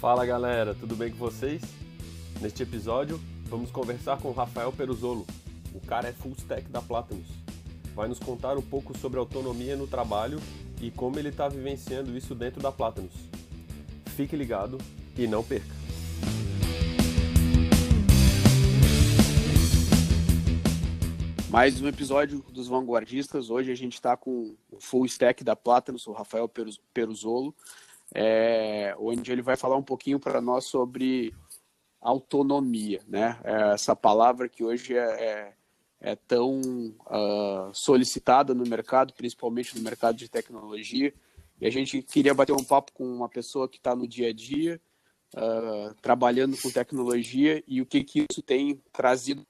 Fala 0.00 0.26
galera, 0.26 0.74
tudo 0.74 0.94
bem 0.94 1.10
com 1.10 1.16
vocês? 1.16 1.62
Neste 2.40 2.62
episódio, 2.62 3.20
vamos 3.46 3.70
conversar 3.70 4.18
com 4.18 4.30
Rafael 4.32 4.70
Peruzolo. 4.70 5.26
O 5.74 5.80
cara 5.80 6.08
é 6.08 6.12
full 6.12 6.34
stack 6.38 6.68
da 6.68 6.82
Platinus. 6.82 7.26
Vai 7.94 8.06
nos 8.08 8.18
contar 8.18 8.58
um 8.58 8.62
pouco 8.62 8.96
sobre 8.98 9.18
autonomia 9.18 9.76
no 9.76 9.86
trabalho 9.86 10.38
e 10.80 10.90
como 10.90 11.18
ele 11.18 11.30
está 11.30 11.48
vivenciando 11.48 12.16
isso 12.16 12.34
dentro 12.34 12.60
da 12.62 12.70
Platinus. 12.70 13.14
Fique 14.14 14.36
ligado 14.36 14.78
e 15.16 15.26
não 15.26 15.42
perca! 15.42 15.74
Mais 21.48 21.80
um 21.80 21.86
episódio 21.86 22.44
dos 22.50 22.66
Vanguardistas. 22.66 23.50
Hoje 23.50 23.70
a 23.70 23.76
gente 23.76 23.94
está 23.94 24.16
com 24.16 24.56
o 24.70 24.80
full 24.80 25.06
stack 25.06 25.44
da 25.44 25.54
Platinus, 25.54 26.06
o 26.06 26.12
Rafael 26.12 26.50
Peruzolo 26.92 27.54
é, 28.14 28.94
onde 28.98 29.32
ele 29.32 29.42
vai 29.42 29.56
falar 29.56 29.76
um 29.76 29.82
pouquinho 29.82 30.18
para 30.18 30.40
nós 30.40 30.64
sobre 30.64 31.34
autonomia, 32.00 33.02
né? 33.06 33.38
É 33.42 33.72
essa 33.72 33.96
palavra 33.96 34.48
que 34.48 34.62
hoje 34.62 34.96
é, 34.96 35.00
é, 35.00 35.54
é 36.00 36.16
tão 36.16 36.60
uh, 36.60 37.72
solicitada 37.72 38.54
no 38.54 38.64
mercado, 38.64 39.12
principalmente 39.14 39.76
no 39.76 39.82
mercado 39.82 40.16
de 40.16 40.28
tecnologia. 40.28 41.12
E 41.60 41.66
a 41.66 41.70
gente 41.70 42.02
queria 42.02 42.34
bater 42.34 42.52
um 42.52 42.64
papo 42.64 42.92
com 42.92 43.04
uma 43.04 43.28
pessoa 43.28 43.68
que 43.68 43.78
está 43.78 43.96
no 43.96 44.06
dia 44.06 44.28
a 44.28 44.32
dia, 44.32 44.80
uh, 45.34 45.94
trabalhando 46.00 46.56
com 46.60 46.70
tecnologia 46.70 47.62
e 47.66 47.80
o 47.80 47.86
que, 47.86 48.04
que 48.04 48.26
isso 48.30 48.42
tem 48.42 48.80
trazido 48.92 49.44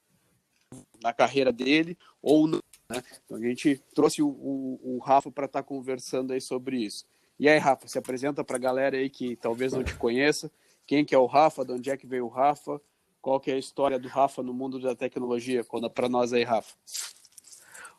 na 1.02 1.12
carreira 1.12 1.52
dele 1.52 1.96
ou 2.22 2.46
não. 2.46 2.60
Né? 2.90 3.02
Então 3.24 3.36
a 3.36 3.40
gente 3.40 3.82
trouxe 3.94 4.22
o, 4.22 4.28
o, 4.28 4.96
o 4.96 4.98
Rafa 4.98 5.30
para 5.30 5.46
estar 5.46 5.62
tá 5.62 5.68
conversando 5.68 6.32
aí 6.32 6.40
sobre 6.40 6.78
isso. 6.78 7.04
E 7.38 7.48
aí, 7.48 7.58
Rafa, 7.58 7.86
se 7.86 7.98
apresenta 7.98 8.42
para 8.42 8.56
a 8.56 8.60
galera 8.60 8.96
aí 8.96 9.10
que 9.10 9.36
talvez 9.36 9.72
não 9.72 9.84
te 9.84 9.94
conheça. 9.94 10.50
Quem 10.86 11.04
que 11.04 11.14
é 11.14 11.18
o 11.18 11.26
Rafa? 11.26 11.64
De 11.64 11.72
onde 11.72 11.90
é 11.90 11.96
que 11.96 12.06
veio 12.06 12.24
o 12.24 12.30
Rafa? 12.30 12.80
Qual 13.20 13.40
que 13.40 13.50
é 13.50 13.54
a 13.54 13.58
história 13.58 13.98
do 13.98 14.08
Rafa 14.08 14.42
no 14.42 14.54
mundo 14.54 14.80
da 14.80 14.94
tecnologia? 14.94 15.64
Conta 15.64 15.90
para 15.90 16.08
nós 16.08 16.32
aí, 16.32 16.44
Rafa. 16.44 16.74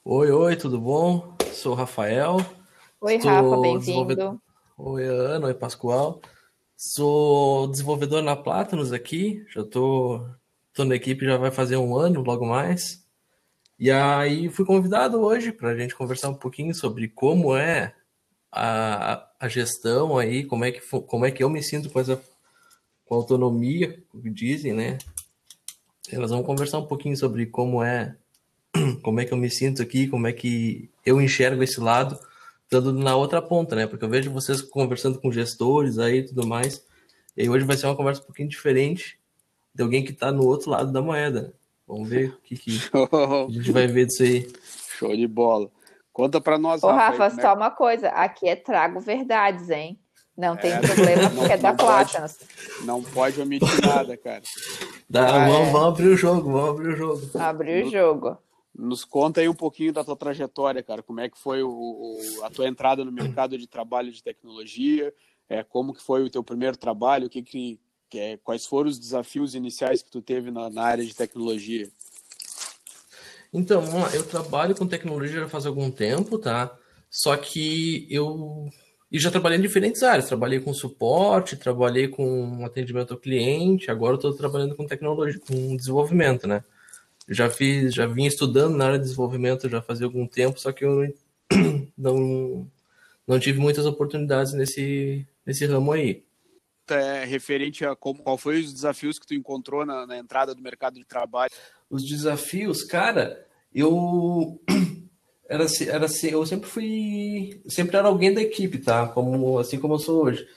Oi, 0.03 0.31
oi, 0.31 0.55
tudo 0.55 0.79
bom? 0.79 1.35
Sou 1.51 1.73
o 1.73 1.75
Rafael. 1.75 2.37
Oi, 3.01 3.17
Rafa, 3.17 3.57
bem-vindo. 3.57 4.41
Oi, 4.77 5.03
Ana, 5.03 5.47
oi, 5.47 5.53
Pascoal. 5.53 6.21
Sou 6.75 7.67
desenvolvedor 7.67 8.21
na 8.23 8.35
Platinus 8.35 8.93
aqui, 8.93 9.45
já 9.49 9.63
tô, 9.63 10.25
tô 10.77 10.85
na 10.85 10.95
equipe, 10.95 11.25
já 11.25 11.37
vai 11.37 11.49
fazer 11.49 11.75
um 11.77 11.97
ano, 11.97 12.21
logo 12.21 12.45
mais. 12.45 13.03
E 13.79 13.89
aí 13.91 14.47
fui 14.49 14.63
convidado 14.63 15.19
hoje 15.19 15.51
para 15.51 15.69
a 15.69 15.75
gente 15.77 15.95
conversar 15.95 16.29
um 16.29 16.35
pouquinho 16.35 16.73
sobre 16.73 17.07
como 17.07 17.55
é 17.57 17.95
a, 18.51 19.27
a 19.39 19.47
gestão 19.47 20.17
aí, 20.17 20.45
como 20.45 20.63
é, 20.63 20.71
que, 20.71 20.81
como 20.81 21.25
é 21.25 21.31
que 21.31 21.43
eu 21.43 21.49
me 21.49 21.63
sinto 21.63 21.89
com 21.89 21.99
essa 21.99 22.21
com 23.05 23.15
autonomia, 23.15 24.03
dizem, 24.13 24.73
né? 24.73 24.97
Elas 26.11 26.29
vão 26.29 26.43
conversar 26.43 26.79
um 26.79 26.85
pouquinho 26.85 27.15
sobre 27.17 27.45
como 27.47 27.81
é 27.81 28.15
como 29.01 29.19
é 29.19 29.25
que 29.25 29.33
eu 29.33 29.37
me 29.37 29.49
sinto 29.49 29.81
aqui, 29.81 30.07
como 30.07 30.27
é 30.27 30.33
que 30.33 30.89
eu 31.05 31.19
enxergo 31.21 31.63
esse 31.63 31.79
lado, 31.79 32.19
estando 32.63 32.93
na 32.93 33.15
outra 33.15 33.41
ponta, 33.41 33.75
né? 33.75 33.87
Porque 33.87 34.05
eu 34.05 34.09
vejo 34.09 34.31
vocês 34.31 34.61
conversando 34.61 35.19
com 35.19 35.31
gestores 35.31 35.97
aí 35.97 36.19
e 36.19 36.25
tudo 36.27 36.45
mais. 36.45 36.85
E 37.35 37.49
hoje 37.49 37.65
vai 37.65 37.77
ser 37.77 37.87
uma 37.87 37.95
conversa 37.95 38.21
um 38.21 38.25
pouquinho 38.25 38.49
diferente 38.49 39.17
de 39.77 39.83
alguém 39.83 40.03
que 40.03 40.11
está 40.11 40.31
no 40.31 40.43
outro 40.43 40.71
lado 40.71 40.91
da 40.91 41.03
moeda. 41.03 41.53
Vamos 41.87 42.09
ver 42.09 42.29
o 42.29 42.41
que, 42.41 42.57
que 42.57 42.71
a 42.71 43.51
gente 43.51 43.71
vai 43.71 43.85
ver 43.85 44.07
disso 44.07 44.23
aí. 44.23 44.51
Show 44.97 45.15
de 45.15 45.27
bola. 45.27 45.69
Conta 46.11 46.41
para 46.41 46.57
nós, 46.57 46.81
Ô, 46.83 46.87
Rafa. 46.87 47.25
Rafa 47.25 47.41
só 47.41 47.53
uma 47.53 47.69
coisa. 47.69 48.09
Aqui 48.09 48.49
é 48.49 48.55
trago 48.55 48.99
verdades, 48.99 49.69
hein? 49.69 49.99
Não 50.35 50.57
tem 50.57 50.71
é, 50.71 50.79
problema 50.79 51.29
porque 51.29 51.47
não, 51.47 51.53
é 51.53 51.57
da 51.57 51.73
Platinum. 51.75 52.25
Não 52.85 53.03
pode 53.03 53.39
omitir 53.39 53.85
nada, 53.85 54.17
cara. 54.17 54.41
Dá, 55.07 55.27
ah, 55.27 55.47
vamos, 55.47 55.67
é. 55.67 55.71
vamos, 55.71 55.87
abrir 55.89 56.07
o 56.07 56.17
jogo, 56.17 56.51
vamos 56.51 56.69
abrir 56.71 56.93
o 56.93 56.95
jogo. 56.95 57.39
Abrir 57.39 57.85
o 57.85 57.89
jogo. 57.91 58.37
Nos 58.75 59.05
conta 59.05 59.41
aí 59.41 59.47
um 59.47 59.53
pouquinho 59.53 59.93
da 59.93 60.03
tua 60.03 60.15
trajetória, 60.15 60.81
cara. 60.81 61.03
Como 61.03 61.19
é 61.19 61.29
que 61.29 61.37
foi 61.37 61.61
o, 61.61 61.69
o, 61.69 62.43
a 62.43 62.49
tua 62.49 62.67
entrada 62.67 63.05
no 63.05 63.11
mercado 63.11 63.55
de 63.55 63.67
trabalho 63.67 64.11
de 64.11 64.23
tecnologia? 64.23 65.13
É, 65.47 65.63
como 65.63 65.93
que 65.93 66.01
foi 66.01 66.23
o 66.23 66.29
teu 66.31 66.43
primeiro 66.43 66.77
trabalho? 66.77 67.27
O 67.27 67.29
que 67.29 67.43
que, 67.43 67.79
que 68.09 68.19
é, 68.19 68.37
quais 68.37 68.65
foram 68.65 68.89
os 68.89 68.99
desafios 68.99 69.55
iniciais 69.55 70.01
que 70.01 70.09
tu 70.11 70.21
teve 70.21 70.51
na, 70.51 70.69
na 70.69 70.83
área 70.83 71.05
de 71.05 71.15
tecnologia? 71.15 71.89
Então. 73.53 73.83
Eu 74.13 74.23
trabalho 74.23 74.75
com 74.75 74.87
tecnologia 74.87 75.41
já 75.41 75.49
faz 75.49 75.65
algum 75.65 75.89
tempo, 75.91 76.37
tá? 76.37 76.75
Só 77.09 77.35
que 77.35 78.07
eu. 78.09 78.69
E 79.11 79.19
já 79.19 79.31
trabalhei 79.31 79.57
em 79.57 79.61
diferentes 79.61 80.03
áreas. 80.03 80.27
Trabalhei 80.27 80.59
com 80.59 80.73
suporte, 80.73 81.55
trabalhei 81.55 82.07
com 82.07 82.65
atendimento 82.65 83.13
ao 83.13 83.19
cliente, 83.19 83.89
agora 83.89 84.15
estou 84.15 84.33
trabalhando 84.33 84.75
com 84.75 84.85
tecnologia, 84.85 85.39
com 85.47 85.75
desenvolvimento, 85.75 86.47
né? 86.47 86.63
Já 87.29 87.49
fiz, 87.49 87.93
já 87.93 88.05
vim 88.05 88.25
estudando 88.25 88.75
na 88.75 88.85
área 88.85 88.97
de 88.97 89.05
desenvolvimento 89.05 89.69
já 89.69 89.81
fazia 89.81 90.05
algum 90.05 90.25
tempo, 90.27 90.59
só 90.59 90.71
que 90.71 90.85
eu 90.85 91.13
não, 91.97 92.67
não 93.27 93.39
tive 93.39 93.59
muitas 93.59 93.85
oportunidades 93.85 94.53
nesse, 94.53 95.25
nesse 95.45 95.65
ramo 95.65 95.91
aí. 95.91 96.23
É, 96.89 97.25
referente 97.25 97.85
a 97.85 97.95
como, 97.95 98.23
qual 98.23 98.37
foi 98.37 98.61
os 98.61 98.73
desafios 98.73 99.19
que 99.19 99.27
tu 99.27 99.33
encontrou 99.33 99.85
na, 99.85 100.07
na 100.07 100.17
entrada 100.17 100.55
do 100.55 100.61
mercado 100.61 100.95
de 100.95 101.05
trabalho? 101.05 101.51
Os 101.89 102.03
desafios, 102.03 102.83
cara, 102.83 103.45
eu 103.73 104.59
era, 105.49 105.65
era 105.87 106.07
eu 106.23 106.45
sempre 106.45 106.69
fui 106.69 107.61
sempre 107.67 107.97
era 107.97 108.07
alguém 108.07 108.33
da 108.33 108.41
equipe 108.41 108.77
tá? 108.79 109.07
Como 109.07 109.59
assim 109.59 109.79
como 109.79 109.95
eu 109.95 109.99
sou 109.99 110.23
hoje. 110.23 110.47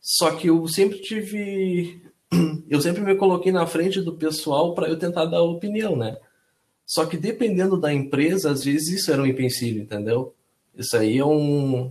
Só 0.00 0.32
que 0.32 0.48
eu 0.48 0.66
sempre 0.68 1.00
tive 1.00 2.02
eu 2.68 2.80
sempre 2.80 3.02
me 3.02 3.14
coloquei 3.14 3.52
na 3.52 3.66
frente 3.66 4.00
do 4.00 4.16
pessoal 4.16 4.74
para 4.74 4.88
eu 4.88 4.98
tentar 4.98 5.24
dar 5.26 5.42
opinião 5.42 5.96
né? 5.96 6.16
Só 6.84 7.06
que 7.06 7.16
dependendo 7.16 7.80
da 7.80 7.92
empresa 7.92 8.50
às 8.50 8.64
vezes 8.64 8.88
isso 9.00 9.12
era 9.12 9.22
um 9.22 9.26
empecilho 9.26 9.82
entendeu? 9.82 10.34
Isso 10.76 10.96
aí 10.96 11.18
é 11.18 11.24
um 11.24 11.90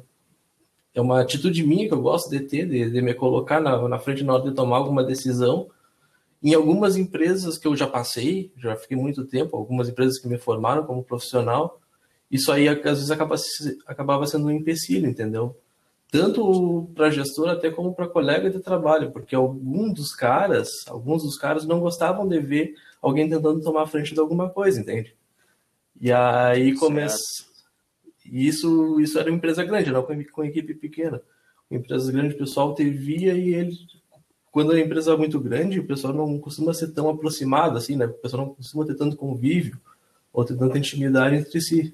é 0.96 1.02
uma 1.02 1.22
atitude 1.22 1.62
minha 1.64 1.88
que 1.88 1.94
eu 1.94 2.02
gosto 2.02 2.30
de 2.30 2.40
ter 2.40 2.68
de, 2.68 2.90
de 2.90 3.02
me 3.02 3.14
colocar 3.14 3.60
na, 3.60 3.88
na 3.88 4.00
frente 4.00 4.24
na 4.24 4.34
hora 4.34 4.50
de 4.50 4.56
tomar 4.56 4.78
alguma 4.78 5.04
decisão 5.04 5.70
em 6.42 6.54
algumas 6.54 6.96
empresas 6.96 7.58
que 7.58 7.68
eu 7.68 7.76
já 7.76 7.88
passei, 7.88 8.52
já 8.56 8.76
fiquei 8.76 8.96
muito 8.96 9.26
tempo, 9.26 9.58
algumas 9.58 9.90
empresas 9.90 10.20
que 10.20 10.28
me 10.28 10.38
formaram 10.38 10.86
como 10.86 11.04
profissional, 11.04 11.82
isso 12.30 12.52
aí 12.52 12.70
às 12.70 12.80
vezes 12.84 13.10
acaba, 13.10 13.36
acabava 13.88 14.28
sendo 14.28 14.46
um 14.46 14.52
empecilho, 14.52 15.10
entendeu? 15.10 15.58
Tanto 16.12 16.88
para 16.94 17.10
gestor 17.10 17.50
até 17.50 17.72
como 17.72 17.96
para 17.96 18.08
colega 18.08 18.50
de 18.50 18.60
trabalho, 18.60 19.12
porque 19.12 19.36
alguns 19.36 19.94
dos 19.96 20.14
caras, 20.14 20.70
alguns 20.88 21.24
dos 21.24 21.36
caras 21.36 21.66
não 21.66 21.80
gostavam 21.80 22.28
de 22.28 22.40
ver 22.40 22.76
alguém 23.02 23.28
tentando 23.28 23.62
tomar 23.62 23.82
a 23.82 23.88
frente 23.88 24.14
de 24.14 24.20
alguma 24.20 24.50
coisa, 24.50 24.80
entende? 24.80 25.16
E 26.00 26.12
aí 26.12 26.76
começa. 26.76 27.18
Isso, 28.25 29.00
isso 29.00 29.19
era 29.19 29.30
uma 29.30 29.38
empresa 29.38 29.63
grande, 29.63 29.91
não 29.91 30.03
com, 30.03 30.24
com 30.25 30.44
equipe 30.44 30.74
pequena. 30.74 31.22
Com 31.69 31.75
empresas 31.75 32.09
grandes, 32.09 32.36
o 32.36 32.40
pessoal 32.40 32.74
te 32.74 32.90
via 32.90 33.34
e 33.34 33.53
ele 33.53 33.75
quando 34.56 34.72
a 34.72 34.80
empresa 34.80 35.12
é 35.12 35.18
muito 35.18 35.38
grande, 35.38 35.81
o 35.81 35.86
pessoal 35.86 36.13
não 36.13 36.40
costuma 36.40 36.74
ser 36.74 36.94
tão 36.94 37.09
aproximado 37.09 37.78
assim, 37.78 37.97
né? 37.97 38.06
O 38.06 38.14
pessoal 38.14 38.46
não 38.46 38.56
costuma 38.56 38.85
ter 38.85 38.96
tanto 38.96 39.18
convívio 39.18 39.78
ou 40.31 40.46
ter 40.46 40.58
tanta 40.58 40.78
intimidade 40.78 41.35
entre 41.35 41.59
si. 41.59 41.94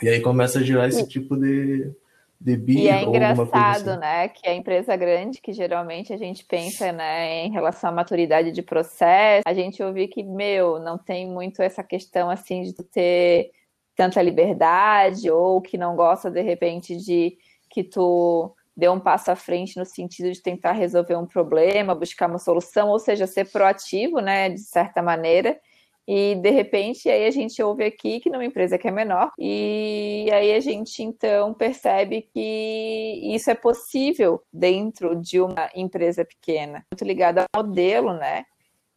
E 0.00 0.08
aí 0.08 0.20
começa 0.20 0.60
a 0.60 0.62
gerar 0.62 0.88
esse 0.88 1.06
tipo 1.06 1.36
de, 1.36 1.92
de 2.40 2.56
birra, 2.56 2.80
E 2.80 2.88
é 2.88 3.02
engraçado, 3.04 3.90
assim. 3.90 4.00
né, 4.00 4.28
que 4.28 4.48
a 4.48 4.54
empresa 4.54 4.96
grande, 4.96 5.42
que 5.42 5.52
geralmente 5.52 6.10
a 6.10 6.16
gente 6.16 6.42
pensa, 6.42 6.90
né, 6.90 7.44
em 7.44 7.50
relação 7.50 7.90
à 7.90 7.92
maturidade 7.92 8.50
de 8.50 8.62
processo, 8.62 9.42
a 9.46 9.52
gente 9.52 9.82
ouve 9.82 10.08
que, 10.08 10.22
meu, 10.22 10.80
não 10.80 10.96
tem 10.96 11.28
muito 11.28 11.60
essa 11.60 11.84
questão, 11.84 12.30
assim, 12.30 12.62
de 12.62 12.72
ter 12.72 13.50
tanta 13.94 14.22
liberdade 14.22 15.30
ou 15.30 15.60
que 15.60 15.78
não 15.78 15.96
gosta, 15.96 16.30
de 16.30 16.42
repente, 16.42 16.96
de 16.96 17.36
que 17.70 17.82
tu 17.84 18.54
deu 18.76 18.92
um 18.92 19.00
passo 19.00 19.30
à 19.30 19.36
frente 19.36 19.78
no 19.78 19.84
sentido 19.84 20.32
de 20.32 20.42
tentar 20.42 20.72
resolver 20.72 21.16
um 21.16 21.26
problema, 21.26 21.94
buscar 21.94 22.28
uma 22.28 22.38
solução, 22.38 22.88
ou 22.88 22.98
seja, 22.98 23.26
ser 23.26 23.50
proativo, 23.50 24.20
né, 24.20 24.48
de 24.48 24.60
certa 24.60 25.02
maneira. 25.02 25.58
E 26.06 26.34
de 26.34 26.50
repente 26.50 27.08
aí 27.08 27.26
a 27.26 27.30
gente 27.30 27.62
ouve 27.62 27.84
aqui 27.84 28.18
que 28.18 28.28
numa 28.28 28.44
empresa 28.44 28.76
que 28.76 28.88
é 28.88 28.90
menor, 28.90 29.30
e 29.38 30.28
aí 30.32 30.52
a 30.52 30.58
gente 30.58 31.00
então 31.00 31.54
percebe 31.54 32.28
que 32.34 33.20
isso 33.34 33.50
é 33.50 33.54
possível 33.54 34.42
dentro 34.52 35.14
de 35.14 35.40
uma 35.40 35.70
empresa 35.74 36.24
pequena, 36.24 36.84
muito 36.92 37.04
ligado 37.04 37.38
ao 37.38 37.64
modelo, 37.64 38.14
né? 38.14 38.44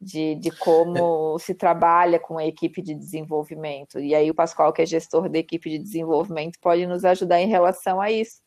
De, 0.07 0.35
de 0.35 0.51
como 0.51 1.39
se 1.39 1.55
trabalha 1.55 2.19
com 2.19 2.37
a 2.37 2.45
equipe 2.45 2.79
de 2.79 2.93
desenvolvimento. 2.93 3.99
E 3.99 4.13
aí 4.13 4.29
o 4.29 4.35
Pascoal, 4.35 4.71
que 4.71 4.83
é 4.83 4.85
gestor 4.85 5.27
da 5.27 5.39
equipe 5.39 5.67
de 5.67 5.79
desenvolvimento, 5.79 6.59
pode 6.61 6.85
nos 6.85 7.03
ajudar 7.03 7.41
em 7.41 7.47
relação 7.47 7.99
a 7.99 8.11
isso 8.11 8.45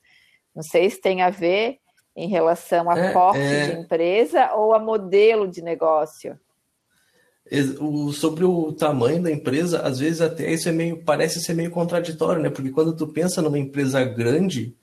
não 0.58 0.62
sei 0.64 0.90
se 0.90 1.00
tem 1.00 1.22
a 1.22 1.30
ver 1.30 1.78
em 2.16 2.28
relação 2.28 2.90
a 2.90 2.98
é, 2.98 3.12
porte 3.12 3.38
é... 3.38 3.66
de 3.66 3.80
empresa 3.80 4.52
ou 4.54 4.74
a 4.74 4.80
modelo 4.80 5.46
de 5.46 5.62
negócio. 5.62 6.36
o, 7.80 8.12
sobre 8.12 8.44
o 8.44 8.72
tamanho 8.72 9.22
da 9.22 9.30
empresa, 9.30 9.82
às 9.82 10.00
vezes 10.00 10.20
até 10.20 10.52
isso 10.52 10.68
é 10.68 10.72
meio, 10.72 11.04
parece 11.04 11.40
ser 11.40 11.54
meio 11.54 11.70
contraditório, 11.70 12.42
né? 12.42 12.50
Porque 12.50 12.72
quando 12.72 12.96
tu 12.96 13.06
pensa 13.06 13.40
numa 13.40 13.56
empresa 13.56 14.04
grande, 14.04 14.76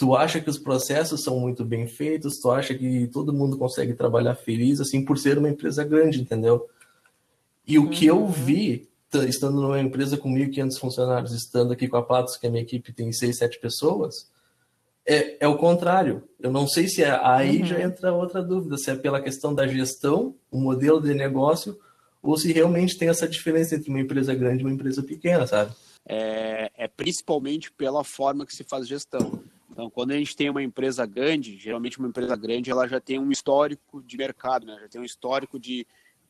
tu 0.00 0.16
acha 0.16 0.40
que 0.40 0.48
os 0.48 0.58
processos 0.58 1.22
são 1.22 1.38
muito 1.38 1.62
bem 1.62 1.86
feitos, 1.86 2.38
tu 2.38 2.50
acha 2.50 2.74
que 2.74 3.06
todo 3.08 3.34
mundo 3.34 3.58
consegue 3.58 3.92
trabalhar 3.92 4.34
feliz, 4.34 4.80
assim, 4.80 5.04
por 5.04 5.18
ser 5.18 5.36
uma 5.36 5.50
empresa 5.50 5.84
grande, 5.84 6.22
entendeu? 6.22 6.66
E 7.66 7.78
o 7.78 7.82
uhum. 7.82 7.90
que 7.90 8.06
eu 8.06 8.18
uhum. 8.18 8.30
vi, 8.30 8.88
estando 9.28 9.60
numa 9.60 9.78
empresa 9.78 10.16
com 10.16 10.32
1.500 10.32 10.78
funcionários, 10.78 11.34
estando 11.34 11.74
aqui 11.74 11.86
com 11.86 11.98
a 11.98 12.02
Platos, 12.02 12.38
que 12.38 12.46
a 12.46 12.50
minha 12.50 12.62
equipe 12.62 12.94
tem 12.94 13.12
6, 13.12 13.36
7 13.36 13.60
pessoas, 13.60 14.26
é, 15.06 15.44
é 15.44 15.46
o 15.46 15.58
contrário. 15.58 16.26
Eu 16.40 16.50
não 16.50 16.66
sei 16.66 16.88
se 16.88 17.02
é, 17.02 17.20
aí 17.22 17.58
uhum. 17.58 17.66
já 17.66 17.82
entra 17.82 18.10
outra 18.10 18.42
dúvida, 18.42 18.78
se 18.78 18.90
é 18.90 18.96
pela 18.96 19.20
questão 19.20 19.54
da 19.54 19.66
gestão, 19.66 20.34
o 20.50 20.58
modelo 20.58 21.02
de 21.02 21.12
negócio, 21.12 21.78
ou 22.22 22.38
se 22.38 22.50
realmente 22.50 22.96
tem 22.96 23.10
essa 23.10 23.28
diferença 23.28 23.74
entre 23.74 23.90
uma 23.90 24.00
empresa 24.00 24.34
grande 24.34 24.62
e 24.62 24.64
uma 24.64 24.72
empresa 24.72 25.02
pequena, 25.02 25.46
sabe? 25.46 25.72
É, 26.08 26.70
é 26.74 26.88
principalmente 26.88 27.70
pela 27.70 28.02
forma 28.02 28.46
que 28.46 28.56
se 28.56 28.64
faz 28.64 28.88
gestão. 28.88 29.42
Então, 29.80 29.88
quando 29.88 30.10
a 30.10 30.16
gente 30.18 30.36
tem 30.36 30.50
uma 30.50 30.62
empresa 30.62 31.06
grande, 31.06 31.56
geralmente 31.56 31.98
uma 31.98 32.08
empresa 32.08 32.36
grande, 32.36 32.70
ela 32.70 32.86
já 32.86 33.00
tem 33.00 33.18
um 33.18 33.32
histórico 33.32 34.02
de 34.02 34.14
mercado, 34.18 34.66
né? 34.66 34.76
já 34.78 34.88
tem 34.88 35.00
um 35.00 35.04
histórico 35.04 35.58
de, 35.58 35.86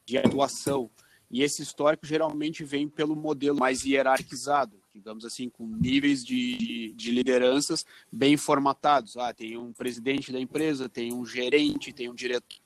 de 0.06 0.16
atuação. 0.16 0.88
E 1.28 1.42
esse 1.42 1.60
histórico 1.60 2.06
geralmente 2.06 2.62
vem 2.62 2.88
pelo 2.88 3.16
modelo 3.16 3.58
mais 3.58 3.84
hierarquizado, 3.84 4.76
digamos 4.94 5.24
assim, 5.24 5.48
com 5.48 5.66
níveis 5.66 6.24
de, 6.24 6.92
de 6.92 7.10
lideranças 7.10 7.84
bem 8.12 8.36
formatados. 8.36 9.16
Ah, 9.16 9.34
tem 9.34 9.56
um 9.56 9.72
presidente 9.72 10.30
da 10.30 10.38
empresa, 10.38 10.88
tem 10.88 11.12
um 11.12 11.26
gerente, 11.26 11.92
tem 11.92 12.08
um 12.08 12.14
diretor, 12.14 12.56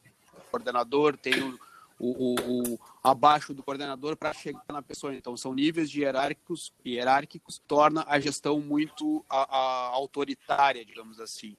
coordenador, 0.51 1.17
tem 1.17 1.43
o, 1.43 1.55
o, 1.99 2.35
o 2.75 2.79
abaixo 3.05 3.53
do 3.53 3.63
coordenador 3.63 4.17
para 4.17 4.33
chegar 4.33 4.65
na 4.71 4.81
pessoa. 4.81 5.15
Então, 5.15 5.37
são 5.37 5.53
níveis 5.53 5.91
de 5.91 6.01
hierárquicos, 6.01 6.73
hierárquicos 6.85 7.61
torna 7.69 8.03
a 8.09 8.19
gestão 8.19 8.59
muito 8.61 9.23
a, 9.29 9.59
a 9.59 9.89
autoritária, 9.89 10.83
digamos 10.83 11.21
assim. 11.21 11.55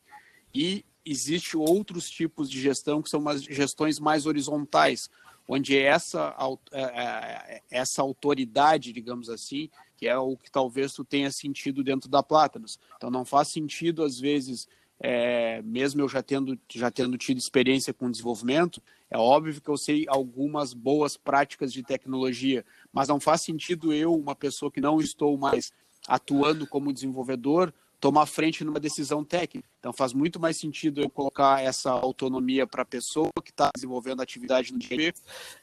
E 0.53 0.83
existe 1.05 1.55
outros 1.55 2.09
tipos 2.09 2.49
de 2.49 2.59
gestão 2.59 2.99
que 2.99 3.09
são 3.09 3.19
umas 3.19 3.43
gestões 3.43 3.99
mais 3.99 4.25
horizontais, 4.25 5.07
onde 5.47 5.77
essa, 5.77 6.35
é, 6.71 6.81
é, 6.81 7.61
essa 7.69 8.01
autoridade, 8.01 8.91
digamos 8.91 9.29
assim, 9.29 9.69
que 9.95 10.07
é 10.07 10.17
o 10.17 10.35
que 10.35 10.49
talvez 10.49 10.93
tu 10.93 11.05
tenha 11.05 11.31
sentido 11.31 11.83
dentro 11.83 12.09
da 12.09 12.23
Plátanos. 12.23 12.79
Então, 12.97 13.11
não 13.11 13.23
faz 13.23 13.49
sentido, 13.49 14.03
às 14.03 14.19
vezes, 14.19 14.67
é, 14.99 15.61
mesmo 15.61 16.01
eu 16.01 16.09
já 16.09 16.21
tendo, 16.21 16.57
já 16.73 16.89
tendo 16.89 17.17
tido 17.17 17.37
experiência 17.37 17.93
com 17.93 18.09
desenvolvimento, 18.09 18.81
é 19.09 19.17
óbvio 19.17 19.61
que 19.61 19.69
eu 19.69 19.77
sei 19.77 20.05
algumas 20.07 20.73
boas 20.73 21.17
práticas 21.17 21.71
de 21.71 21.83
tecnologia, 21.83 22.65
mas 22.91 23.07
não 23.07 23.19
faz 23.19 23.41
sentido 23.41 23.93
eu, 23.93 24.13
uma 24.13 24.35
pessoa 24.35 24.71
que 24.71 24.81
não 24.81 24.99
estou 24.99 25.37
mais 25.37 25.71
atuando 26.07 26.67
como 26.67 26.93
desenvolvedor, 26.93 27.73
tomar 27.99 28.25
frente 28.25 28.63
numa 28.63 28.79
decisão 28.79 29.23
técnica. 29.23 29.67
Então 29.79 29.93
faz 29.93 30.13
muito 30.13 30.39
mais 30.39 30.59
sentido 30.59 31.01
eu 31.01 31.09
colocar 31.09 31.63
essa 31.63 31.91
autonomia 31.91 32.67
para 32.67 32.83
a 32.83 32.85
pessoa 32.85 33.29
que 33.43 33.51
está 33.51 33.69
desenvolvendo 33.75 34.21
atividade 34.21 34.71
no 34.71 34.79
dia. 34.79 35.13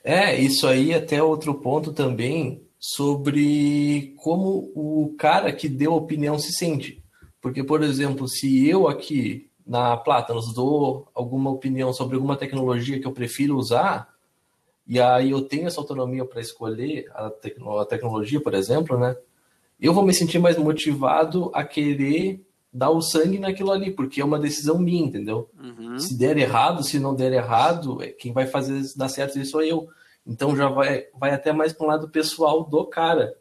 É, 0.03 0.41
isso 0.41 0.67
aí 0.67 0.95
até 0.95 1.23
outro 1.23 1.55
ponto 1.55 1.93
também 1.93 2.63
sobre 2.79 4.15
como 4.17 4.73
o 4.75 5.15
cara 5.17 5.53
que 5.53 5.69
deu 5.69 5.95
opinião 5.95 6.39
se 6.39 6.53
sente. 6.53 7.02
Porque, 7.43 7.65
por 7.65 7.83
exemplo, 7.83 8.29
se 8.29 8.69
eu 8.69 8.87
aqui 8.87 9.51
na 9.67 9.97
Platanos 9.97 10.55
dou 10.55 11.09
alguma 11.13 11.51
opinião 11.51 11.93
sobre 11.93 12.15
alguma 12.15 12.37
tecnologia 12.37 13.01
que 13.01 13.07
eu 13.07 13.13
prefiro 13.13 13.59
usar, 13.59 14.15
e 14.87 15.01
aí 15.01 15.33
eu 15.33 15.43
tenho 15.43 15.67
essa 15.67 15.81
autonomia 15.81 16.25
para 16.25 16.41
escolher 16.41 17.11
a, 17.13 17.29
tecno 17.31 17.79
a, 17.79 17.85
tecnologia, 17.85 18.41
por 18.41 18.55
exemplo, 18.55 18.97
né? 18.97 19.17
Eu 19.81 19.93
vou 19.93 20.05
me 20.05 20.15
sentir 20.15 20.39
mais 20.39 20.57
motivado 20.57 21.51
a 21.53 21.65
querer 21.65 22.41
dar 22.73 22.91
o 22.91 23.03
sangue 23.03 23.41
naquilo 23.41 23.73
ali, 23.73 23.91
porque 23.91 24.21
é 24.21 24.25
uma 24.25 24.39
decisão 24.39 24.79
minha, 24.79 25.05
entendeu? 25.05 25.51
Uhum. 25.61 25.99
Se 25.99 26.17
der 26.17 26.39
errado, 26.39 26.85
se 26.85 27.01
não 27.01 27.15
der 27.15 27.33
errado, 27.33 28.01
é, 28.03 28.09
quem 28.09 28.33
vai 28.33 28.47
fazer 28.47 28.81
dar 28.97 29.09
certo 29.09 29.39
isso 29.39 29.51
sou 29.51 29.63
eu. 29.63 29.89
Então 30.25 30.55
já 30.55 30.69
vai, 30.69 31.07
vai 31.19 31.33
até 31.33 31.53
mais 31.53 31.73
para 31.73 31.87
um 31.87 31.91
lado 31.91 32.09
pessoal 32.09 32.63
do 32.63 32.85
cara. 32.87 33.37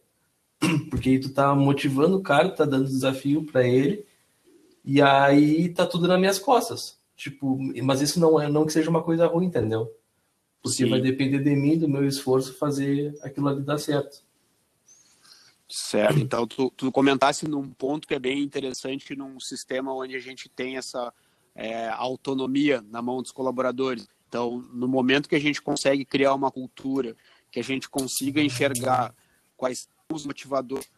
Porque 0.89 1.09
aí 1.09 1.19
tu 1.19 1.29
tá 1.29 1.53
motivando 1.55 2.17
o 2.17 2.23
cara, 2.23 2.49
tá 2.49 2.65
dando 2.65 2.85
desafio 2.85 3.43
para 3.43 3.67
ele, 3.67 4.05
e 4.85 5.01
aí 5.01 5.69
tá 5.69 5.85
tudo 5.85 6.07
nas 6.07 6.19
minhas 6.19 6.39
costas. 6.39 6.99
Tipo, 7.15 7.57
mas 7.83 8.01
isso 8.01 8.19
não 8.19 8.39
é 8.39 8.49
não 8.49 8.65
que 8.65 8.73
seja 8.73 8.89
uma 8.89 9.03
coisa 9.03 9.27
ruim, 9.27 9.45
entendeu? 9.45 9.91
Porque 10.61 10.83
Sim. 10.83 10.89
vai 10.89 11.01
depender 11.01 11.39
de 11.39 11.55
mim, 11.55 11.77
do 11.77 11.87
meu 11.87 12.07
esforço, 12.07 12.57
fazer 12.57 13.15
aquilo 13.21 13.47
ali 13.47 13.61
dar 13.61 13.77
certo. 13.77 14.23
Certo, 15.67 16.19
então 16.19 16.45
tu, 16.45 16.71
tu 16.75 16.91
comentasse 16.91 17.47
num 17.47 17.69
ponto 17.69 18.07
que 18.07 18.13
é 18.13 18.19
bem 18.19 18.43
interessante 18.43 19.15
num 19.15 19.39
sistema 19.39 19.93
onde 19.93 20.15
a 20.15 20.19
gente 20.19 20.49
tem 20.49 20.75
essa 20.75 21.13
é, 21.55 21.87
autonomia 21.89 22.83
na 22.89 23.01
mão 23.01 23.21
dos 23.21 23.31
colaboradores. 23.31 24.07
Então, 24.27 24.65
no 24.73 24.87
momento 24.87 25.29
que 25.29 25.35
a 25.35 25.39
gente 25.39 25.61
consegue 25.61 26.03
criar 26.03 26.33
uma 26.33 26.51
cultura, 26.51 27.15
que 27.49 27.59
a 27.59 27.63
gente 27.63 27.89
consiga 27.89 28.41
enxergar 28.41 29.13
quais 29.55 29.87
os 30.13 30.25
motivadores 30.25 30.89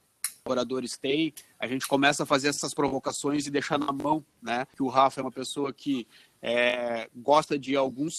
colaboradores 0.43 0.97
têm, 0.97 1.33
a 1.57 1.65
gente 1.67 1.87
começa 1.87 2.23
a 2.23 2.25
fazer 2.25 2.49
essas 2.49 2.73
provocações 2.73 3.47
e 3.47 3.51
deixar 3.51 3.79
na 3.79 3.91
mão, 3.93 4.23
né? 4.41 4.67
Que 4.75 4.83
o 4.83 4.89
Rafa 4.89 5.21
é 5.21 5.23
uma 5.23 5.31
pessoa 5.31 5.71
que 5.71 6.05
é, 6.41 7.07
gosta 7.15 7.57
de 7.57 7.77
alguns 7.77 8.13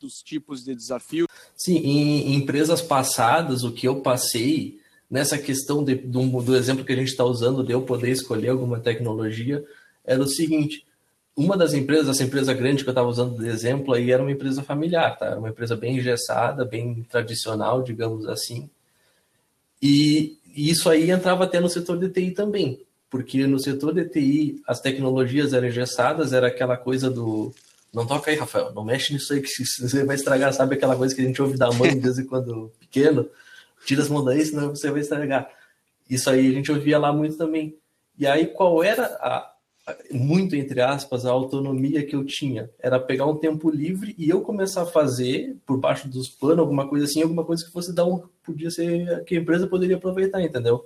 dos 0.00 0.14
tipos 0.22 0.64
de 0.64 0.74
desafio. 0.74 1.26
Sim, 1.56 1.76
em, 1.76 2.34
empresas 2.34 2.82
passadas, 2.82 3.62
o 3.62 3.72
que 3.72 3.86
eu 3.86 4.00
passei 4.00 4.80
nessa 5.08 5.38
questão 5.38 5.84
de, 5.84 5.94
do, 5.94 6.42
do 6.42 6.56
exemplo 6.56 6.84
que 6.84 6.92
a 6.92 6.96
gente 6.96 7.08
está 7.08 7.24
usando 7.24 7.64
de 7.64 7.72
eu 7.72 7.82
poder 7.82 8.10
escolher 8.10 8.48
alguma 8.48 8.80
tecnologia 8.80 9.64
era 10.04 10.20
o 10.20 10.28
seguinte: 10.28 10.84
uma 11.36 11.56
das 11.56 11.74
empresas, 11.74 12.08
essa 12.08 12.24
empresa 12.24 12.52
grande 12.52 12.82
que 12.82 12.88
eu 12.88 12.92
estava 12.92 13.08
usando 13.08 13.38
de 13.38 13.48
exemplo 13.48 13.94
aí 13.94 14.10
era 14.10 14.22
uma 14.22 14.32
empresa 14.32 14.62
familiar, 14.62 15.16
tá? 15.16 15.26
Era 15.26 15.38
uma 15.38 15.50
empresa 15.50 15.76
bem 15.76 15.96
engessada, 15.96 16.64
bem 16.64 17.06
tradicional, 17.08 17.82
digamos 17.82 18.26
assim. 18.26 18.68
E 19.80 20.37
e 20.58 20.70
isso 20.70 20.90
aí 20.90 21.08
entrava 21.08 21.44
até 21.44 21.60
no 21.60 21.68
setor 21.68 21.96
de 21.96 22.08
TI 22.08 22.32
também, 22.32 22.84
porque 23.08 23.46
no 23.46 23.60
setor 23.60 23.94
de 23.94 24.04
TI 24.08 24.60
as 24.66 24.80
tecnologias 24.80 25.52
eram 25.52 25.68
engessadas, 25.68 26.32
era 26.32 26.48
aquela 26.48 26.76
coisa 26.76 27.08
do 27.08 27.54
não 27.94 28.04
toca 28.04 28.28
aí, 28.28 28.36
Rafael, 28.36 28.74
não 28.74 28.84
mexe 28.84 29.12
nisso 29.12 29.32
aí 29.32 29.40
que 29.40 29.48
você 29.64 30.04
vai 30.04 30.16
estragar, 30.16 30.52
sabe 30.52 30.74
aquela 30.74 30.96
coisa 30.96 31.14
que 31.14 31.20
a 31.20 31.24
gente 31.24 31.40
ouve 31.40 31.56
da 31.56 31.70
mãe 31.70 31.94
de 31.94 32.00
vez 32.00 32.18
em 32.18 32.26
quando 32.26 32.72
pequeno, 32.80 33.30
tira 33.86 34.02
as 34.02 34.08
mãos 34.08 34.24
daí, 34.24 34.44
senão 34.44 34.70
você 34.70 34.90
vai 34.90 35.00
estragar. 35.00 35.48
Isso 36.10 36.28
aí 36.28 36.48
a 36.48 36.52
gente 36.52 36.72
ouvia 36.72 36.98
lá 36.98 37.12
muito 37.12 37.36
também. 37.36 37.76
E 38.18 38.26
aí 38.26 38.48
qual 38.48 38.82
era 38.82 39.04
a, 39.20 39.52
muito 40.10 40.56
entre 40.56 40.80
aspas, 40.80 41.24
a 41.24 41.30
autonomia 41.30 42.04
que 42.04 42.14
eu 42.14 42.24
tinha. 42.24 42.70
Era 42.78 42.98
pegar 42.98 43.26
um 43.26 43.36
tempo 43.36 43.70
livre 43.70 44.14
e 44.18 44.28
eu 44.28 44.40
começar 44.40 44.82
a 44.82 44.86
fazer, 44.86 45.56
por 45.66 45.78
baixo 45.78 46.08
dos 46.08 46.28
panos, 46.28 46.60
alguma 46.60 46.88
coisa 46.88 47.06
assim, 47.06 47.22
alguma 47.22 47.44
coisa 47.44 47.64
que 47.64 47.72
fosse 47.72 47.94
dar 47.94 48.04
um. 48.04 48.22
Podia 48.42 48.70
ser. 48.70 49.24
que 49.24 49.36
a 49.36 49.40
empresa 49.40 49.66
poderia 49.66 49.96
aproveitar, 49.96 50.42
entendeu? 50.42 50.84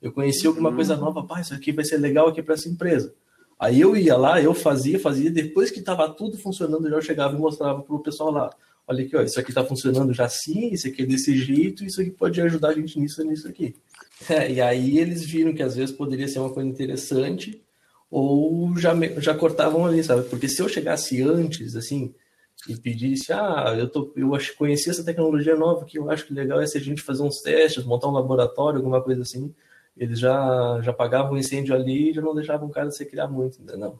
Eu 0.00 0.12
conhecia 0.12 0.48
alguma 0.48 0.70
uhum. 0.70 0.74
coisa 0.76 0.96
nova, 0.96 1.24
pá, 1.24 1.40
isso 1.40 1.54
aqui 1.54 1.72
vai 1.72 1.84
ser 1.84 1.96
legal 1.98 2.28
aqui 2.28 2.42
para 2.42 2.54
essa 2.54 2.68
empresa. 2.68 3.14
Aí 3.58 3.80
eu 3.80 3.96
ia 3.96 4.16
lá, 4.16 4.42
eu 4.42 4.52
fazia, 4.52 4.98
fazia, 4.98 5.30
depois 5.30 5.70
que 5.70 5.78
estava 5.78 6.08
tudo 6.10 6.36
funcionando, 6.36 6.86
eu 6.88 7.00
chegava 7.00 7.34
e 7.34 7.38
mostrava 7.38 7.82
para 7.82 7.94
o 7.94 8.00
pessoal 8.00 8.30
lá. 8.30 8.50
Olha 8.86 9.04
aqui, 9.04 9.16
ó, 9.16 9.22
isso 9.22 9.40
aqui 9.40 9.50
está 9.50 9.64
funcionando 9.64 10.12
já 10.12 10.26
assim, 10.26 10.70
isso 10.72 10.86
aqui 10.86 11.02
é 11.02 11.06
desse 11.06 11.34
jeito, 11.34 11.84
isso 11.84 12.00
aqui 12.02 12.10
pode 12.10 12.38
ajudar 12.42 12.68
a 12.68 12.74
gente 12.74 12.98
nisso 12.98 13.24
nisso 13.24 13.48
aqui. 13.48 13.74
É, 14.30 14.50
e 14.50 14.60
aí 14.60 14.98
eles 14.98 15.24
viram 15.24 15.52
que 15.52 15.62
às 15.62 15.74
vezes 15.74 15.94
poderia 15.94 16.28
ser 16.28 16.38
uma 16.38 16.48
coisa 16.48 16.68
interessante 16.68 17.63
ou 18.14 18.76
já, 18.76 18.94
já 19.18 19.34
cortavam 19.34 19.84
ali, 19.84 20.04
sabe? 20.04 20.22
Porque 20.28 20.48
se 20.48 20.62
eu 20.62 20.68
chegasse 20.68 21.20
antes, 21.20 21.74
assim, 21.74 22.14
e 22.68 22.76
pedisse, 22.76 23.32
ah, 23.32 23.74
eu, 23.76 23.90
tô, 23.90 24.12
eu 24.14 24.30
conheci 24.56 24.88
essa 24.88 25.04
tecnologia 25.04 25.56
nova 25.56 25.84
que 25.84 25.98
eu 25.98 26.08
acho 26.08 26.24
que 26.24 26.32
legal 26.32 26.60
é 26.60 26.66
se 26.66 26.78
a 26.78 26.80
gente 26.80 27.02
fazer 27.02 27.24
uns 27.24 27.40
testes, 27.40 27.84
montar 27.84 28.06
um 28.06 28.12
laboratório, 28.12 28.78
alguma 28.78 29.02
coisa 29.02 29.22
assim, 29.22 29.52
eles 29.96 30.20
já, 30.20 30.80
já 30.80 30.92
pagavam 30.92 31.32
o 31.32 31.36
incêndio 31.36 31.74
ali 31.74 32.10
e 32.10 32.14
já 32.14 32.22
não 32.22 32.36
deixavam 32.36 32.68
o 32.68 32.70
cara 32.70 32.88
se 32.92 33.04
criar 33.04 33.26
muito, 33.26 33.60
entendeu? 33.60 33.98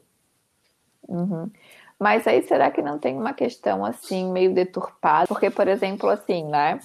Uhum. 1.09 1.51
Mas 1.99 2.25
aí 2.29 2.41
será 2.45 2.71
que 2.71 2.81
não 2.81 3.01
tem 3.01 3.17
uma 3.17 3.35
questão 3.35 3.85
assim 3.85 4.31
meio 4.31 4.55
deturpada? 4.55 5.27
Porque, 5.27 5.51
por 5.51 5.67
exemplo, 5.67 6.09
assim, 6.09 6.45
né? 6.45 6.79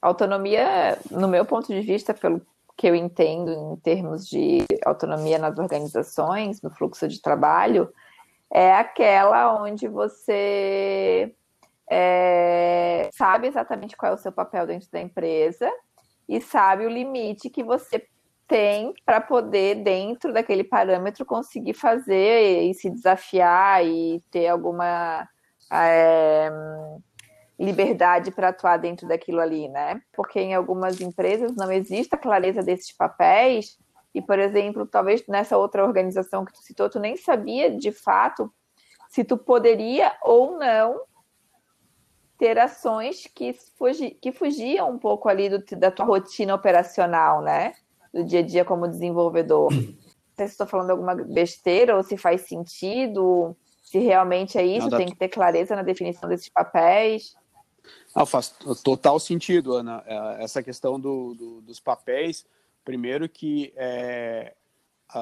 Autonomia, 0.00 0.98
no 1.12 1.28
meu 1.28 1.44
ponto 1.44 1.68
de 1.68 1.80
vista, 1.80 2.12
pelo 2.12 2.42
que 2.76 2.86
eu 2.86 2.94
entendo 2.94 3.52
em 3.52 3.76
termos 3.76 4.26
de 4.26 4.64
autonomia 4.84 5.38
nas 5.38 5.58
organizações, 5.58 6.62
no 6.62 6.70
fluxo 6.70 7.06
de 7.06 7.20
trabalho, 7.20 7.92
é 8.52 8.74
aquela 8.74 9.62
onde 9.62 9.88
você 9.88 11.34
é, 11.90 13.10
sabe 13.12 13.48
exatamente 13.48 13.96
qual 13.96 14.12
é 14.12 14.14
o 14.14 14.18
seu 14.18 14.32
papel 14.32 14.66
dentro 14.66 14.90
da 14.90 15.00
empresa 15.00 15.70
e 16.28 16.40
sabe 16.40 16.86
o 16.86 16.90
limite 16.90 17.50
que 17.50 17.62
você 17.62 18.06
tem 18.46 18.92
para 19.06 19.20
poder, 19.20 19.76
dentro 19.76 20.32
daquele 20.32 20.64
parâmetro, 20.64 21.24
conseguir 21.24 21.74
fazer 21.74 22.62
e 22.62 22.74
se 22.74 22.90
desafiar 22.90 23.84
e 23.84 24.22
ter 24.30 24.48
alguma. 24.48 25.26
É, 25.72 26.50
liberdade 27.62 28.30
para 28.30 28.48
atuar 28.48 28.76
dentro 28.76 29.06
daquilo 29.06 29.40
ali, 29.40 29.68
né? 29.68 30.02
Porque 30.12 30.40
em 30.40 30.54
algumas 30.54 31.00
empresas 31.00 31.54
não 31.54 31.70
existe 31.70 32.14
a 32.14 32.18
clareza 32.18 32.62
desses 32.62 32.92
papéis 32.92 33.78
e, 34.14 34.20
por 34.20 34.38
exemplo, 34.38 34.86
talvez 34.86 35.24
nessa 35.28 35.56
outra 35.56 35.84
organização 35.84 36.44
que 36.44 36.52
tu 36.52 36.60
citou, 36.62 36.90
tu 36.90 36.98
nem 36.98 37.16
sabia 37.16 37.70
de 37.70 37.92
fato 37.92 38.52
se 39.08 39.22
tu 39.24 39.36
poderia 39.36 40.12
ou 40.22 40.58
não 40.58 41.02
ter 42.38 42.58
ações 42.58 43.28
que, 43.32 43.52
fugi, 43.52 44.10
que 44.10 44.32
fugiam 44.32 44.90
um 44.90 44.98
pouco 44.98 45.28
ali 45.28 45.48
do, 45.48 45.62
da 45.76 45.90
tua 45.90 46.04
rotina 46.04 46.54
operacional, 46.54 47.40
né? 47.40 47.74
Do 48.12 48.24
dia 48.24 48.40
a 48.40 48.42
dia 48.42 48.64
como 48.64 48.88
desenvolvedor. 48.88 49.70
Não 50.32 50.36
sei 50.36 50.46
se 50.46 50.52
estou 50.54 50.66
falando 50.66 50.90
alguma 50.90 51.14
besteira 51.14 51.94
ou 51.94 52.02
se 52.02 52.16
faz 52.16 52.40
sentido, 52.48 53.54
se 53.82 53.98
realmente 53.98 54.56
é 54.56 54.64
isso, 54.64 54.88
não, 54.88 54.96
tem 54.96 55.06
que 55.06 55.14
ter 55.14 55.28
clareza 55.28 55.76
na 55.76 55.82
definição 55.82 56.26
desses 56.26 56.48
papéis. 56.48 57.36
Não, 58.14 58.26
faz 58.26 58.54
total 58.82 59.18
sentido, 59.18 59.74
Ana. 59.74 60.02
É, 60.06 60.44
essa 60.44 60.62
questão 60.62 60.98
do, 60.98 61.34
do, 61.34 61.60
dos 61.62 61.80
papéis, 61.80 62.46
primeiro 62.84 63.28
que 63.28 63.72
é, 63.76 64.54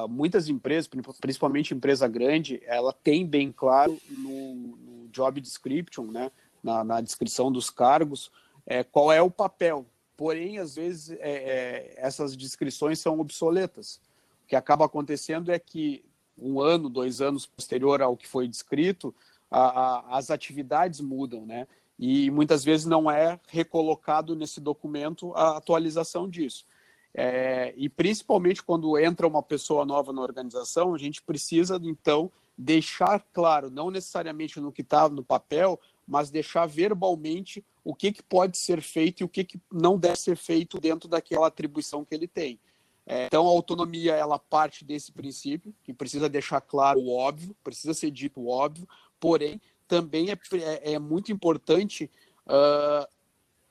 muitas 0.08 0.48
empresas, 0.48 0.88
principalmente 1.20 1.74
empresa 1.74 2.06
grande, 2.06 2.60
ela 2.64 2.92
tem 2.92 3.26
bem 3.26 3.52
claro 3.52 3.98
no, 4.08 4.54
no 4.54 5.08
job 5.08 5.40
description, 5.40 6.04
né, 6.04 6.30
na, 6.62 6.84
na, 6.84 7.00
descrição 7.00 7.50
dos 7.50 7.70
cargos, 7.70 8.30
é, 8.66 8.84
qual 8.84 9.12
é 9.12 9.20
o 9.20 9.30
papel. 9.30 9.86
Porém, 10.16 10.58
às 10.58 10.76
vezes, 10.76 11.10
é, 11.10 11.18
é, 11.20 11.94
essas 11.96 12.36
descrições 12.36 12.98
são 12.98 13.18
obsoletas. 13.18 14.00
O 14.44 14.48
que 14.48 14.54
acaba 14.56 14.84
acontecendo 14.84 15.50
é 15.50 15.58
que 15.58 16.04
um 16.36 16.60
ano, 16.60 16.88
dois 16.88 17.20
anos 17.20 17.46
posterior 17.46 18.02
ao 18.02 18.16
que 18.16 18.26
foi 18.28 18.46
descrito, 18.46 19.14
a, 19.50 19.60
a, 19.60 20.18
as 20.18 20.30
atividades 20.30 21.00
mudam, 21.00 21.44
né? 21.44 21.66
E 22.02 22.30
muitas 22.30 22.64
vezes 22.64 22.86
não 22.86 23.10
é 23.10 23.38
recolocado 23.46 24.34
nesse 24.34 24.58
documento 24.58 25.34
a 25.34 25.58
atualização 25.58 26.26
disso. 26.26 26.64
É, 27.12 27.74
e 27.76 27.90
principalmente 27.90 28.62
quando 28.62 28.98
entra 28.98 29.26
uma 29.26 29.42
pessoa 29.42 29.84
nova 29.84 30.10
na 30.10 30.22
organização, 30.22 30.94
a 30.94 30.98
gente 30.98 31.20
precisa 31.20 31.78
então 31.82 32.32
deixar 32.56 33.22
claro, 33.34 33.70
não 33.70 33.90
necessariamente 33.90 34.58
no 34.58 34.72
que 34.72 34.80
está 34.80 35.10
no 35.10 35.22
papel, 35.22 35.78
mas 36.08 36.30
deixar 36.30 36.66
verbalmente 36.66 37.62
o 37.84 37.94
que, 37.94 38.12
que 38.12 38.22
pode 38.22 38.56
ser 38.56 38.80
feito 38.80 39.20
e 39.20 39.24
o 39.24 39.28
que, 39.28 39.44
que 39.44 39.60
não 39.70 39.98
deve 39.98 40.16
ser 40.16 40.36
feito 40.36 40.80
dentro 40.80 41.06
daquela 41.06 41.48
atribuição 41.48 42.02
que 42.02 42.14
ele 42.14 42.26
tem. 42.26 42.58
É, 43.06 43.26
então, 43.26 43.46
a 43.46 43.50
autonomia 43.50 44.14
ela 44.14 44.38
parte 44.38 44.84
desse 44.86 45.12
princípio, 45.12 45.74
que 45.82 45.92
precisa 45.92 46.30
deixar 46.30 46.62
claro 46.62 46.98
o 47.00 47.14
óbvio, 47.14 47.54
precisa 47.62 47.92
ser 47.92 48.10
dito 48.10 48.40
o 48.40 48.48
óbvio, 48.48 48.88
porém, 49.18 49.60
também 49.90 50.30
é, 50.30 50.38
é, 50.52 50.92
é 50.92 50.98
muito 51.00 51.32
importante 51.32 52.08
uh, 52.46 53.04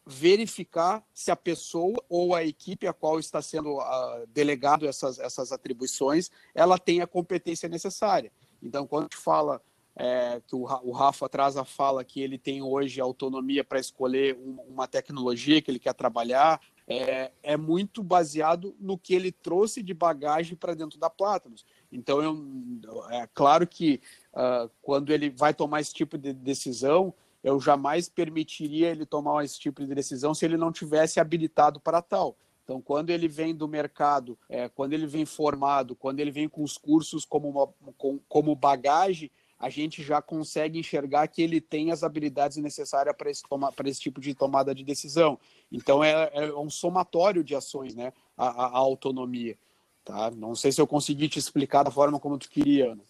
verificar 0.05 1.01
se 1.13 1.31
a 1.31 1.35
pessoa 1.35 1.95
ou 2.09 2.35
a 2.35 2.43
equipe 2.43 2.85
a 2.85 2.91
qual 2.91 3.17
está 3.17 3.41
sendo 3.41 3.77
uh, 3.77 4.27
delegado 4.27 4.85
essas, 4.85 5.17
essas 5.17 5.53
atribuições, 5.53 6.29
ela 6.53 6.77
tem 6.77 6.99
a 6.99 7.07
competência 7.07 7.69
necessária. 7.69 8.33
Então, 8.61 8.85
quando 8.85 9.03
a 9.03 9.05
gente 9.05 9.15
fala 9.15 9.61
é, 9.95 10.41
que 10.45 10.55
o, 10.55 10.63
o 10.83 10.91
Rafa 10.91 11.29
traz 11.29 11.55
a 11.55 11.63
fala 11.63 12.03
que 12.03 12.21
ele 12.21 12.37
tem 12.37 12.61
hoje 12.61 12.99
autonomia 12.99 13.63
para 13.63 13.79
escolher 13.79 14.35
um, 14.35 14.59
uma 14.67 14.89
tecnologia 14.89 15.61
que 15.61 15.71
ele 15.71 15.79
quer 15.79 15.93
trabalhar, 15.93 16.59
é, 16.85 17.31
é, 17.43 17.55
muito 17.55 18.01
baseado 18.01 18.75
no 18.79 18.97
que 18.97 19.13
ele 19.13 19.31
trouxe 19.31 19.83
de 19.83 19.93
bagagem 19.93 20.55
para 20.55 20.73
dentro 20.73 20.99
da 20.99 21.09
Platinum. 21.09 21.55
Então, 21.91 22.21
eu, 22.21 23.05
é 23.11 23.27
claro 23.27 23.67
que 23.67 24.01
uh, 24.39 24.71
quando 24.81 25.11
ele 25.11 25.29
vai 25.29 25.53
tomar 25.53 25.81
esse 25.81 25.93
tipo 25.93 26.17
de 26.17 26.31
decisão, 26.31 27.13
eu 27.43 27.59
jamais 27.59 28.07
permitiria 28.07 28.89
ele 28.89 29.05
tomar 29.05 29.43
esse 29.43 29.59
tipo 29.59 29.85
de 29.85 29.93
decisão 29.93 30.33
se 30.33 30.45
ele 30.45 30.57
não 30.57 30.71
tivesse 30.71 31.19
habilitado 31.19 31.79
para 31.79 32.01
tal. 32.01 32.37
Então, 32.63 32.81
quando 32.81 33.09
ele 33.09 33.27
vem 33.27 33.55
do 33.55 33.67
mercado, 33.67 34.37
é, 34.47 34.69
quando 34.69 34.93
ele 34.93 35.07
vem 35.07 35.25
formado, 35.25 35.95
quando 35.95 36.19
ele 36.19 36.31
vem 36.31 36.47
com 36.47 36.63
os 36.63 36.77
cursos 36.77 37.25
como, 37.25 37.49
uma, 37.49 37.67
com, 37.97 38.19
como 38.29 38.55
bagagem, 38.55 39.31
a 39.57 39.69
gente 39.69 40.03
já 40.03 40.21
consegue 40.21 40.79
enxergar 40.79 41.27
que 41.27 41.41
ele 41.41 41.59
tem 41.59 41.91
as 41.91 42.03
habilidades 42.03 42.57
necessárias 42.57 43.15
para 43.17 43.29
esse, 43.29 43.43
esse 43.85 43.99
tipo 43.99 44.21
de 44.21 44.35
tomada 44.35 44.73
de 44.73 44.83
decisão. 44.83 45.39
Então, 45.71 46.03
é, 46.03 46.29
é 46.31 46.53
um 46.53 46.69
somatório 46.69 47.43
de 47.43 47.55
ações, 47.55 47.95
né? 47.95 48.13
A, 48.37 48.47
a, 48.47 48.65
a, 48.67 48.77
autonomia. 48.77 49.57
Tá? 50.05 50.31
Não 50.31 50.55
sei 50.55 50.71
se 50.71 50.79
eu 50.79 50.87
consegui 50.87 51.27
te 51.27 51.39
explicar 51.39 51.83
da 51.83 51.91
forma 51.91 52.19
como 52.19 52.37
tu 52.37 52.49
queria, 52.49 52.91
Ana. 52.91 53.08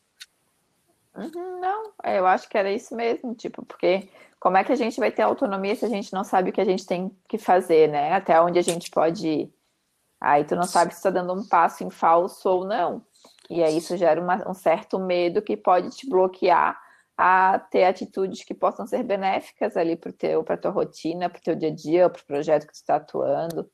Uhum, 1.16 1.60
não, 1.60 1.92
eu 2.06 2.26
acho 2.26 2.48
que 2.48 2.58
era 2.58 2.72
isso 2.72 2.96
mesmo, 2.96 3.34
tipo, 3.34 3.66
porque 3.66 4.08
como 4.40 4.58
é 4.58 4.64
que 4.64 4.72
a 4.72 4.76
gente 4.76 5.00
vai 5.00 5.12
ter 5.12 5.22
autonomia 5.24 5.76
se 5.76 5.86
a 5.86 5.90
gente 5.90 6.14
não 6.14 6.24
sabe 6.24 6.50
o 6.50 6.54
que 6.54 6.62
a 6.62 6.66
gente 6.66 6.86
tem 6.86 7.12
que 7.28 7.38
fazer, 7.38 7.90
né? 7.90 8.14
Até 8.14 8.40
onde 8.42 8.58
a 8.58 8.62
gente 8.62 8.90
pode 8.90 9.28
ir. 9.28 9.54
Aí 10.22 10.44
tu 10.44 10.56
não 10.56 10.64
sabe 10.64 10.92
se 10.92 11.00
está 11.00 11.10
dando 11.10 11.34
um 11.34 11.48
passo 11.48 11.84
em 11.84 11.90
falso 11.90 12.48
ou 12.50 12.66
não. 12.66 13.06
E 13.50 13.64
aí 13.64 13.78
isso 13.78 13.98
gera 13.98 14.22
uma, 14.22 14.50
um 14.50 14.54
certo 14.54 15.00
medo 15.00 15.42
que 15.42 15.58
pode 15.58 15.90
te 15.92 16.08
bloquear 16.08 16.80
a 17.18 17.60
ter 17.60 17.84
atitudes 17.84 18.44
que 18.44 18.54
possam 18.54 18.88
ser 18.88 19.04
benéficas 19.04 19.76
ali 19.76 19.98
para 19.98 20.14
a 20.54 20.58
tua 20.58 20.72
rotina, 20.72 21.30
para 21.30 21.40
o 21.40 21.42
teu 21.42 21.56
dia 21.56 21.70
a 21.70 21.76
dia, 21.76 22.10
para 22.10 22.22
o 22.22 22.26
projeto 22.26 22.66
que 22.66 22.72
tu 22.72 22.76
está 22.76 22.96
atuando. 22.96 23.70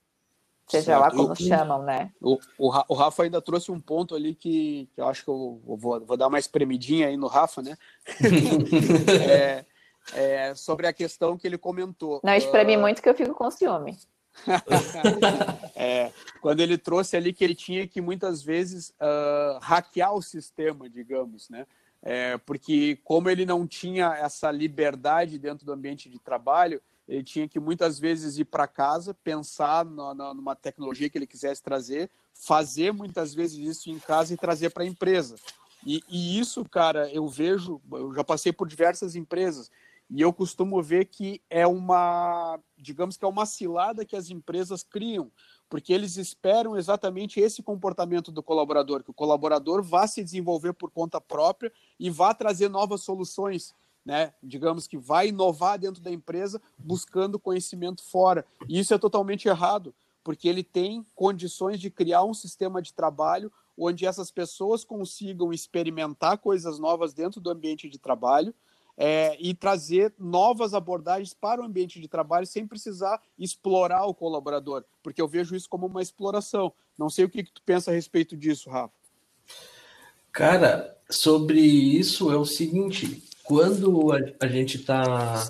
Seja 0.68 0.86
certo. 0.86 1.02
lá 1.02 1.12
como 1.12 1.32
eu, 1.32 1.36
chamam, 1.36 1.84
né? 1.84 2.12
O, 2.20 2.40
o, 2.58 2.96
Rafa 2.96 3.24
ainda 3.24 3.42
trouxe 3.42 3.72
um 3.72 3.80
ponto 3.80 4.16
ali 4.16 4.34
que, 4.34 4.90
que 4.96 5.02
eu 5.02 5.08
acho 5.08 5.24
que 5.24 5.30
eu 5.30 5.62
vou, 5.64 6.00
vou 6.04 6.18
dar 6.18 6.28
uma 6.28 6.40
espremidinha 6.40 7.08
aí 7.08 7.18
no 7.18 7.28
Rafa, 7.28 7.62
né? 7.62 7.78
é, 9.30 9.66
é, 10.14 10.56
sobre 10.56 10.88
a 10.88 10.94
questão 10.94 11.38
que 11.38 11.46
ele 11.46 11.58
comentou. 11.58 12.20
Não 12.24 12.34
espreme 12.34 12.78
uh... 12.78 12.80
muito 12.80 13.02
que 13.02 13.08
eu 13.08 13.14
fico 13.14 13.36
com 13.36 13.52
ciúme. 13.52 13.96
é, 15.76 16.12
quando 16.42 16.60
ele 16.60 16.78
trouxe 16.78 17.16
ali 17.16 17.32
que 17.32 17.44
ele 17.44 17.56
tinha 17.56 17.88
que 17.88 18.02
muitas 18.02 18.42
vezes 18.42 18.90
uh, 18.90 19.60
hackear 19.62 20.14
o 20.14 20.22
sistema, 20.22 20.90
digamos, 20.90 21.48
né? 21.50 21.66
É, 22.02 22.38
porque 22.40 23.00
como 23.04 23.30
ele 23.30 23.46
não 23.46 23.66
tinha 23.66 24.14
essa 24.16 24.52
liberdade 24.52 25.40
dentro 25.40 25.66
do 25.66 25.72
ambiente 25.72 26.08
de 26.08 26.20
trabalho, 26.20 26.82
ele 27.08 27.24
tinha 27.24 27.48
que 27.48 27.60
muitas 27.60 28.00
vezes 28.00 28.38
ir 28.38 28.46
para 28.46 28.68
casa, 28.68 29.14
pensar 29.14 29.86
numa 29.86 30.56
tecnologia 30.56 31.10
que 31.10 31.18
ele 31.18 31.28
quisesse 31.28 31.62
trazer, 31.62 32.10
fazer 32.34 32.92
muitas 32.92 33.34
vezes 33.34 33.58
isso 33.58 33.90
em 33.90 34.00
casa 34.00 34.34
e 34.34 34.38
trazer 34.38 34.72
para 34.72 34.84
a 34.84 34.88
empresa. 34.88 35.36
E, 35.86 36.02
e, 36.10 36.40
isso, 36.40 36.66
cara, 36.66 37.10
eu 37.12 37.28
vejo, 37.28 37.80
eu 37.92 38.14
já 38.14 38.24
passei 38.24 38.52
por 38.52 38.68
diversas 38.68 39.16
empresas 39.16 39.70
e 40.10 40.22
eu 40.22 40.34
costumo 40.34 40.82
ver 40.82 41.06
que 41.06 41.42
é 41.50 41.66
uma, 41.66 42.60
digamos 42.78 43.18
que 43.18 43.26
é 43.26 43.28
uma 43.28 43.46
cilada 43.46 44.06
que 44.06 44.16
as 44.16 44.30
empresas 44.30 44.84
criam, 44.84 45.32
porque 45.70 45.94
eles 45.94 46.18
esperam 46.18 46.76
exatamente 46.76 47.40
esse 47.40 47.62
comportamento 47.62 48.32
do 48.32 48.42
colaborador, 48.42 49.04
que 49.04 49.12
o 49.12 49.16
colaborador 49.16 49.84
vá 49.84 50.08
se 50.08 50.24
desenvolver 50.24 50.74
por 50.74 50.90
conta 50.90 51.22
própria 51.22 51.72
e 52.00 52.10
vá 52.10 52.34
trazer 52.34 52.68
novas 52.70 53.02
soluções 53.02 53.74
né? 54.06 54.34
Digamos 54.42 54.88
que 54.88 54.98
vai 54.98 55.30
inovar 55.30 55.80
dentro 55.80 56.02
da 56.02 56.12
empresa 56.12 56.62
buscando 56.78 57.40
conhecimento 57.40 58.04
fora. 58.04 58.46
E 58.70 58.80
isso 58.80 58.94
é 58.94 58.98
totalmente 58.98 59.48
errado, 59.48 59.94
porque 60.24 60.48
ele 60.48 60.64
tem 60.64 61.06
condições 61.16 61.80
de 61.80 61.90
criar 61.90 62.24
um 62.24 62.34
sistema 62.34 62.82
de 62.82 62.94
trabalho 62.94 63.52
onde 63.78 64.06
essas 64.06 64.32
pessoas 64.32 64.86
consigam 64.86 65.52
experimentar 65.52 66.38
coisas 66.38 66.80
novas 66.80 67.14
dentro 67.14 67.42
do 67.42 67.50
ambiente 67.50 67.90
de 67.90 67.98
trabalho 67.98 68.54
é, 68.98 69.36
e 69.40 69.54
trazer 69.54 70.14
novas 70.18 70.74
abordagens 70.74 71.34
para 71.34 71.62
o 71.62 71.66
ambiente 71.66 72.00
de 72.00 72.08
trabalho 72.08 72.48
sem 72.48 72.66
precisar 72.66 73.22
explorar 73.38 74.06
o 74.06 74.14
colaborador, 74.14 74.86
porque 75.04 75.22
eu 75.22 75.28
vejo 75.28 75.56
isso 75.56 75.68
como 75.68 75.86
uma 75.86 76.02
exploração. 76.02 76.72
Não 76.98 77.10
sei 77.10 77.26
o 77.26 77.30
que, 77.30 77.44
que 77.44 77.52
tu 77.52 77.62
pensa 77.64 77.92
a 77.92 77.94
respeito 77.94 78.38
disso, 78.38 78.70
Rafa. 78.70 78.94
Cara, 80.32 80.98
sobre 81.10 81.60
isso 81.60 82.32
é 82.32 82.38
o 82.38 82.46
seguinte: 82.46 83.24
quando 83.46 84.12
a, 84.12 84.20
a 84.42 84.48
gente 84.48 84.78
está. 84.78 85.50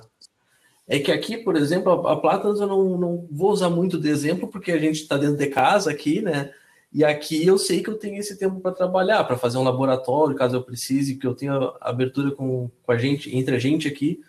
É 0.87 0.99
que 0.99 1.11
aqui, 1.11 1.37
por 1.37 1.55
exemplo, 1.55 2.07
a, 2.07 2.13
a 2.13 2.15
Plátanos 2.15 2.59
eu 2.59 2.67
não, 2.67 2.97
não 2.97 3.27
vou 3.31 3.51
usar 3.51 3.69
muito 3.69 3.97
de 3.99 4.09
exemplo, 4.09 4.47
porque 4.47 4.71
a 4.71 4.77
gente 4.77 5.01
está 5.01 5.17
dentro 5.17 5.37
de 5.37 5.47
casa 5.47 5.89
aqui, 5.89 6.21
né? 6.21 6.51
E 6.93 7.03
aqui 7.03 7.45
eu 7.45 7.57
sei 7.57 7.83
que 7.83 7.89
eu 7.89 7.97
tenho 7.97 8.17
esse 8.17 8.37
tempo 8.37 8.59
para 8.61 8.71
trabalhar, 8.71 9.23
para 9.25 9.37
fazer 9.37 9.57
um 9.57 9.63
laboratório, 9.63 10.35
caso 10.35 10.55
eu 10.55 10.63
precise, 10.63 11.17
que 11.17 11.27
eu 11.27 11.35
tenha 11.35 11.53
abertura 11.81 12.31
com, 12.31 12.69
com 12.83 12.91
a 12.91 12.97
gente, 12.97 13.35
entre 13.35 13.55
a 13.55 13.59
gente 13.59 13.87
aqui, 13.87 14.21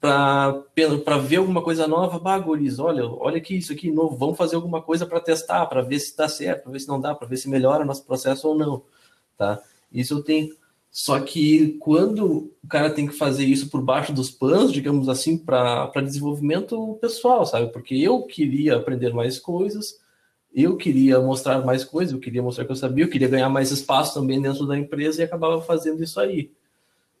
para 0.00 1.18
ver 1.22 1.36
alguma 1.36 1.62
coisa 1.62 1.86
nova, 1.86 2.18
bagulhos, 2.18 2.78
olha, 2.78 3.06
olha 3.06 3.36
aqui 3.36 3.56
isso 3.56 3.72
aqui 3.72 3.90
novo, 3.90 4.16
vamos 4.16 4.36
fazer 4.36 4.56
alguma 4.56 4.82
coisa 4.82 5.06
para 5.06 5.20
testar, 5.20 5.64
para 5.66 5.82
ver 5.82 5.98
se 5.98 6.16
dá 6.16 6.28
certo, 6.28 6.64
para 6.64 6.72
ver 6.72 6.80
se 6.80 6.88
não 6.88 7.00
dá, 7.00 7.14
para 7.14 7.28
ver 7.28 7.36
se 7.36 7.48
melhora 7.48 7.84
nosso 7.84 8.04
processo 8.04 8.48
ou 8.48 8.54
não, 8.54 8.82
tá? 9.36 9.62
Isso 9.92 10.14
eu 10.14 10.22
tenho. 10.22 10.54
Só 10.90 11.20
que 11.20 11.76
quando 11.78 12.52
o 12.62 12.68
cara 12.68 12.90
tem 12.90 13.06
que 13.06 13.14
fazer 13.14 13.44
isso 13.44 13.70
por 13.70 13.80
baixo 13.80 14.12
dos 14.12 14.30
panos, 14.30 14.72
digamos 14.72 15.08
assim, 15.08 15.38
para 15.38 15.90
desenvolvimento 16.02 16.98
pessoal, 17.00 17.46
sabe? 17.46 17.72
Porque 17.72 17.94
eu 17.94 18.22
queria 18.24 18.76
aprender 18.76 19.14
mais 19.14 19.38
coisas, 19.38 20.00
eu 20.52 20.76
queria 20.76 21.20
mostrar 21.20 21.64
mais 21.64 21.84
coisas, 21.84 22.12
eu 22.12 22.18
queria 22.18 22.42
mostrar 22.42 22.64
que 22.64 22.72
eu 22.72 22.76
sabia, 22.76 23.04
eu 23.04 23.10
queria 23.10 23.28
ganhar 23.28 23.48
mais 23.48 23.70
espaço 23.70 24.14
também 24.14 24.42
dentro 24.42 24.66
da 24.66 24.76
empresa 24.76 25.20
e 25.20 25.24
acabava 25.24 25.62
fazendo 25.62 26.02
isso 26.02 26.18
aí. 26.18 26.50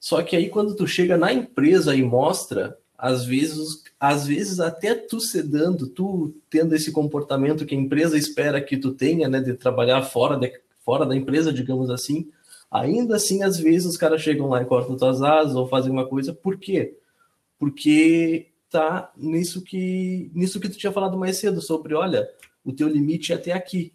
Só 0.00 0.20
que 0.22 0.34
aí 0.34 0.48
quando 0.48 0.74
tu 0.74 0.86
chega 0.86 1.16
na 1.16 1.32
empresa 1.32 1.94
e 1.94 2.02
mostra 2.02 2.76
às 2.98 3.24
vezes, 3.24 3.84
às 3.98 4.26
vezes 4.26 4.60
até 4.60 4.94
tu 4.94 5.20
sedando, 5.20 5.86
tu 5.86 6.34
tendo 6.50 6.74
esse 6.74 6.90
comportamento 6.90 7.64
que 7.64 7.74
a 7.74 7.78
empresa 7.78 8.18
espera 8.18 8.60
que 8.60 8.76
tu 8.76 8.92
tenha, 8.92 9.28
né, 9.28 9.40
de 9.40 9.54
trabalhar 9.54 10.02
fora, 10.02 10.36
de, 10.36 10.52
fora 10.84 11.06
da 11.06 11.16
empresa, 11.16 11.52
digamos 11.52 11.88
assim, 11.88 12.28
ainda 12.70 13.16
assim, 13.16 13.42
às 13.42 13.58
vezes 13.58 13.86
os 13.86 13.96
caras 13.96 14.22
chegam 14.22 14.48
lá 14.48 14.62
e 14.62 14.66
cortam 14.66 14.96
tuas 14.96 15.20
asas 15.22 15.56
ou 15.56 15.66
fazem 15.66 15.90
uma 15.90 16.06
coisa, 16.06 16.32
por 16.32 16.56
quê? 16.56 16.96
Porque 17.58 18.48
tá 18.70 19.12
nisso 19.16 19.62
que, 19.62 20.30
nisso 20.32 20.60
que 20.60 20.68
tu 20.68 20.78
tinha 20.78 20.92
falado 20.92 21.18
mais 21.18 21.36
cedo, 21.36 21.60
sobre, 21.60 21.94
olha, 21.94 22.30
o 22.64 22.72
teu 22.72 22.88
limite 22.88 23.32
é 23.32 23.36
até 23.36 23.52
aqui, 23.52 23.92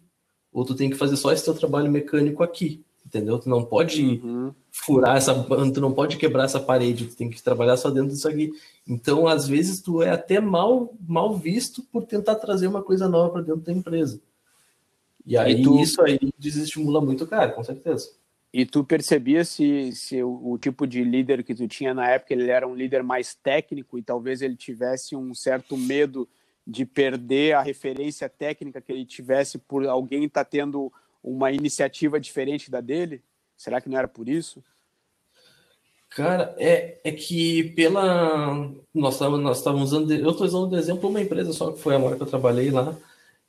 ou 0.52 0.64
tu 0.64 0.74
tem 0.74 0.90
que 0.90 0.96
fazer 0.96 1.16
só 1.16 1.32
esse 1.32 1.44
teu 1.44 1.54
trabalho 1.54 1.90
mecânico 1.90 2.42
aqui, 2.42 2.84
entendeu? 3.04 3.38
Tu 3.38 3.48
não 3.48 3.64
pode 3.64 4.20
uhum. 4.22 4.52
furar 4.70 5.16
essa, 5.16 5.34
tu 5.72 5.80
não 5.80 5.92
pode 5.92 6.18
quebrar 6.18 6.44
essa 6.44 6.60
parede, 6.60 7.06
tu 7.06 7.16
tem 7.16 7.30
que 7.30 7.42
trabalhar 7.42 7.76
só 7.76 7.88
dentro 7.88 8.10
disso 8.10 8.28
aqui. 8.28 8.52
Então, 8.86 9.26
às 9.26 9.48
vezes, 9.48 9.80
tu 9.80 10.02
é 10.02 10.10
até 10.10 10.40
mal, 10.40 10.94
mal 11.00 11.36
visto 11.36 11.82
por 11.84 12.04
tentar 12.04 12.34
trazer 12.34 12.66
uma 12.66 12.82
coisa 12.82 13.08
nova 13.08 13.32
para 13.32 13.42
dentro 13.42 13.62
da 13.62 13.72
empresa. 13.72 14.20
E 15.24 15.36
aí, 15.36 15.60
e 15.60 15.62
tu... 15.62 15.78
isso 15.80 16.02
aí 16.02 16.18
desestimula 16.38 17.00
muito 17.00 17.24
o 17.24 17.26
cara, 17.26 17.52
com 17.52 17.64
certeza. 17.64 18.10
E 18.58 18.64
tu 18.64 18.82
percebia 18.82 19.44
se, 19.44 19.92
se 19.92 20.22
o, 20.22 20.52
o, 20.52 20.56
tipo 20.56 20.86
de 20.86 21.04
líder 21.04 21.44
que 21.44 21.54
tu 21.54 21.68
tinha 21.68 21.92
na 21.92 22.08
época, 22.08 22.32
ele 22.32 22.48
era 22.50 22.66
um 22.66 22.74
líder 22.74 23.02
mais 23.02 23.34
técnico 23.34 23.98
e 23.98 24.02
talvez 24.02 24.40
ele 24.40 24.56
tivesse 24.56 25.14
um 25.14 25.34
certo 25.34 25.76
medo 25.76 26.26
de 26.66 26.86
perder 26.86 27.54
a 27.54 27.60
referência 27.60 28.30
técnica 28.30 28.80
que 28.80 28.90
ele 28.90 29.04
tivesse 29.04 29.58
por 29.58 29.86
alguém 29.86 30.24
estar 30.24 30.42
tá 30.42 30.50
tendo 30.50 30.90
uma 31.22 31.52
iniciativa 31.52 32.18
diferente 32.18 32.70
da 32.70 32.80
dele? 32.80 33.22
Será 33.58 33.78
que 33.78 33.90
não 33.90 33.98
era 33.98 34.08
por 34.08 34.26
isso? 34.26 34.64
Cara, 36.08 36.54
é, 36.56 36.98
é 37.04 37.12
que 37.12 37.62
pela. 37.74 38.72
Nós 38.94 39.16
estávamos 39.16 39.92
usando. 39.92 40.10
Eu 40.14 40.30
estou 40.30 40.46
usando 40.46 40.70
de 40.70 40.76
exemplo 40.76 41.10
uma 41.10 41.20
empresa 41.20 41.52
só 41.52 41.72
que 41.72 41.78
foi 41.78 41.94
a 41.94 41.98
hora 41.98 42.16
que 42.16 42.22
eu 42.22 42.26
trabalhei 42.26 42.70
lá. 42.70 42.96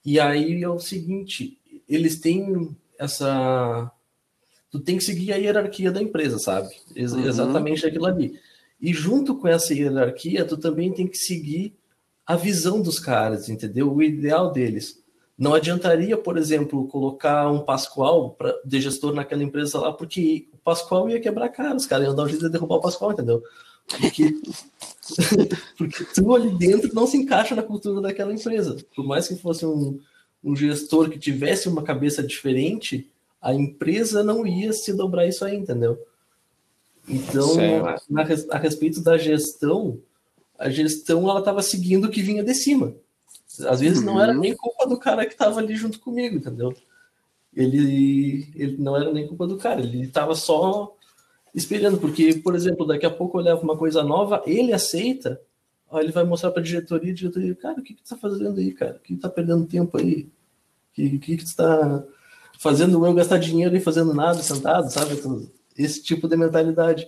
E 0.04 0.20
aí 0.20 0.62
é 0.62 0.68
o 0.68 0.82
seguinte: 0.82 1.58
eles 1.88 2.20
têm 2.20 2.76
essa. 3.00 3.90
Tu 4.72 4.80
tem 4.80 4.98
que 4.98 5.04
seguir 5.04 5.32
a 5.32 5.38
hierarquia 5.38 5.92
da 5.92 6.02
empresa, 6.02 6.38
sabe? 6.40 6.70
Ex 6.96 7.14
uhum. 7.14 7.26
Exatamente 7.26 7.86
aquilo 7.86 8.06
ali. 8.06 8.40
E 8.80 8.94
junto 8.94 9.36
com 9.36 9.48
essa 9.48 9.74
hierarquia, 9.74 10.46
tu 10.46 10.58
também 10.58 10.92
tem 10.92 11.08
que 11.08 11.18
seguir 11.18 11.76
a 12.26 12.36
visão 12.36 12.82
dos 12.82 13.00
caras, 13.00 13.48
entendeu? 13.48 13.92
O 13.94 14.04
ideal 14.04 14.52
deles. 14.52 15.02
Não 15.38 15.54
adiantaria, 15.54 16.18
por 16.18 16.38
exemplo, 16.38 16.88
colocar 16.88 17.50
um 17.50 17.60
Pascoal 17.60 18.32
pra, 18.32 18.54
de 18.66 18.82
gestor 18.82 19.14
naquela 19.14 19.44
empresa 19.44 19.80
lá, 19.80 19.94
porque 19.94 20.50
o 20.52 20.58
Pascoal 20.58 21.10
ia 21.10 21.20
quebrar 21.20 21.50
cara, 21.50 21.76
os 21.76 21.86
caras 21.86 22.06
iam 22.06 22.16
dar 22.16 22.24
um 22.24 22.28
jeito 22.28 22.44
de 22.44 22.52
derrubar 22.52 22.78
o 22.78 22.82
Pascoal, 22.82 23.12
entendeu? 23.12 23.42
Porque, 23.88 24.36
porque 25.78 26.04
tu 26.14 26.36
ali 26.36 26.50
dentro 26.58 26.94
não 26.94 27.08
se 27.08 27.18
encaixa 27.18 27.56
na 27.56 27.64
cultura 27.64 28.02
daquela 28.02 28.34
empresa. 28.34 28.78
Por 28.96 29.06
mais 29.06 29.28
que 29.28 29.36
fosse 29.36 29.66
um, 29.66 30.00
um 30.44 30.56
gestor 30.56 31.10
que 31.10 31.20
tivesse 31.20 31.70
uma 31.70 31.84
cabeça 31.84 32.22
diferente, 32.24 33.10
a 33.42 33.54
empresa 33.54 34.24
não 34.24 34.46
ia 34.46 34.74
se 34.74 34.94
dobrar 34.94 35.28
isso 35.28 35.46
aí, 35.46 35.56
entendeu? 35.56 35.98
Então, 37.08 37.86
a, 37.86 38.56
a, 38.56 38.58
respeito 38.58 39.02
da 39.02 39.18
gestão, 39.18 40.00
a 40.60 40.70
gestão 40.70 41.30
ela 41.30 41.40
estava 41.40 41.62
seguindo 41.62 42.06
o 42.06 42.12
que 42.12 42.22
vinha 42.22 42.44
de 42.44 42.54
cima. 42.54 42.94
Às 43.68 43.80
vezes 43.80 44.04
não 44.04 44.22
era 44.22 44.34
uhum. 44.34 44.40
nem 44.40 44.56
culpa 44.56 44.86
do 44.86 44.98
cara 44.98 45.26
que 45.26 45.32
estava 45.34 45.60
ali 45.60 45.76
junto 45.76 46.00
comigo, 46.00 46.36
entendeu? 46.36 46.76
Ele, 47.56 48.52
ele 48.56 48.78
não 48.78 48.96
era 48.96 49.12
nem 49.12 49.26
culpa 49.26 49.48
do 49.48 49.58
cara, 49.58 49.82
ele 49.82 50.04
estava 50.04 50.36
só 50.36 50.96
esperando, 51.56 51.98
porque, 51.98 52.36
por 52.36 52.54
exemplo, 52.54 52.86
daqui 52.86 53.06
a 53.06 53.10
pouco 53.10 53.40
eu 53.40 53.44
levo 53.44 53.64
uma 53.64 53.78
coisa 53.78 54.04
nova, 54.04 54.44
ele 54.46 54.74
aceita, 54.74 55.42
aí 55.90 56.04
ele 56.04 56.12
vai 56.12 56.24
mostrar 56.24 56.52
para 56.52 56.62
a 56.62 56.66
diretoria, 56.66 57.12
a 57.12 57.16
diretoria, 57.16 57.56
cara, 57.56 57.80
o 57.80 57.84
que, 57.84 57.96
que 57.96 58.04
tu 58.04 58.10
tá 58.10 58.18
fazendo 58.18 58.60
aí, 58.60 58.74
cara? 58.74 58.98
O 58.98 59.00
que, 59.00 59.16
que 59.16 59.22
tá 59.22 59.30
perdendo 59.30 59.66
tempo 59.66 59.98
aí? 59.98 60.30
O 60.92 60.94
que, 60.94 61.18
que, 61.18 61.38
que 61.38 61.46
tu 61.46 61.56
tá 61.56 62.04
fazendo 62.60 63.06
eu 63.06 63.14
gastar 63.14 63.38
dinheiro 63.38 63.76
e 63.76 63.82
fazendo 63.82 64.14
nada, 64.14 64.42
sentado, 64.42 64.90
sabe? 64.92 65.20
Esse 65.78 66.02
tipo 66.04 66.28
de 66.28 66.36
mentalidade. 66.36 67.08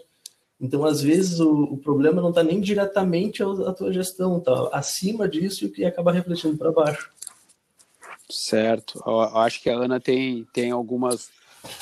Então, 0.60 0.84
às 0.84 1.01
vezes, 1.01 1.39
o, 1.39 1.63
o 1.63 1.78
problema 1.78 2.21
não 2.21 2.30
está 2.30 2.43
nem 2.43 2.60
diretamente 2.60 3.41
à 3.41 3.74
tua 3.74 3.93
gestão, 3.93 4.39
tá 4.39 4.69
acima 4.74 5.28
disso 5.28 5.71
e 5.78 5.86
acaba 5.86 6.12
refletindo 6.12 6.58
para 6.58 6.71
baixo. 6.71 7.10
Certo. 8.30 9.02
Eu 9.06 9.21
acho 9.21 9.62
que 9.62 9.69
a 9.69 9.78
Ana 9.78 10.00
tem, 10.00 10.45
tem 10.54 10.71
algumas 10.71 11.30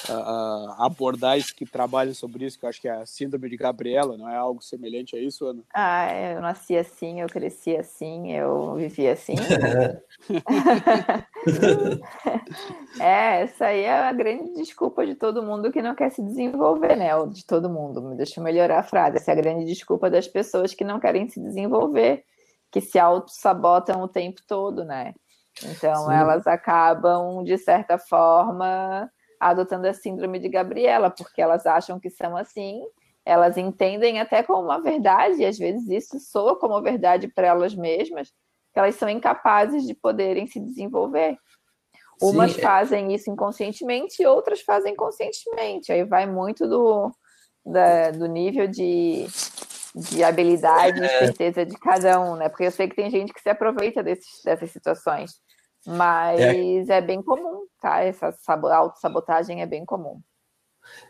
uh, 0.09 0.73
abordais 0.77 1.51
que 1.51 1.65
trabalham 1.65 2.13
sobre 2.13 2.45
isso, 2.45 2.59
que 2.59 2.65
eu 2.65 2.69
acho 2.69 2.81
que 2.81 2.87
é 2.87 2.91
a 2.91 3.05
síndrome 3.05 3.49
de 3.49 3.57
Gabriela, 3.57 4.17
não 4.17 4.29
é 4.29 4.35
algo 4.35 4.61
semelhante 4.61 5.15
a 5.15 5.19
isso, 5.19 5.45
Ana? 5.45 5.63
Ah, 5.73 6.13
eu 6.13 6.41
nasci 6.41 6.77
assim, 6.77 7.21
eu 7.21 7.27
cresci 7.27 7.75
assim, 7.75 8.33
eu 8.33 8.75
vivi 8.75 9.07
assim. 9.07 9.35
é, 12.99 13.41
essa 13.41 13.67
aí 13.67 13.81
é 13.81 13.99
a 13.99 14.13
grande 14.13 14.53
desculpa 14.53 15.05
de 15.05 15.15
todo 15.15 15.43
mundo 15.43 15.71
que 15.71 15.81
não 15.81 15.95
quer 15.95 16.11
se 16.11 16.21
desenvolver, 16.21 16.95
né? 16.95 17.15
Ou 17.15 17.27
de 17.27 17.45
todo 17.45 17.69
mundo, 17.69 18.15
deixa 18.15 18.39
eu 18.39 18.43
melhorar 18.43 18.79
a 18.79 18.83
frase. 18.83 19.17
Essa 19.17 19.31
é 19.31 19.33
a 19.33 19.41
grande 19.41 19.65
desculpa 19.65 20.09
das 20.09 20.27
pessoas 20.27 20.73
que 20.73 20.83
não 20.83 20.99
querem 20.99 21.29
se 21.29 21.39
desenvolver, 21.39 22.23
que 22.71 22.81
se 22.81 22.99
auto-sabotam 22.99 24.01
o 24.01 24.07
tempo 24.07 24.41
todo, 24.47 24.83
né? 24.83 25.13
Então, 25.63 26.05
Sim. 26.05 26.13
elas 26.13 26.45
acabam, 26.45 27.43
de 27.43 27.57
certa 27.57 27.97
forma, 27.97 29.09
adotando 29.39 29.87
a 29.87 29.93
síndrome 29.93 30.39
de 30.39 30.49
Gabriela, 30.49 31.09
porque 31.09 31.41
elas 31.41 31.65
acham 31.65 31.99
que 31.99 32.09
são 32.09 32.35
assim, 32.35 32.81
elas 33.25 33.57
entendem 33.57 34.19
até 34.19 34.41
como 34.41 34.63
uma 34.63 34.81
verdade, 34.81 35.41
e 35.41 35.45
às 35.45 35.57
vezes 35.57 35.89
isso 35.89 36.19
soa 36.19 36.57
como 36.57 36.81
verdade 36.81 37.27
para 37.27 37.47
elas 37.47 37.75
mesmas, 37.75 38.29
que 38.73 38.79
elas 38.79 38.95
são 38.95 39.09
incapazes 39.09 39.85
de 39.85 39.93
poderem 39.93 40.47
se 40.47 40.59
desenvolver. 40.59 41.37
Sim, 42.19 42.29
Umas 42.29 42.57
é... 42.57 42.61
fazem 42.61 43.13
isso 43.13 43.29
inconscientemente 43.29 44.21
e 44.21 44.25
outras 44.25 44.61
fazem 44.61 44.95
conscientemente. 44.95 45.91
Aí 45.91 46.03
vai 46.03 46.25
muito 46.25 46.67
do, 46.67 47.11
da, 47.65 48.11
do 48.11 48.27
nível 48.27 48.67
de, 48.67 49.27
de 49.95 50.23
habilidade 50.23 50.99
e 50.99 51.05
é. 51.05 51.19
certeza 51.19 51.65
de 51.65 51.77
cada 51.77 52.19
um, 52.19 52.35
né? 52.35 52.49
Porque 52.49 52.65
eu 52.65 52.71
sei 52.71 52.87
que 52.87 52.95
tem 52.95 53.09
gente 53.09 53.33
que 53.33 53.41
se 53.41 53.49
aproveita 53.49 54.01
desses, 54.01 54.41
dessas 54.43 54.71
situações. 54.71 55.31
Mas 55.87 56.89
é, 56.89 56.97
é 56.97 57.01
bem 57.01 57.21
comum, 57.21 57.65
tá? 57.81 58.03
Essa 58.03 58.35
autossabotagem 58.75 59.61
é 59.61 59.65
bem 59.65 59.85
comum. 59.85 60.19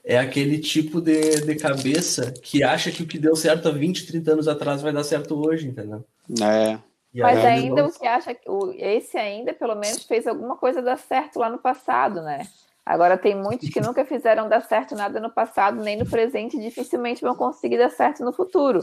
É 0.04 0.20
aquele 0.20 0.60
tipo 0.60 1.02
de, 1.02 1.42
de 1.42 1.56
cabeça 1.56 2.32
que 2.32 2.64
acha 2.64 2.92
que 2.92 3.02
o 3.02 3.08
que 3.08 3.18
deu 3.18 3.36
certo 3.36 3.68
há 3.68 3.72
20, 3.72 4.06
30 4.06 4.32
anos 4.34 4.48
atrás 4.48 4.82
vai 4.82 4.94
dar 4.94 5.04
certo 5.04 5.36
hoje, 5.36 5.68
entendeu? 5.68 6.06
É. 6.42 6.78
Mas 7.16 7.44
ainda 7.44 7.86
o 7.86 7.92
que 7.92 8.06
acha 8.06 8.36
que 8.36 8.48
esse 8.78 9.18
ainda 9.18 9.52
pelo 9.54 9.76
menos 9.76 10.04
fez 10.04 10.28
alguma 10.28 10.56
coisa 10.56 10.82
dar 10.82 10.98
certo 10.98 11.40
lá 11.40 11.50
no 11.50 11.58
passado, 11.58 12.22
né? 12.22 12.48
Agora 12.86 13.18
tem 13.18 13.36
muitos 13.36 13.70
que 13.70 13.82
nunca 13.82 14.06
fizeram 14.06 14.48
dar 14.48 14.62
certo 14.62 14.96
nada 14.96 15.20
no 15.20 15.32
passado, 15.32 15.82
nem 15.82 15.98
no 15.98 16.06
presente, 16.06 16.60
dificilmente 16.60 17.22
vão 17.22 17.36
conseguir 17.36 17.78
dar 17.78 17.90
certo 17.90 18.24
no 18.24 18.32
futuro. 18.32 18.80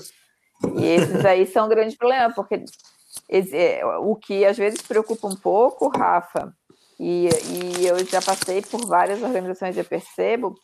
E 0.76 0.84
esses 0.84 1.24
aí 1.24 1.46
são 1.46 1.66
um 1.66 1.68
grande 1.68 1.96
problema, 1.96 2.34
porque 2.34 2.56
é, 2.56 2.64
o 4.00 4.16
que 4.16 4.44
às 4.44 4.56
vezes 4.56 4.82
preocupa 4.82 5.26
um 5.26 5.36
pouco, 5.36 5.88
Rafa, 5.88 6.54
e, 6.98 7.28
e 7.78 7.86
eu 7.86 7.98
já 8.04 8.22
passei 8.22 8.62
por 8.62 8.86
várias 8.86 9.22
organizações 9.22 9.76
e 9.76 9.80
eu 9.80 9.84
percebo 9.84 10.54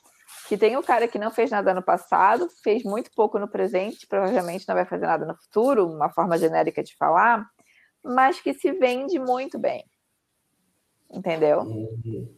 que 0.48 0.56
tem 0.56 0.76
o 0.76 0.82
cara 0.82 1.06
que 1.06 1.18
não 1.18 1.30
fez 1.30 1.50
nada 1.50 1.72
no 1.72 1.82
passado, 1.82 2.48
fez 2.62 2.82
muito 2.82 3.10
pouco 3.14 3.38
no 3.38 3.48
presente, 3.48 4.06
provavelmente 4.06 4.66
não 4.66 4.74
vai 4.74 4.84
fazer 4.84 5.06
nada 5.06 5.24
no 5.24 5.36
futuro, 5.36 5.86
uma 5.86 6.10
forma 6.10 6.36
genérica 6.36 6.82
de 6.82 6.96
falar, 6.96 7.46
mas 8.02 8.40
que 8.40 8.52
se 8.52 8.72
vende 8.72 9.18
muito 9.18 9.58
bem. 9.58 9.84
Entendeu? 11.08 11.60
Uhum. 11.60 12.34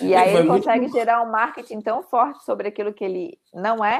E 0.00 0.14
aí 0.14 0.34
ele 0.34 0.46
consegue 0.46 0.82
muito... 0.82 0.94
gerar 0.94 1.22
um 1.22 1.30
marketing 1.30 1.80
tão 1.80 2.02
forte 2.04 2.44
sobre 2.44 2.68
aquilo 2.68 2.94
que 2.94 3.04
ele 3.04 3.38
não 3.52 3.84
é, 3.84 3.98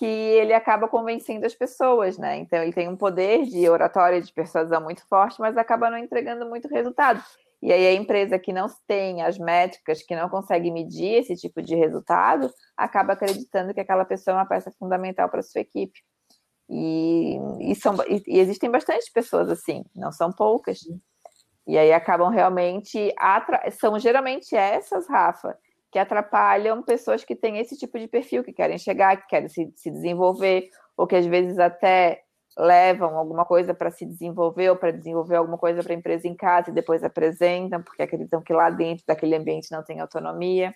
que 0.00 0.06
ele 0.06 0.54
acaba 0.54 0.88
convencendo 0.88 1.44
as 1.44 1.54
pessoas, 1.54 2.16
né? 2.16 2.38
Então 2.38 2.62
ele 2.62 2.72
tem 2.72 2.88
um 2.88 2.96
poder 2.96 3.44
de 3.44 3.68
oratória, 3.68 4.18
de 4.18 4.32
persuasão 4.32 4.82
muito 4.82 5.06
forte, 5.06 5.38
mas 5.38 5.58
acaba 5.58 5.90
não 5.90 5.98
entregando 5.98 6.48
muito 6.48 6.68
resultado. 6.68 7.22
E 7.60 7.70
aí 7.70 7.86
a 7.86 7.92
empresa 7.92 8.38
que 8.38 8.50
não 8.50 8.66
tem 8.86 9.20
as 9.20 9.36
métricas, 9.36 10.02
que 10.02 10.16
não 10.16 10.30
consegue 10.30 10.70
medir 10.70 11.16
esse 11.16 11.36
tipo 11.36 11.60
de 11.60 11.74
resultado, 11.74 12.50
acaba 12.74 13.12
acreditando 13.12 13.74
que 13.74 13.80
aquela 13.80 14.06
pessoa 14.06 14.32
é 14.32 14.38
uma 14.38 14.46
peça 14.46 14.72
fundamental 14.78 15.28
para 15.28 15.42
sua 15.42 15.60
equipe. 15.60 16.00
E, 16.66 17.36
e, 17.60 17.74
são, 17.74 17.94
e, 18.08 18.22
e 18.26 18.38
existem 18.38 18.70
bastante 18.70 19.12
pessoas 19.12 19.50
assim, 19.50 19.84
não 19.94 20.10
são 20.10 20.32
poucas. 20.32 20.78
E 21.66 21.76
aí 21.76 21.92
acabam 21.92 22.30
realmente 22.30 23.14
são 23.78 23.98
geralmente 23.98 24.56
essas, 24.56 25.06
Rafa, 25.06 25.58
que 25.90 25.98
atrapalham 25.98 26.82
pessoas 26.82 27.24
que 27.24 27.34
têm 27.34 27.58
esse 27.58 27.76
tipo 27.76 27.98
de 27.98 28.06
perfil, 28.06 28.44
que 28.44 28.52
querem 28.52 28.78
chegar, 28.78 29.16
que 29.16 29.28
querem 29.28 29.48
se, 29.48 29.72
se 29.76 29.90
desenvolver, 29.90 30.68
ou 30.96 31.06
que 31.06 31.16
às 31.16 31.26
vezes 31.26 31.58
até 31.58 32.22
levam 32.58 33.16
alguma 33.16 33.44
coisa 33.44 33.72
para 33.72 33.90
se 33.90 34.04
desenvolver 34.04 34.70
ou 34.70 34.76
para 34.76 34.90
desenvolver 34.90 35.36
alguma 35.36 35.56
coisa 35.56 35.82
para 35.82 35.92
a 35.92 35.96
empresa 35.96 36.28
em 36.28 36.34
casa 36.34 36.70
e 36.70 36.74
depois 36.74 37.02
apresentam, 37.02 37.82
porque 37.82 38.02
acreditam 38.02 38.42
que 38.42 38.52
lá 38.52 38.70
dentro 38.70 39.04
daquele 39.06 39.36
ambiente 39.36 39.70
não 39.70 39.82
tem 39.82 40.00
autonomia. 40.00 40.74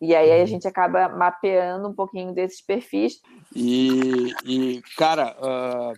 E 0.00 0.16
aí 0.16 0.32
a 0.32 0.38
uhum. 0.38 0.46
gente 0.46 0.66
acaba 0.66 1.08
mapeando 1.08 1.88
um 1.88 1.94
pouquinho 1.94 2.32
desses 2.32 2.60
perfis. 2.60 3.20
E, 3.54 4.32
e 4.44 4.82
cara, 4.96 5.36
uh, 5.38 5.94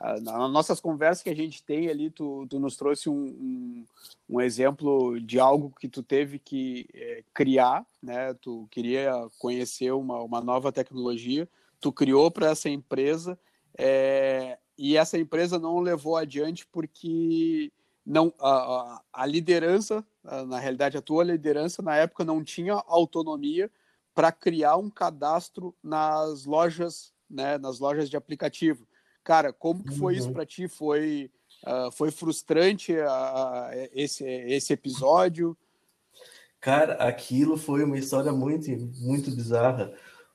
nas 0.00 0.52
nossas 0.52 0.80
conversas 0.80 1.22
que 1.22 1.30
a 1.30 1.34
gente 1.34 1.62
tem 1.62 1.88
ali, 1.88 2.10
tu, 2.10 2.46
tu 2.48 2.60
nos 2.60 2.76
trouxe 2.76 3.08
um, 3.08 3.14
um, 3.14 3.84
um, 4.28 4.40
exemplo 4.40 5.20
de 5.20 5.40
algo 5.40 5.74
que 5.78 5.88
tu 5.88 6.02
teve 6.02 6.38
que 6.38 6.86
é, 6.94 7.24
criar, 7.34 7.84
né? 8.02 8.32
Tu 8.34 8.68
queria 8.70 9.12
conhecer 9.38 9.90
uma, 9.92 10.22
uma 10.22 10.40
nova 10.40 10.70
tecnologia, 10.70 11.48
tu 11.80 11.92
criou 11.92 12.30
para 12.30 12.50
essa 12.50 12.68
empresa 12.68 13.38
é, 13.76 14.58
e 14.76 14.96
essa 14.96 15.18
empresa 15.18 15.58
não 15.58 15.80
levou 15.80 16.16
adiante 16.16 16.66
porque 16.66 17.72
não 18.06 18.32
a, 18.40 19.02
a, 19.12 19.26
liderança, 19.26 20.04
na 20.46 20.58
realidade 20.58 20.96
a 20.96 21.02
tua 21.02 21.24
liderança 21.24 21.82
na 21.82 21.96
época 21.96 22.24
não 22.24 22.42
tinha 22.42 22.82
autonomia 22.86 23.70
para 24.14 24.32
criar 24.32 24.76
um 24.76 24.88
cadastro 24.88 25.74
nas 25.82 26.44
lojas, 26.44 27.12
né, 27.28 27.58
nas 27.58 27.78
lojas 27.78 28.08
de 28.08 28.16
aplicativo. 28.16 28.87
Cara, 29.28 29.52
como 29.52 29.84
que 29.84 29.94
foi 29.94 30.14
uhum. 30.14 30.18
isso 30.20 30.32
para 30.32 30.46
ti? 30.46 30.66
Foi 30.66 31.30
uh, 31.66 31.92
foi 31.92 32.10
frustrante 32.10 32.94
uh, 32.94 33.88
esse 33.94 34.24
esse 34.24 34.72
episódio? 34.72 35.54
Cara, 36.58 36.94
aquilo 36.94 37.58
foi 37.58 37.84
uma 37.84 37.98
história 37.98 38.32
muito 38.32 38.70
muito 39.02 39.30
bizarra, 39.30 39.92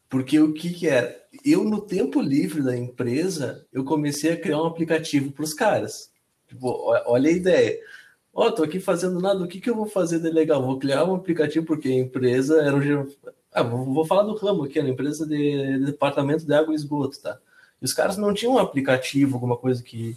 porque 0.08 0.40
o 0.40 0.54
que 0.54 0.70
que 0.72 0.88
é? 0.88 1.26
Eu 1.44 1.64
no 1.64 1.82
tempo 1.82 2.22
livre 2.22 2.62
da 2.62 2.78
empresa, 2.78 3.66
eu 3.74 3.84
comecei 3.84 4.34
a 4.34 4.40
criar 4.40 4.62
um 4.62 4.68
aplicativo 4.68 5.32
para 5.32 5.44
os 5.44 5.56
caras. 5.56 6.12
Tipo, 6.48 6.94
olha 7.08 7.30
a 7.32 7.34
ideia. 7.34 7.80
Ó, 8.32 8.46
oh, 8.46 8.52
tô 8.52 8.62
aqui 8.62 8.80
fazendo 8.80 9.20
nada, 9.20 9.44
o 9.44 9.48
que 9.48 9.60
que 9.60 9.72
eu 9.72 9.76
vou 9.76 9.88
fazer 9.88 10.20
de 10.20 10.30
legal? 10.30 10.64
Vou 10.64 10.78
criar 10.78 11.04
um 11.04 11.16
aplicativo 11.16 11.66
porque 11.66 11.88
a 11.88 12.00
empresa 12.00 12.62
era 12.62 12.76
um 12.76 13.12
ah, 13.52 13.64
vou 13.64 14.06
falar 14.06 14.22
do 14.22 14.36
ramo 14.36 14.66
aqui, 14.66 14.80
a 14.80 14.88
empresa 14.88 15.26
de, 15.26 15.80
de 15.80 15.86
departamento 15.86 16.46
de 16.46 16.54
água 16.54 16.74
e 16.74 16.76
esgoto, 16.76 17.20
tá? 17.20 17.40
E 17.84 17.86
os 17.86 17.92
caras 17.92 18.16
não 18.16 18.34
tinham 18.34 18.54
um 18.54 18.60
aplicativo, 18.60 19.36
alguma 19.36 19.58
coisa 19.58 19.84
que, 19.84 20.16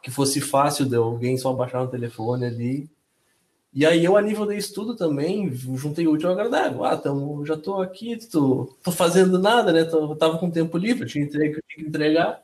que 0.00 0.08
fosse 0.08 0.40
fácil 0.40 0.86
de 0.86 0.94
alguém 0.94 1.36
só 1.36 1.52
baixar 1.52 1.80
no 1.80 1.90
telefone 1.90 2.46
ali. 2.46 2.88
E 3.74 3.84
aí 3.84 4.04
eu, 4.04 4.16
a 4.16 4.22
nível 4.22 4.46
de 4.46 4.56
estudo 4.56 4.94
também, 4.94 5.52
juntei 5.52 6.06
o 6.06 6.12
último 6.12 6.30
agradável. 6.30 6.84
Ah, 6.84 6.96
tamo, 6.96 7.44
já 7.44 7.56
tô 7.56 7.82
aqui, 7.82 8.16
tô, 8.30 8.72
tô 8.84 8.92
fazendo 8.92 9.36
nada, 9.36 9.72
né? 9.72 9.82
Tô, 9.82 10.14
tava 10.14 10.38
com 10.38 10.48
tempo 10.48 10.78
livre, 10.78 11.08
tinha 11.08 11.24
entregue, 11.24 11.60
tinha 11.68 11.84
que 11.84 11.88
entregar. 11.88 12.40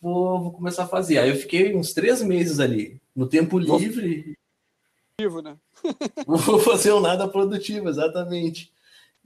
Vou, 0.00 0.40
vou 0.42 0.52
começar 0.52 0.84
a 0.84 0.88
fazer. 0.88 1.18
Aí 1.18 1.30
eu 1.30 1.36
fiquei 1.36 1.74
uns 1.74 1.92
três 1.92 2.22
meses 2.22 2.60
ali, 2.60 3.00
no 3.16 3.26
tempo 3.26 3.58
livre. 3.58 4.36
Produtivo, 5.16 5.42
né? 5.42 5.56
vou 6.24 6.60
fazer 6.60 6.92
um 6.92 7.00
nada 7.00 7.26
produtivo, 7.26 7.88
exatamente. 7.88 8.70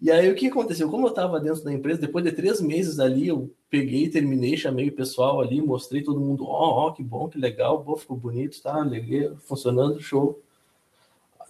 E 0.00 0.10
aí 0.10 0.30
o 0.30 0.34
que 0.34 0.48
aconteceu? 0.48 0.90
Como 0.90 1.06
eu 1.06 1.10
estava 1.10 1.38
dentro 1.38 1.62
da 1.62 1.72
empresa, 1.72 2.00
depois 2.00 2.24
de 2.24 2.32
três 2.32 2.60
meses 2.60 2.98
ali, 2.98 3.28
eu 3.28 3.50
peguei, 3.70 4.08
terminei, 4.08 4.56
chamei 4.56 4.88
o 4.88 4.94
pessoal 4.94 5.40
ali, 5.40 5.62
mostrei 5.62 6.02
todo 6.02 6.20
mundo, 6.20 6.44
ó, 6.44 6.86
oh, 6.86 6.88
oh, 6.88 6.92
que 6.92 7.02
bom, 7.02 7.28
que 7.28 7.38
legal, 7.38 7.84
pô, 7.84 7.96
ficou 7.96 8.16
bonito, 8.16 8.60
tá, 8.60 8.80
legal, 8.80 9.36
funcionando, 9.36 10.00
show. 10.00 10.40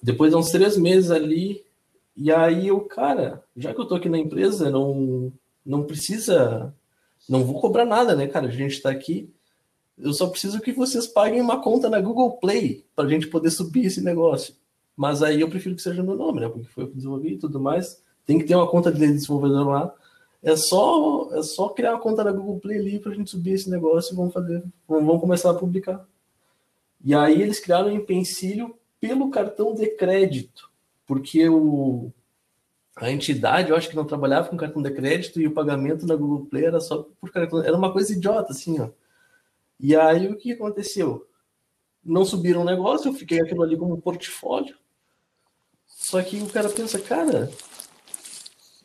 Depois 0.02 0.30
de 0.30 0.36
uns 0.36 0.50
três 0.50 0.76
meses 0.76 1.10
ali, 1.10 1.64
e 2.16 2.30
aí 2.30 2.68
eu, 2.68 2.80
cara, 2.80 3.42
já 3.56 3.72
que 3.72 3.80
eu 3.80 3.86
tô 3.86 3.94
aqui 3.94 4.08
na 4.08 4.18
empresa, 4.18 4.70
não, 4.70 5.32
não 5.64 5.84
precisa, 5.84 6.74
não 7.28 7.44
vou 7.44 7.60
cobrar 7.60 7.86
nada, 7.86 8.14
né, 8.14 8.26
cara? 8.26 8.48
A 8.48 8.50
gente 8.50 8.72
está 8.72 8.90
aqui, 8.90 9.32
eu 9.98 10.12
só 10.12 10.28
preciso 10.28 10.60
que 10.60 10.72
vocês 10.72 11.06
paguem 11.06 11.40
uma 11.40 11.62
conta 11.62 11.88
na 11.88 12.00
Google 12.00 12.32
Play 12.38 12.84
para 12.94 13.04
a 13.04 13.08
gente 13.08 13.28
poder 13.28 13.50
subir 13.50 13.86
esse 13.86 14.02
negócio. 14.02 14.54
Mas 14.96 15.22
aí 15.22 15.40
eu 15.40 15.48
prefiro 15.48 15.74
que 15.74 15.82
seja 15.82 16.02
meu 16.02 16.16
nome, 16.16 16.40
né? 16.40 16.48
Porque 16.48 16.68
foi 16.68 16.84
eu 16.84 16.88
que 16.88 16.96
desenvolvi 16.96 17.34
e 17.34 17.38
tudo 17.38 17.60
mais. 17.60 18.01
Tem 18.26 18.38
que 18.38 18.44
ter 18.44 18.54
uma 18.54 18.68
conta 18.68 18.92
de 18.92 18.98
desenvolvedor 18.98 19.68
lá. 19.68 19.94
É 20.42 20.56
só, 20.56 21.30
é 21.34 21.42
só 21.42 21.68
criar 21.68 21.92
uma 21.92 22.00
conta 22.00 22.24
na 22.24 22.32
Google 22.32 22.58
Play 22.58 22.78
ali 22.78 22.98
para 22.98 23.12
a 23.12 23.14
gente 23.14 23.30
subir 23.30 23.52
esse 23.52 23.70
negócio 23.70 24.12
e 24.12 24.16
vamos 24.16 24.32
fazer, 24.32 24.62
vamos 24.88 25.20
começar 25.20 25.50
a 25.50 25.54
publicar. 25.54 26.04
E 27.04 27.14
aí 27.14 27.40
eles 27.40 27.60
criaram 27.60 27.88
um 27.88 27.96
empecilho 27.96 28.76
pelo 29.00 29.30
cartão 29.30 29.74
de 29.74 29.86
crédito, 29.88 30.70
porque 31.06 31.48
o, 31.48 32.12
a 32.96 33.10
entidade, 33.10 33.70
eu 33.70 33.76
acho 33.76 33.88
que 33.88 33.96
não 33.96 34.04
trabalhava 34.04 34.48
com 34.48 34.56
cartão 34.56 34.82
de 34.82 34.90
crédito 34.90 35.40
e 35.40 35.46
o 35.46 35.52
pagamento 35.52 36.06
na 36.06 36.14
Google 36.14 36.46
Play 36.46 36.66
era 36.66 36.80
só 36.80 37.08
por 37.20 37.30
cartão, 37.30 37.62
era 37.62 37.76
uma 37.76 37.92
coisa 37.92 38.12
idiota 38.12 38.52
assim, 38.52 38.80
ó. 38.80 38.90
E 39.80 39.96
aí 39.96 40.28
o 40.28 40.36
que 40.36 40.52
aconteceu? 40.52 41.26
Não 42.04 42.24
subiram 42.24 42.62
o 42.62 42.64
negócio, 42.64 43.08
eu 43.08 43.14
fiquei 43.14 43.40
aquilo 43.40 43.62
ali 43.62 43.76
como 43.76 44.00
portfólio. 44.00 44.76
Só 45.86 46.22
que 46.22 46.40
o 46.40 46.48
cara 46.48 46.68
pensa, 46.68 47.00
cara, 47.00 47.50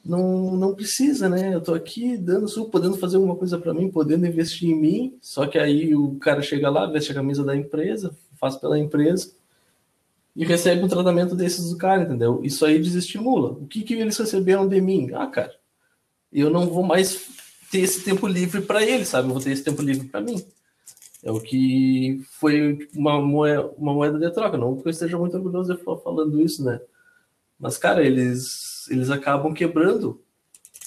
não, 0.07 0.55
não 0.55 0.75
precisa, 0.75 1.27
né? 1.27 1.53
Eu 1.53 1.61
tô 1.61 1.73
aqui 1.73 2.17
dando, 2.17 2.47
podendo 2.69 2.97
fazer 2.97 3.17
alguma 3.17 3.35
coisa 3.35 3.57
para 3.57 3.73
mim, 3.73 3.91
podendo 3.91 4.25
investir 4.25 4.69
em 4.69 4.79
mim, 4.79 5.17
só 5.21 5.45
que 5.45 5.59
aí 5.59 5.93
o 5.93 6.15
cara 6.15 6.41
chega 6.41 6.69
lá, 6.69 6.85
veste 6.85 7.11
a 7.11 7.15
camisa 7.15 7.43
da 7.43 7.55
empresa, 7.55 8.15
faz 8.39 8.55
pela 8.55 8.79
empresa 8.79 9.31
e 10.35 10.45
recebe 10.45 10.83
um 10.83 10.87
tratamento 10.87 11.35
desses 11.35 11.69
do 11.69 11.77
cara, 11.77 12.03
entendeu? 12.03 12.41
Isso 12.43 12.65
aí 12.65 12.79
desestimula. 12.79 13.51
O 13.51 13.67
que, 13.67 13.81
que 13.81 13.95
eles 13.95 14.17
receberam 14.17 14.67
de 14.67 14.79
mim? 14.79 15.09
Ah, 15.13 15.27
cara, 15.27 15.53
eu 16.31 16.49
não 16.49 16.67
vou 16.67 16.83
mais 16.83 17.27
ter 17.71 17.79
esse 17.79 18.03
tempo 18.03 18.27
livre 18.27 18.61
para 18.61 18.83
eles, 18.83 19.07
sabe? 19.09 19.27
Eu 19.27 19.33
vou 19.33 19.43
ter 19.43 19.51
esse 19.51 19.63
tempo 19.63 19.81
livre 19.81 20.07
para 20.07 20.21
mim. 20.21 20.41
É 21.23 21.31
o 21.31 21.41
que 21.41 22.21
foi 22.39 22.87
uma 22.95 23.19
moeda, 23.19 23.71
uma 23.77 23.93
moeda 23.93 24.19
de 24.19 24.31
troca. 24.31 24.57
Não 24.57 24.77
que 24.77 24.87
eu 24.87 24.91
esteja 24.91 25.17
muito 25.17 25.35
orgulhoso 25.35 25.75
de 25.75 25.83
falar 25.83 25.97
falando 25.97 26.39
isso, 26.39 26.63
né? 26.63 26.79
Mas, 27.59 27.77
cara, 27.77 28.05
eles, 28.05 28.76
eles 28.89 29.09
acabam 29.09 29.53
quebrando 29.53 30.21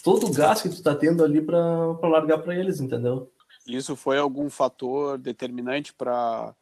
todo 0.02 0.26
o 0.26 0.32
gasto 0.32 0.68
que 0.68 0.76
tu 0.76 0.82
tá 0.82 0.94
tendo 0.94 1.24
ali 1.24 1.40
para 1.40 1.98
largar 2.02 2.38
para 2.38 2.54
eles, 2.54 2.80
entendeu? 2.80 3.30
Isso 3.66 3.94
foi 3.94 4.18
algum 4.18 4.48
fator 4.50 5.18
determinante 5.18 5.92
para 5.92 6.54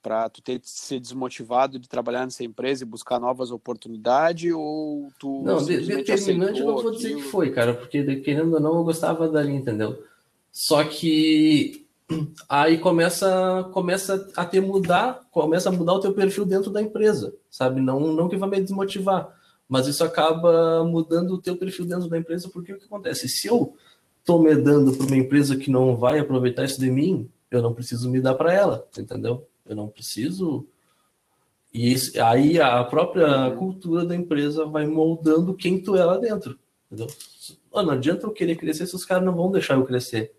para 0.00 0.28
tu 0.28 0.42
ter 0.42 0.60
se 0.62 1.00
desmotivado 1.00 1.78
de 1.78 1.88
trabalhar 1.88 2.24
nessa 2.24 2.44
empresa 2.44 2.84
e 2.84 2.86
buscar 2.86 3.18
novas 3.18 3.50
oportunidades 3.50 4.52
ou 4.52 5.08
tu 5.18 5.40
não 5.42 5.64
determinante 5.64 6.60
eu 6.60 6.66
não 6.66 6.76
vou 6.76 6.90
dizer 6.90 7.16
que 7.16 7.22
foi 7.22 7.50
cara 7.50 7.72
porque 7.72 8.16
querendo 8.16 8.52
ou 8.52 8.60
não 8.60 8.76
eu 8.76 8.84
gostava 8.84 9.26
dali 9.30 9.54
entendeu? 9.54 10.04
Só 10.52 10.84
que 10.84 11.86
aí 12.50 12.76
começa 12.76 13.66
começa 13.72 14.30
a 14.36 14.44
ter 14.44 14.60
mudar 14.60 15.22
começa 15.30 15.70
a 15.70 15.72
mudar 15.72 15.94
o 15.94 16.00
teu 16.00 16.12
perfil 16.12 16.44
dentro 16.44 16.70
da 16.70 16.82
empresa 16.82 17.34
sabe? 17.50 17.80
Não 17.80 17.98
não 18.12 18.28
que 18.28 18.36
vai 18.36 18.50
me 18.50 18.60
desmotivar 18.60 19.34
mas 19.68 19.86
isso 19.86 20.04
acaba 20.04 20.84
mudando 20.84 21.32
o 21.32 21.40
teu 21.40 21.56
perfil 21.56 21.86
dentro 21.86 22.08
da 22.08 22.18
empresa, 22.18 22.48
porque 22.48 22.72
o 22.72 22.78
que 22.78 22.84
acontece? 22.84 23.28
Se 23.28 23.48
eu 23.48 23.76
estou 24.20 24.42
me 24.42 24.54
dando 24.54 24.96
para 24.96 25.06
uma 25.06 25.16
empresa 25.16 25.56
que 25.56 25.70
não 25.70 25.96
vai 25.96 26.18
aproveitar 26.18 26.64
isso 26.64 26.80
de 26.80 26.90
mim, 26.90 27.28
eu 27.50 27.62
não 27.62 27.74
preciso 27.74 28.10
me 28.10 28.20
dar 28.20 28.34
para 28.34 28.52
ela, 28.52 28.86
entendeu? 28.96 29.46
Eu 29.66 29.76
não 29.76 29.88
preciso. 29.88 30.66
E 31.72 31.92
isso, 31.92 32.22
aí 32.22 32.60
a 32.60 32.82
própria 32.84 33.50
cultura 33.56 34.04
da 34.04 34.14
empresa 34.14 34.64
vai 34.64 34.86
moldando 34.86 35.54
quem 35.54 35.80
tu 35.80 35.96
é 35.96 36.04
lá 36.04 36.18
dentro, 36.18 36.58
entendeu? 36.86 37.08
não 37.72 37.90
adianta 37.90 38.26
eu 38.26 38.30
querer 38.30 38.56
crescer 38.56 38.86
se 38.86 38.94
os 38.94 39.04
caras 39.04 39.24
não 39.24 39.34
vão 39.34 39.50
deixar 39.50 39.74
eu 39.74 39.84
crescer. 39.84 40.32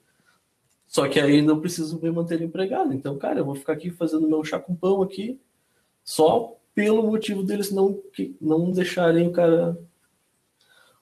Só 0.87 1.09
que 1.09 1.19
aí 1.19 1.41
não 1.41 1.59
preciso 1.59 1.99
me 2.01 2.09
manter 2.09 2.41
empregado. 2.41 2.93
Então, 2.93 3.17
cara, 3.17 3.39
eu 3.39 3.45
vou 3.45 3.55
ficar 3.55 3.73
aqui 3.73 3.89
fazendo 3.89 4.29
meu 4.29 4.43
chá 4.45 4.57
com 4.59 4.73
pão 4.73 5.01
aqui, 5.01 5.39
só 6.03 6.55
pelo 6.75 7.01
motivo 7.01 7.41
deles 7.41 7.71
não, 7.71 7.97
não 8.39 8.69
deixarem 8.69 9.27
o 9.27 9.31
cara 9.31 9.79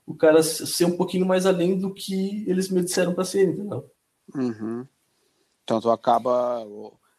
o 0.06 0.14
cara 0.14 0.44
ser 0.44 0.86
um 0.86 0.98
pouquinho 0.98 1.26
mais 1.26 1.46
além 1.46 1.78
do 1.78 1.94
que 1.94 2.44
eles 2.48 2.70
me 2.70 2.84
disseram 2.84 3.14
para 3.14 3.24
ser, 3.24 3.48
entendeu? 3.48 3.90
Uhum. 4.36 4.86
Então 5.64 5.82
tu 5.82 5.90
acaba 5.90 6.62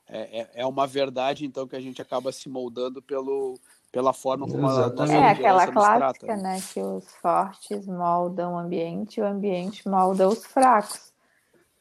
é, 0.07 0.41
é, 0.41 0.51
é 0.57 0.67
uma 0.67 0.87
verdade 0.87 1.45
então 1.45 1.67
que 1.67 1.75
a 1.75 1.81
gente 1.81 2.01
acaba 2.01 2.31
se 2.31 2.49
moldando 2.49 3.03
pelo 3.03 3.59
pela 3.91 4.13
forma 4.13 4.47
como 4.47 4.67
Exatamente. 4.67 5.01
a 5.01 5.05
nossa 5.05 5.15
é 5.15 5.31
aquela 5.31 5.67
clássica, 5.69 6.27
trata. 6.27 6.43
né, 6.43 6.61
que 6.73 6.81
os 6.81 7.09
fortes 7.15 7.87
moldam 7.87 8.55
o 8.55 8.59
ambiente 8.59 9.19
e 9.19 9.23
o 9.23 9.27
ambiente 9.27 9.89
molda 9.89 10.29
os 10.29 10.45
fracos. 10.45 11.13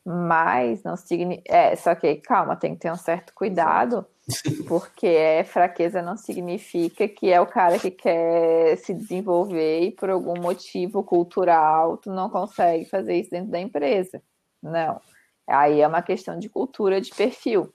Mas 0.06 0.84
não 0.84 0.96
significa. 0.96 1.52
É, 1.52 1.76
só 1.76 1.96
que 1.96 2.16
calma, 2.18 2.56
tem 2.56 2.76
que 2.76 2.82
ter 2.82 2.92
um 2.92 2.98
certo 2.98 3.34
cuidado, 3.34 4.06
porque 4.68 5.08
é, 5.08 5.44
fraqueza 5.44 6.02
não 6.02 6.16
significa 6.16 7.08
que 7.08 7.30
é 7.30 7.42
o 7.42 7.48
cara 7.48 7.78
que 7.78 7.92
quer 7.92 8.78
se 8.78 8.94
desenvolver 8.94 9.82
e 9.82 9.92
por 9.92 10.10
algum 10.10 10.40
motivo 10.40 11.04
cultural 11.04 11.98
tu 11.98 12.10
não 12.10 12.30
consegue 12.30 12.86
fazer 12.86 13.16
isso 13.16 13.32
dentro 13.32 13.52
da 13.52 13.60
empresa. 13.60 14.22
Não. 14.62 15.02
Aí 15.48 15.82
é 15.82 15.88
uma 15.88 16.02
questão 16.02 16.40
de 16.40 16.50
cultura, 16.50 17.02
de 17.02 17.14
perfil. 17.14 17.74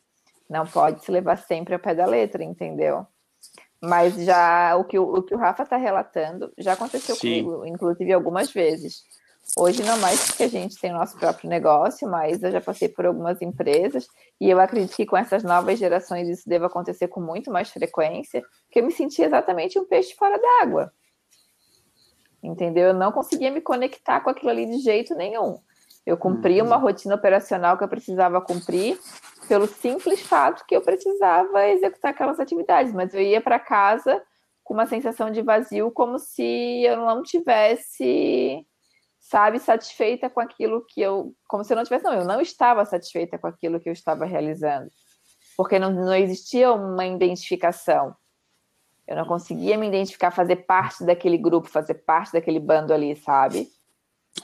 Não 0.48 0.66
pode 0.66 1.04
se 1.04 1.10
levar 1.10 1.36
sempre 1.36 1.74
ao 1.74 1.80
pé 1.80 1.94
da 1.94 2.06
letra, 2.06 2.42
entendeu? 2.42 3.06
Mas 3.80 4.14
já 4.16 4.74
o 4.76 4.84
que 4.84 4.98
o, 4.98 5.02
o 5.02 5.22
que 5.22 5.34
o 5.34 5.38
Rafa 5.38 5.62
está 5.62 5.76
relatando 5.76 6.50
já 6.56 6.72
aconteceu 6.72 7.14
Sim. 7.14 7.44
comigo, 7.44 7.66
inclusive 7.66 8.12
algumas 8.12 8.50
vezes. 8.50 9.02
Hoje 9.56 9.82
não 9.82 9.98
mais 9.98 10.26
porque 10.26 10.44
a 10.44 10.48
gente 10.48 10.78
tem 10.78 10.92
o 10.92 10.98
nosso 10.98 11.16
próprio 11.16 11.48
negócio, 11.48 12.08
mas 12.08 12.42
eu 12.42 12.50
já 12.50 12.60
passei 12.60 12.88
por 12.88 13.06
algumas 13.06 13.40
empresas 13.42 14.06
e 14.40 14.48
eu 14.48 14.60
acredito 14.60 14.94
que 14.94 15.06
com 15.06 15.16
essas 15.16 15.42
novas 15.42 15.78
gerações 15.78 16.28
isso 16.28 16.48
deva 16.48 16.66
acontecer 16.66 17.08
com 17.08 17.20
muito 17.20 17.50
mais 17.50 17.70
frequência, 17.70 18.42
porque 18.66 18.80
eu 18.80 18.84
me 18.84 18.92
sentia 18.92 19.26
exatamente 19.26 19.78
um 19.78 19.84
peixe 19.84 20.14
fora 20.14 20.38
d'água. 20.38 20.92
Entendeu? 22.42 22.88
Eu 22.88 22.94
não 22.94 23.10
conseguia 23.10 23.50
me 23.50 23.60
conectar 23.60 24.20
com 24.20 24.30
aquilo 24.30 24.50
ali 24.50 24.66
de 24.66 24.78
jeito 24.78 25.14
nenhum. 25.14 25.58
Eu 26.06 26.16
cumpria 26.16 26.62
uhum. 26.62 26.68
uma 26.68 26.76
rotina 26.76 27.14
operacional 27.14 27.76
que 27.76 27.84
eu 27.84 27.88
precisava 27.88 28.40
cumprir, 28.40 28.98
pelo 29.48 29.66
simples 29.66 30.20
fato 30.20 30.64
que 30.66 30.76
eu 30.76 30.80
precisava 30.82 31.66
executar 31.68 32.12
aquelas 32.12 32.38
atividades, 32.38 32.92
mas 32.92 33.12
eu 33.12 33.20
ia 33.20 33.40
para 33.40 33.58
casa 33.58 34.22
com 34.62 34.74
uma 34.74 34.86
sensação 34.86 35.30
de 35.30 35.42
vazio, 35.42 35.90
como 35.90 36.18
se 36.18 36.84
eu 36.84 36.96
não 36.98 37.22
tivesse, 37.22 38.66
sabe, 39.18 39.58
satisfeita 39.58 40.30
com 40.30 40.40
aquilo 40.40 40.84
que 40.86 41.00
eu, 41.00 41.34
como 41.46 41.64
se 41.64 41.72
eu 41.72 41.76
não 41.76 41.84
tivesse, 41.84 42.04
não, 42.04 42.14
eu 42.14 42.24
não 42.24 42.40
estava 42.40 42.84
satisfeita 42.84 43.38
com 43.38 43.46
aquilo 43.46 43.80
que 43.80 43.88
eu 43.88 43.92
estava 43.92 44.24
realizando, 44.24 44.90
porque 45.56 45.78
não, 45.78 45.90
não 45.90 46.14
existia 46.14 46.72
uma 46.72 47.06
identificação. 47.06 48.14
Eu 49.06 49.16
não 49.16 49.24
conseguia 49.24 49.78
me 49.78 49.88
identificar, 49.88 50.30
fazer 50.30 50.56
parte 50.56 51.04
daquele 51.04 51.38
grupo, 51.38 51.68
fazer 51.68 51.94
parte 51.94 52.32
daquele 52.32 52.60
bando 52.60 52.92
ali, 52.92 53.16
sabe? 53.16 53.70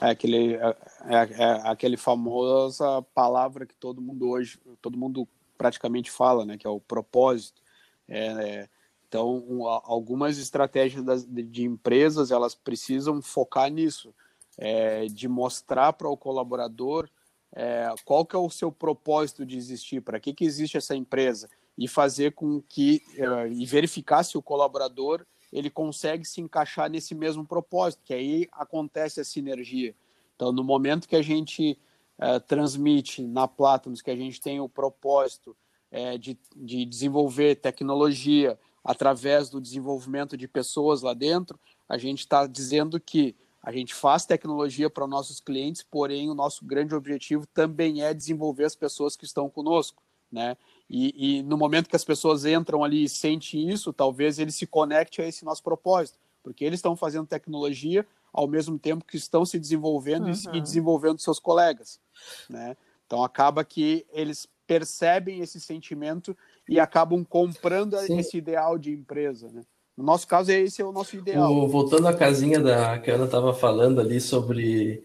É 0.01 0.09
aquele, 0.09 0.55
é, 0.55 0.75
é, 1.05 1.43
é 1.43 1.69
aquele 1.69 1.97
famosa 1.97 3.01
palavra 3.13 3.65
que 3.65 3.75
todo 3.75 4.01
mundo 4.01 4.27
hoje, 4.27 4.59
todo 4.81 4.97
mundo 4.97 5.27
praticamente 5.55 6.09
fala, 6.09 6.45
né? 6.45 6.57
Que 6.57 6.65
é 6.65 6.69
o 6.69 6.79
propósito. 6.79 7.61
É, 8.07 8.27
é 8.27 8.69
então, 9.07 9.37
um, 9.47 9.65
algumas 9.65 10.37
estratégias 10.37 11.03
das, 11.03 11.25
de 11.25 11.63
empresas 11.63 12.31
elas 12.31 12.53
precisam 12.53 13.21
focar 13.21 13.69
nisso, 13.69 14.13
é, 14.57 15.05
de 15.05 15.27
mostrar 15.27 15.93
para 15.93 16.09
o 16.09 16.17
colaborador 16.17 17.09
é, 17.53 17.87
qual 18.03 18.25
que 18.25 18.35
é 18.35 18.39
o 18.39 18.49
seu 18.49 18.71
propósito 18.71 19.45
de 19.45 19.57
existir, 19.57 20.01
para 20.01 20.19
que, 20.19 20.33
que 20.33 20.43
existe 20.43 20.77
essa 20.77 20.95
empresa 20.95 21.49
e 21.77 21.87
fazer 21.87 22.33
com 22.33 22.61
que 22.61 23.01
uh, 23.17 23.47
e 23.51 23.65
verificar 23.65 24.23
se 24.23 24.37
o 24.37 24.41
colaborador 24.41 25.25
ele 25.51 25.69
consegue 25.69 26.25
se 26.25 26.41
encaixar 26.41 26.89
nesse 26.89 27.15
mesmo 27.15 27.45
propósito, 27.45 28.03
que 28.03 28.13
aí 28.13 28.47
acontece 28.51 29.21
a 29.21 29.23
sinergia. 29.23 29.95
Então, 30.35 30.51
no 30.51 30.63
momento 30.63 31.07
que 31.07 31.15
a 31.15 31.21
gente 31.21 31.79
uh, 32.19 32.39
transmite 32.41 33.23
na 33.23 33.47
Platinum 33.47 33.95
que 33.95 34.11
a 34.11 34.15
gente 34.15 34.41
tem 34.41 34.59
o 34.59 34.67
propósito 34.67 35.55
uh, 35.91 36.17
de, 36.17 36.37
de 36.55 36.85
desenvolver 36.85 37.55
tecnologia 37.55 38.59
através 38.83 39.49
do 39.49 39.61
desenvolvimento 39.61 40.35
de 40.37 40.47
pessoas 40.47 41.01
lá 41.01 41.13
dentro, 41.13 41.59
a 41.87 41.97
gente 41.97 42.19
está 42.19 42.45
dizendo 42.47 42.99
que 42.99 43.35
a 43.65 43.71
gente 43.71 43.95
faz 43.95 44.27
tecnologia 44.27 44.91
para 44.91 45.07
nossos 45.07 45.39
clientes, 45.39 45.81
porém 45.81 46.29
o 46.29 46.35
nosso 46.35 46.63
grande 46.63 46.93
objetivo 46.93 47.47
também 47.47 48.03
é 48.03 48.13
desenvolver 48.13 48.65
as 48.65 48.75
pessoas 48.75 49.15
que 49.15 49.25
estão 49.25 49.49
conosco, 49.49 50.03
né? 50.31 50.55
E, 50.87 51.39
e, 51.39 51.41
no 51.41 51.57
momento 51.57 51.89
que 51.89 51.95
as 51.95 52.05
pessoas 52.05 52.45
entram 52.45 52.83
ali 52.83 53.05
e 53.05 53.09
sentem 53.09 53.71
isso, 53.71 53.91
talvez 53.91 54.37
eles 54.37 54.53
se 54.53 54.67
conectem 54.67 55.25
a 55.25 55.27
esse 55.27 55.43
nosso 55.43 55.63
propósito, 55.63 56.19
porque 56.43 56.63
eles 56.63 56.77
estão 56.77 56.95
fazendo 56.95 57.25
tecnologia 57.25 58.05
ao 58.31 58.47
mesmo 58.47 58.77
tempo 58.77 59.03
que 59.03 59.17
estão 59.17 59.43
se 59.43 59.57
desenvolvendo 59.57 60.27
uhum. 60.27 60.53
e 60.55 60.61
desenvolvendo 60.61 61.19
seus 61.19 61.39
colegas, 61.39 61.99
né? 62.47 62.77
Então 63.07 63.23
acaba 63.23 63.65
que 63.65 64.05
eles 64.11 64.47
percebem 64.67 65.39
esse 65.39 65.59
sentimento 65.59 66.37
e 66.69 66.79
acabam 66.79 67.25
comprando 67.25 67.97
Sim. 67.97 68.19
esse 68.19 68.37
ideal 68.37 68.77
de 68.77 68.91
empresa, 68.91 69.51
né? 69.51 69.63
No 69.97 70.03
nosso 70.03 70.27
caso, 70.27 70.51
esse 70.51 70.81
é 70.81 70.85
o 70.85 70.91
nosso 70.91 71.15
ideal. 71.15 71.51
O, 71.51 71.67
voltando 71.67 72.07
à 72.07 72.13
casinha 72.13 72.59
da 72.59 72.99
que 72.99 73.09
a 73.09 73.15
Ana 73.15 73.25
estava 73.25 73.53
falando 73.53 74.01
ali 74.01 74.19
sobre 74.19 75.03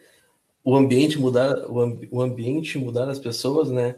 o 0.65 0.77
ambiente 0.77 1.19
mudar, 1.19 1.57
o, 1.69 2.01
o 2.11 2.21
ambiente 2.21 2.79
mudar 2.79 3.09
as 3.09 3.19
pessoas, 3.19 3.71
né? 3.71 3.97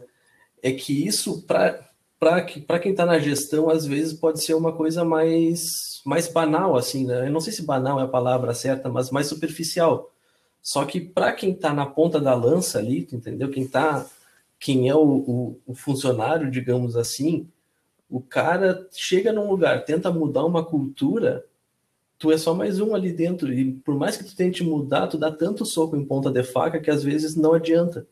é 0.63 0.71
que 0.71 1.05
isso, 1.05 1.41
para 1.43 2.79
quem 2.81 2.93
está 2.93 3.05
na 3.05 3.19
gestão, 3.19 3.69
às 3.69 3.85
vezes 3.85 4.13
pode 4.13 4.41
ser 4.41 4.53
uma 4.53 4.71
coisa 4.71 5.03
mais, 5.03 6.01
mais 6.05 6.29
banal, 6.29 6.77
assim, 6.77 7.05
né? 7.05 7.27
Eu 7.27 7.31
não 7.31 7.41
sei 7.41 7.51
se 7.51 7.65
banal 7.65 7.99
é 7.99 8.03
a 8.03 8.07
palavra 8.07 8.53
certa, 8.53 8.87
mas 8.87 9.11
mais 9.11 9.27
superficial. 9.27 10.09
Só 10.61 10.85
que 10.85 11.01
para 11.01 11.33
quem 11.33 11.51
está 11.51 11.73
na 11.73 11.85
ponta 11.85 12.21
da 12.21 12.33
lança 12.33 12.79
ali, 12.79 13.05
entendeu? 13.11 13.51
Quem 13.51 13.67
tá, 13.67 14.05
quem 14.57 14.87
é 14.87 14.95
o, 14.95 15.03
o, 15.03 15.59
o, 15.67 15.75
funcionário, 15.75 16.49
digamos 16.49 16.95
assim, 16.95 17.49
o 18.13 18.21
cara 18.21 18.87
chega 18.91 19.33
num 19.33 19.49
lugar, 19.49 19.85
tenta 19.85 20.11
mudar 20.11 20.45
uma 20.45 20.63
cultura, 20.63 21.43
tu 22.19 22.31
é 22.31 22.37
só 22.37 22.53
mais 22.53 22.79
um 22.79 22.93
ali 22.93 23.11
dentro. 23.11 23.51
E 23.51 23.73
por 23.73 23.95
mais 23.95 24.15
que 24.15 24.23
tu 24.23 24.35
tente 24.35 24.63
mudar, 24.63 25.07
tu 25.07 25.17
dá 25.17 25.31
tanto 25.31 25.65
soco 25.65 25.97
em 25.97 26.05
ponta 26.05 26.29
de 26.29 26.43
faca 26.43 26.79
que 26.79 26.91
às 26.91 27.03
vezes 27.03 27.35
não 27.35 27.55
adianta. 27.55 28.05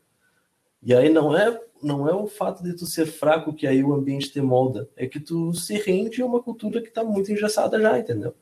E 0.81 0.91
aí 0.91 1.07
não 1.13 1.37
é 1.37 1.61
não 1.83 2.09
é 2.09 2.15
o 2.15 2.25
fato 2.25 2.63
de 2.63 2.73
tu 2.73 2.87
ser 2.87 3.05
fraco 3.05 3.53
que 3.53 3.67
aí 3.67 3.83
o 3.83 3.93
ambiente 3.93 4.31
te 4.31 4.41
molda, 4.41 4.89
é 4.95 5.05
que 5.05 5.19
tu 5.19 5.53
se 5.53 5.75
rende 5.75 6.21
a 6.21 6.25
uma 6.25 6.41
cultura 6.41 6.81
que 6.81 6.89
está 6.89 7.03
muito 7.03 7.31
engessada 7.31 7.79
já, 7.79 7.99
entendeu? 7.99 8.33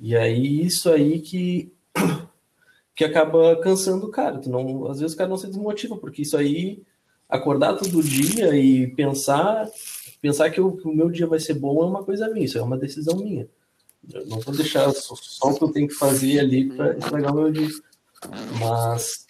E 0.00 0.16
aí 0.16 0.64
isso 0.64 0.92
aí 0.92 1.18
que 1.20 1.72
que 2.94 3.04
acaba 3.04 3.60
cansando 3.60 4.06
o 4.06 4.10
cara. 4.12 4.38
Tu 4.38 4.48
não, 4.48 4.86
às 4.86 5.00
vezes 5.00 5.14
o 5.14 5.18
cara 5.18 5.28
não 5.28 5.36
se 5.36 5.48
desmotiva, 5.48 5.96
porque 5.96 6.22
isso 6.22 6.36
aí 6.36 6.84
acordar 7.28 7.76
todo 7.76 8.00
dia 8.00 8.56
e 8.56 8.86
pensar 8.86 9.68
pensar 10.26 10.50
que 10.50 10.60
o, 10.60 10.72
que 10.76 10.88
o 10.88 10.92
meu 10.92 11.08
dia 11.08 11.26
vai 11.26 11.38
ser 11.38 11.54
bom 11.54 11.82
é 11.82 11.86
uma 11.86 12.04
coisa 12.04 12.28
minha, 12.28 12.44
isso 12.44 12.58
é 12.58 12.62
uma 12.62 12.76
decisão 12.76 13.16
minha. 13.16 13.48
Eu 14.12 14.26
não 14.26 14.40
vou 14.40 14.54
deixar 14.54 14.90
só, 14.92 15.14
só 15.16 15.48
o 15.50 15.54
que 15.54 15.64
eu 15.64 15.72
tenho 15.72 15.88
que 15.88 15.94
fazer 15.94 16.40
ali 16.40 16.68
para 16.68 16.96
estragar 16.96 17.32
o 17.32 17.36
meu 17.36 17.52
dia. 17.52 17.68
Mas 18.58 19.26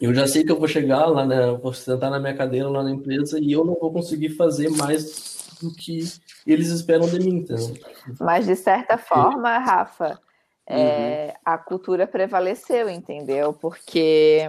eu 0.00 0.12
já 0.14 0.26
sei 0.26 0.44
que 0.44 0.52
eu 0.52 0.58
vou 0.58 0.68
chegar 0.68 1.06
lá, 1.06 1.24
né? 1.24 1.52
vou 1.52 1.72
sentar 1.72 2.10
na 2.10 2.20
minha 2.20 2.36
cadeira 2.36 2.68
lá 2.68 2.82
na 2.82 2.90
empresa 2.90 3.38
e 3.40 3.52
eu 3.52 3.64
não 3.64 3.74
vou 3.74 3.92
conseguir 3.92 4.30
fazer 4.30 4.68
mais 4.70 5.56
do 5.62 5.72
que 5.72 6.00
eles 6.46 6.68
esperam 6.68 7.08
de 7.08 7.18
mim, 7.18 7.36
entendeu? 7.36 7.74
Mas 8.20 8.46
de 8.46 8.56
certa 8.56 8.98
forma, 8.98 9.58
Rafa, 9.58 10.18
é, 10.66 11.26
uhum. 11.28 11.32
a 11.44 11.58
cultura 11.58 12.06
prevaleceu, 12.06 12.90
entendeu? 12.90 13.52
Porque 13.52 14.42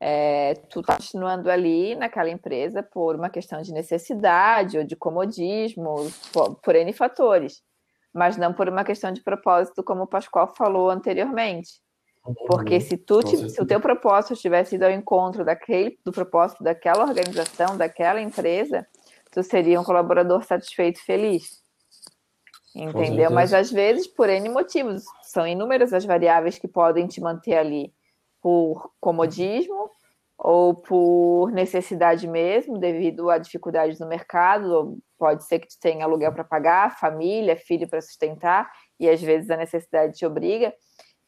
é, 0.00 0.54
tu 0.70 0.82
tá 0.82 0.96
continuando 0.96 1.50
ali 1.50 1.94
naquela 1.94 2.30
empresa 2.30 2.82
por 2.82 3.16
uma 3.16 3.30
questão 3.30 3.62
de 3.62 3.72
necessidade 3.72 4.78
ou 4.78 4.84
de 4.84 4.94
comodismo, 4.94 6.10
por, 6.32 6.56
por 6.56 6.76
N 6.76 6.92
fatores, 6.92 7.62
mas 8.12 8.36
não 8.36 8.52
por 8.52 8.68
uma 8.68 8.84
questão 8.84 9.12
de 9.12 9.22
propósito, 9.22 9.82
como 9.82 10.02
o 10.02 10.06
Pascoal 10.06 10.54
falou 10.54 10.90
anteriormente. 10.90 11.80
Porque 12.48 12.74
uhum. 12.74 12.80
se, 12.80 12.96
tu, 12.96 13.48
se 13.48 13.60
o 13.60 13.66
teu 13.66 13.80
propósito 13.80 14.40
tivesse 14.40 14.74
ido 14.74 14.84
ao 14.84 14.90
encontro 14.90 15.44
daquele, 15.44 15.98
do 16.04 16.10
propósito 16.10 16.62
daquela 16.62 17.04
organização, 17.04 17.76
daquela 17.76 18.20
empresa, 18.20 18.86
tu 19.30 19.42
seria 19.42 19.80
um 19.80 19.84
colaborador 19.84 20.44
satisfeito 20.44 20.98
e 20.98 21.04
feliz. 21.04 21.62
Entendeu? 22.74 23.30
Mas 23.30 23.54
às 23.54 23.70
vezes, 23.70 24.06
por 24.06 24.28
N 24.28 24.48
motivos, 24.48 25.04
são 25.22 25.46
inúmeras 25.46 25.92
as 25.92 26.04
variáveis 26.04 26.58
que 26.58 26.68
podem 26.68 27.06
te 27.06 27.20
manter 27.20 27.56
ali. 27.56 27.94
Por 28.46 28.92
comodismo, 29.00 29.90
ou 30.38 30.72
por 30.72 31.50
necessidade 31.50 32.28
mesmo, 32.28 32.78
devido 32.78 33.28
a 33.28 33.38
dificuldades 33.38 33.98
no 33.98 34.06
mercado, 34.06 34.98
pode 35.18 35.42
ser 35.44 35.58
que 35.58 35.66
tu 35.66 35.74
tenha 35.80 36.04
aluguel 36.04 36.32
para 36.32 36.44
pagar, 36.44 36.96
família, 36.96 37.56
filho 37.56 37.88
para 37.88 38.00
sustentar, 38.00 38.70
e 39.00 39.08
às 39.08 39.20
vezes 39.20 39.50
a 39.50 39.56
necessidade 39.56 40.12
te 40.12 40.24
obriga. 40.24 40.72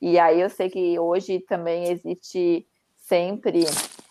E 0.00 0.16
aí 0.16 0.40
eu 0.40 0.48
sei 0.48 0.70
que 0.70 0.96
hoje 0.96 1.40
também 1.40 1.90
existe 1.90 2.64
sempre 2.94 3.64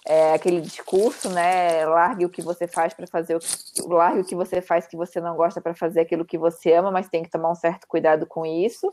é, 0.05 0.33
aquele 0.33 0.59
discurso, 0.59 1.29
né? 1.29 1.85
Largue 1.85 2.25
o 2.25 2.29
que 2.29 2.41
você 2.41 2.67
faz 2.67 2.93
para 2.93 3.07
fazer 3.07 3.37
o 3.37 3.39
que, 3.39 3.47
largue 3.87 4.19
o 4.19 4.25
que 4.25 4.35
você 4.35 4.61
faz 4.61 4.85
que 4.85 4.97
você 4.97 5.21
não 5.21 5.37
gosta 5.37 5.61
para 5.61 5.73
fazer 5.73 6.01
aquilo 6.01 6.25
que 6.25 6.37
você 6.37 6.73
ama, 6.73 6.91
mas 6.91 7.07
tem 7.07 7.23
que 7.23 7.29
tomar 7.29 7.51
um 7.51 7.55
certo 7.55 7.87
cuidado 7.87 8.27
com 8.27 8.45
isso, 8.45 8.89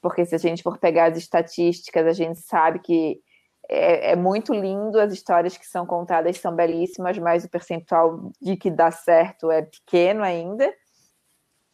porque 0.00 0.24
se 0.24 0.34
a 0.34 0.38
gente 0.38 0.62
for 0.62 0.78
pegar 0.78 1.10
as 1.10 1.18
estatísticas, 1.18 2.06
a 2.06 2.12
gente 2.14 2.40
sabe 2.40 2.78
que 2.78 3.20
é, 3.68 4.12
é 4.12 4.16
muito 4.16 4.52
lindo, 4.52 4.98
as 4.98 5.12
histórias 5.12 5.56
que 5.56 5.66
são 5.66 5.86
contadas 5.86 6.38
são 6.38 6.54
belíssimas, 6.54 7.18
mas 7.18 7.44
o 7.44 7.48
percentual 7.48 8.32
de 8.40 8.56
que 8.56 8.70
dá 8.70 8.90
certo 8.90 9.50
é 9.50 9.62
pequeno 9.62 10.22
ainda. 10.22 10.72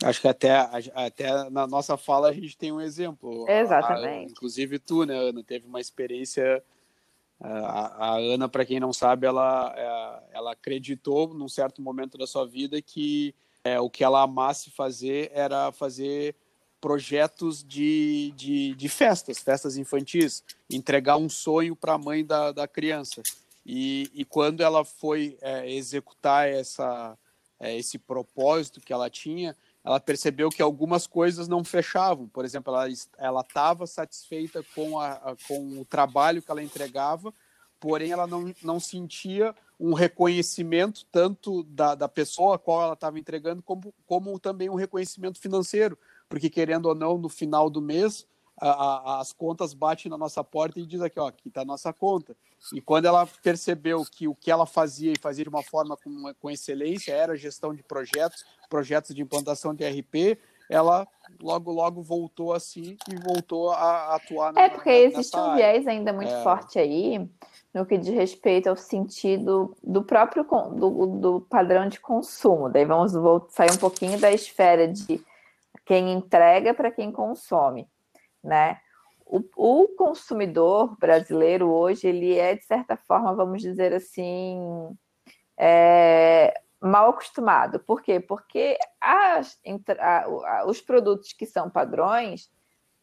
Acho 0.04 0.20
que 0.20 0.28
até, 0.28 0.52
até 0.94 1.50
na 1.50 1.66
nossa 1.66 1.96
fala 1.96 2.28
a 2.28 2.32
gente 2.32 2.56
tem 2.56 2.70
um 2.70 2.80
exemplo. 2.80 3.44
Exatamente. 3.48 4.28
A, 4.28 4.30
inclusive 4.30 4.78
tu, 4.78 5.04
né, 5.04 5.14
Ana, 5.14 5.42
teve 5.42 5.66
uma 5.66 5.80
experiência. 5.80 6.62
A, 7.40 8.12
a 8.12 8.16
Ana, 8.16 8.48
para 8.48 8.64
quem 8.64 8.78
não 8.78 8.92
sabe, 8.92 9.26
ela, 9.26 9.74
é, 9.76 10.36
ela 10.36 10.52
acreditou 10.52 11.34
num 11.34 11.48
certo 11.48 11.82
momento 11.82 12.16
da 12.16 12.26
sua 12.26 12.46
vida 12.46 12.80
que 12.80 13.34
é, 13.64 13.80
o 13.80 13.90
que 13.90 14.04
ela 14.04 14.22
amasse 14.22 14.70
fazer 14.70 15.30
era 15.34 15.72
fazer 15.72 16.36
projetos 16.80 17.64
de, 17.64 18.32
de, 18.36 18.74
de 18.74 18.88
festas, 18.88 19.38
festas 19.38 19.76
infantis, 19.76 20.44
entregar 20.70 21.16
um 21.16 21.28
sonho 21.28 21.74
para 21.74 21.94
a 21.94 21.98
mãe 21.98 22.24
da, 22.24 22.52
da 22.52 22.68
criança. 22.68 23.22
E, 23.64 24.10
e 24.14 24.24
quando 24.24 24.62
ela 24.62 24.84
foi 24.84 25.36
é, 25.42 25.70
executar 25.70 26.48
essa, 26.48 27.18
é, 27.60 27.76
esse 27.76 27.98
propósito 27.98 28.80
que 28.80 28.92
ela 28.92 29.10
tinha, 29.10 29.54
ela 29.84 30.00
percebeu 30.00 30.50
que 30.50 30.62
algumas 30.62 31.06
coisas 31.06 31.48
não 31.48 31.64
fechavam. 31.64 32.28
Por 32.28 32.44
exemplo, 32.44 32.74
ela 33.18 33.40
estava 33.40 33.86
satisfeita 33.86 34.64
com, 34.74 34.98
a, 35.00 35.36
com 35.46 35.80
o 35.80 35.84
trabalho 35.84 36.42
que 36.42 36.50
ela 36.50 36.62
entregava, 36.62 37.32
porém 37.80 38.10
ela 38.10 38.26
não, 38.26 38.54
não 38.62 38.80
sentia 38.80 39.54
um 39.78 39.94
reconhecimento 39.94 41.06
tanto 41.12 41.62
da, 41.62 41.94
da 41.94 42.08
pessoa 42.08 42.56
a 42.56 42.58
qual 42.58 42.82
ela 42.82 42.94
estava 42.94 43.18
entregando, 43.18 43.62
como, 43.62 43.94
como 44.06 44.38
também 44.38 44.68
um 44.68 44.74
reconhecimento 44.74 45.38
financeiro, 45.38 45.96
porque 46.28 46.50
querendo 46.50 46.86
ou 46.86 46.94
não, 46.94 47.18
no 47.18 47.28
final 47.28 47.70
do 47.70 47.80
mês, 47.80 48.26
a, 48.60 48.70
a, 48.70 49.20
as 49.20 49.32
contas 49.32 49.72
batem 49.72 50.10
na 50.10 50.18
nossa 50.18 50.42
porta 50.42 50.78
e 50.78 50.86
diz 50.86 51.00
aqui, 51.00 51.18
ó, 51.18 51.28
aqui 51.28 51.48
está 51.48 51.62
a 51.62 51.64
nossa 51.64 51.92
conta. 51.92 52.36
E 52.72 52.80
quando 52.80 53.06
ela 53.06 53.26
percebeu 53.42 54.04
que 54.04 54.26
o 54.26 54.34
que 54.34 54.50
ela 54.50 54.66
fazia 54.66 55.12
e 55.12 55.18
fazia 55.18 55.44
de 55.44 55.48
uma 55.48 55.62
forma 55.62 55.96
com, 55.96 56.34
com 56.40 56.50
excelência 56.50 57.12
era 57.12 57.36
gestão 57.36 57.72
de 57.72 57.82
projetos, 57.82 58.44
projetos 58.68 59.14
de 59.14 59.22
implantação 59.22 59.72
de 59.72 59.84
RP, 59.88 60.38
ela 60.68 61.06
logo 61.40 61.72
logo 61.72 62.02
voltou 62.02 62.52
assim 62.52 62.96
e 63.08 63.16
voltou 63.16 63.70
a 63.70 64.16
atuar 64.16 64.52
na 64.52 64.62
É 64.62 64.68
porque 64.68 64.90
existe 64.90 65.36
um 65.36 65.54
viés 65.54 65.86
ainda 65.86 66.12
muito 66.12 66.32
é... 66.32 66.42
forte 66.42 66.78
aí 66.78 67.26
no 67.72 67.86
que 67.86 67.96
diz 67.96 68.12
respeito 68.12 68.68
ao 68.68 68.76
sentido 68.76 69.74
do 69.82 70.02
próprio 70.02 70.44
do, 70.72 71.06
do 71.06 71.40
padrão 71.42 71.88
de 71.88 72.00
consumo. 72.00 72.68
Daí 72.68 72.84
vamos 72.84 73.12
sair 73.50 73.70
um 73.70 73.76
pouquinho 73.76 74.18
da 74.18 74.32
esfera 74.32 74.88
de 74.88 75.22
quem 75.88 76.12
entrega 76.12 76.74
para 76.74 76.90
quem 76.90 77.10
consome, 77.10 77.88
né? 78.44 78.78
O, 79.24 79.42
o, 79.56 79.88
consumidor 79.96 80.98
brasileiro 80.98 81.70
hoje 81.70 82.06
ele 82.06 82.38
é 82.38 82.54
de 82.54 82.64
certa 82.64 82.94
forma, 82.94 83.34
vamos 83.34 83.62
dizer 83.62 83.94
assim, 83.94 84.58
é, 85.58 86.52
mal 86.78 87.08
acostumado. 87.08 87.80
Por 87.80 88.02
quê? 88.02 88.20
Porque 88.20 88.76
as, 89.00 89.58
a, 89.98 90.24
a, 90.24 90.66
os 90.66 90.82
produtos 90.82 91.32
que 91.32 91.46
são 91.46 91.70
padrões, 91.70 92.50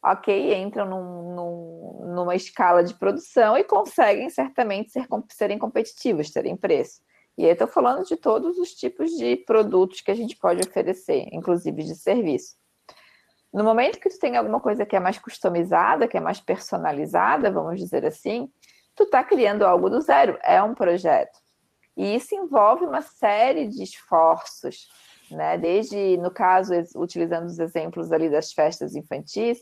ok, 0.04 0.54
entram 0.56 0.88
num, 0.88 1.36
num, 1.36 2.14
numa 2.14 2.36
escala 2.36 2.84
de 2.84 2.94
produção 2.94 3.58
e 3.58 3.64
conseguem 3.64 4.30
certamente 4.30 4.92
ser, 4.92 5.08
serem 5.32 5.58
competitivos, 5.58 6.30
terem 6.30 6.56
preço. 6.56 7.02
E 7.36 7.46
aí 7.46 7.52
estou 7.52 7.68
falando 7.68 8.06
de 8.06 8.16
todos 8.16 8.60
os 8.60 8.76
tipos 8.76 9.10
de 9.10 9.38
produtos 9.38 10.02
que 10.02 10.12
a 10.12 10.16
gente 10.16 10.38
pode 10.38 10.68
oferecer, 10.68 11.28
inclusive 11.32 11.84
de 11.84 11.96
serviço. 11.96 12.64
No 13.56 13.64
momento 13.64 14.02
que 14.02 14.10
tu 14.10 14.20
tem 14.20 14.36
alguma 14.36 14.60
coisa 14.60 14.86
que 14.86 14.98
é 14.98 15.00
mais 15.00 15.18
customizada, 15.18 16.10
que 16.10 16.18
é 16.18 16.20
mais 16.20 16.42
personalizada, 16.42 17.50
vamos 17.50 17.80
dizer 17.80 18.06
assim, 18.06 18.52
tu 18.94 19.04
está 19.04 19.24
criando 19.24 19.66
algo 19.66 19.90
do 19.90 20.02
zero, 20.02 20.38
é 20.44 20.62
um 20.62 20.76
projeto. 20.76 21.40
E 21.96 22.16
isso 22.16 22.36
envolve 22.36 22.84
uma 22.84 23.02
série 23.02 23.70
de 23.70 23.82
esforços, 23.82 24.90
né? 25.32 25.58
Desde, 25.58 26.18
no 26.18 26.32
caso, 26.32 26.74
utilizando 26.98 27.46
os 27.46 27.58
exemplos 27.58 28.12
ali 28.12 28.30
das 28.30 28.52
festas 28.52 28.94
infantis, 28.94 29.60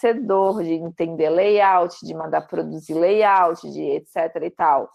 de 0.00 0.72
entender 0.72 1.28
layout, 1.28 1.94
de 2.02 2.14
mandar 2.14 2.48
produzir 2.48 2.94
layout, 2.94 3.70
de 3.70 3.82
etc 3.82 4.42
e 4.42 4.50
tal. 4.50 4.90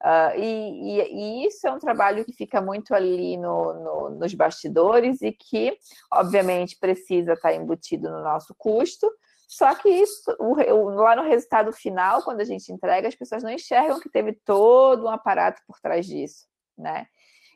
Uh, 0.00 0.38
e, 0.38 1.00
e, 1.00 1.42
e, 1.42 1.46
isso 1.46 1.66
é 1.66 1.72
um 1.72 1.78
trabalho 1.78 2.24
que 2.24 2.32
fica 2.32 2.60
muito 2.60 2.94
ali 2.94 3.36
no, 3.36 3.74
no, 3.74 4.10
nos 4.10 4.32
bastidores 4.32 5.20
e 5.22 5.32
que, 5.32 5.76
obviamente, 6.12 6.78
precisa 6.78 7.32
estar 7.32 7.52
embutido 7.52 8.08
no 8.08 8.22
nosso 8.22 8.54
custo, 8.56 9.10
só 9.48 9.74
que 9.74 9.88
isso, 9.88 10.30
o, 10.38 10.52
o, 10.52 10.90
lá 10.90 11.16
no 11.16 11.22
resultado 11.22 11.72
final, 11.72 12.22
quando 12.22 12.40
a 12.40 12.44
gente 12.44 12.70
entrega, 12.70 13.08
as 13.08 13.14
pessoas 13.14 13.42
não 13.42 13.50
enxergam 13.50 13.98
que 13.98 14.10
teve 14.10 14.34
todo 14.44 15.06
um 15.06 15.10
aparato 15.10 15.62
por 15.66 15.80
trás 15.80 16.06
disso, 16.06 16.46
né? 16.76 17.06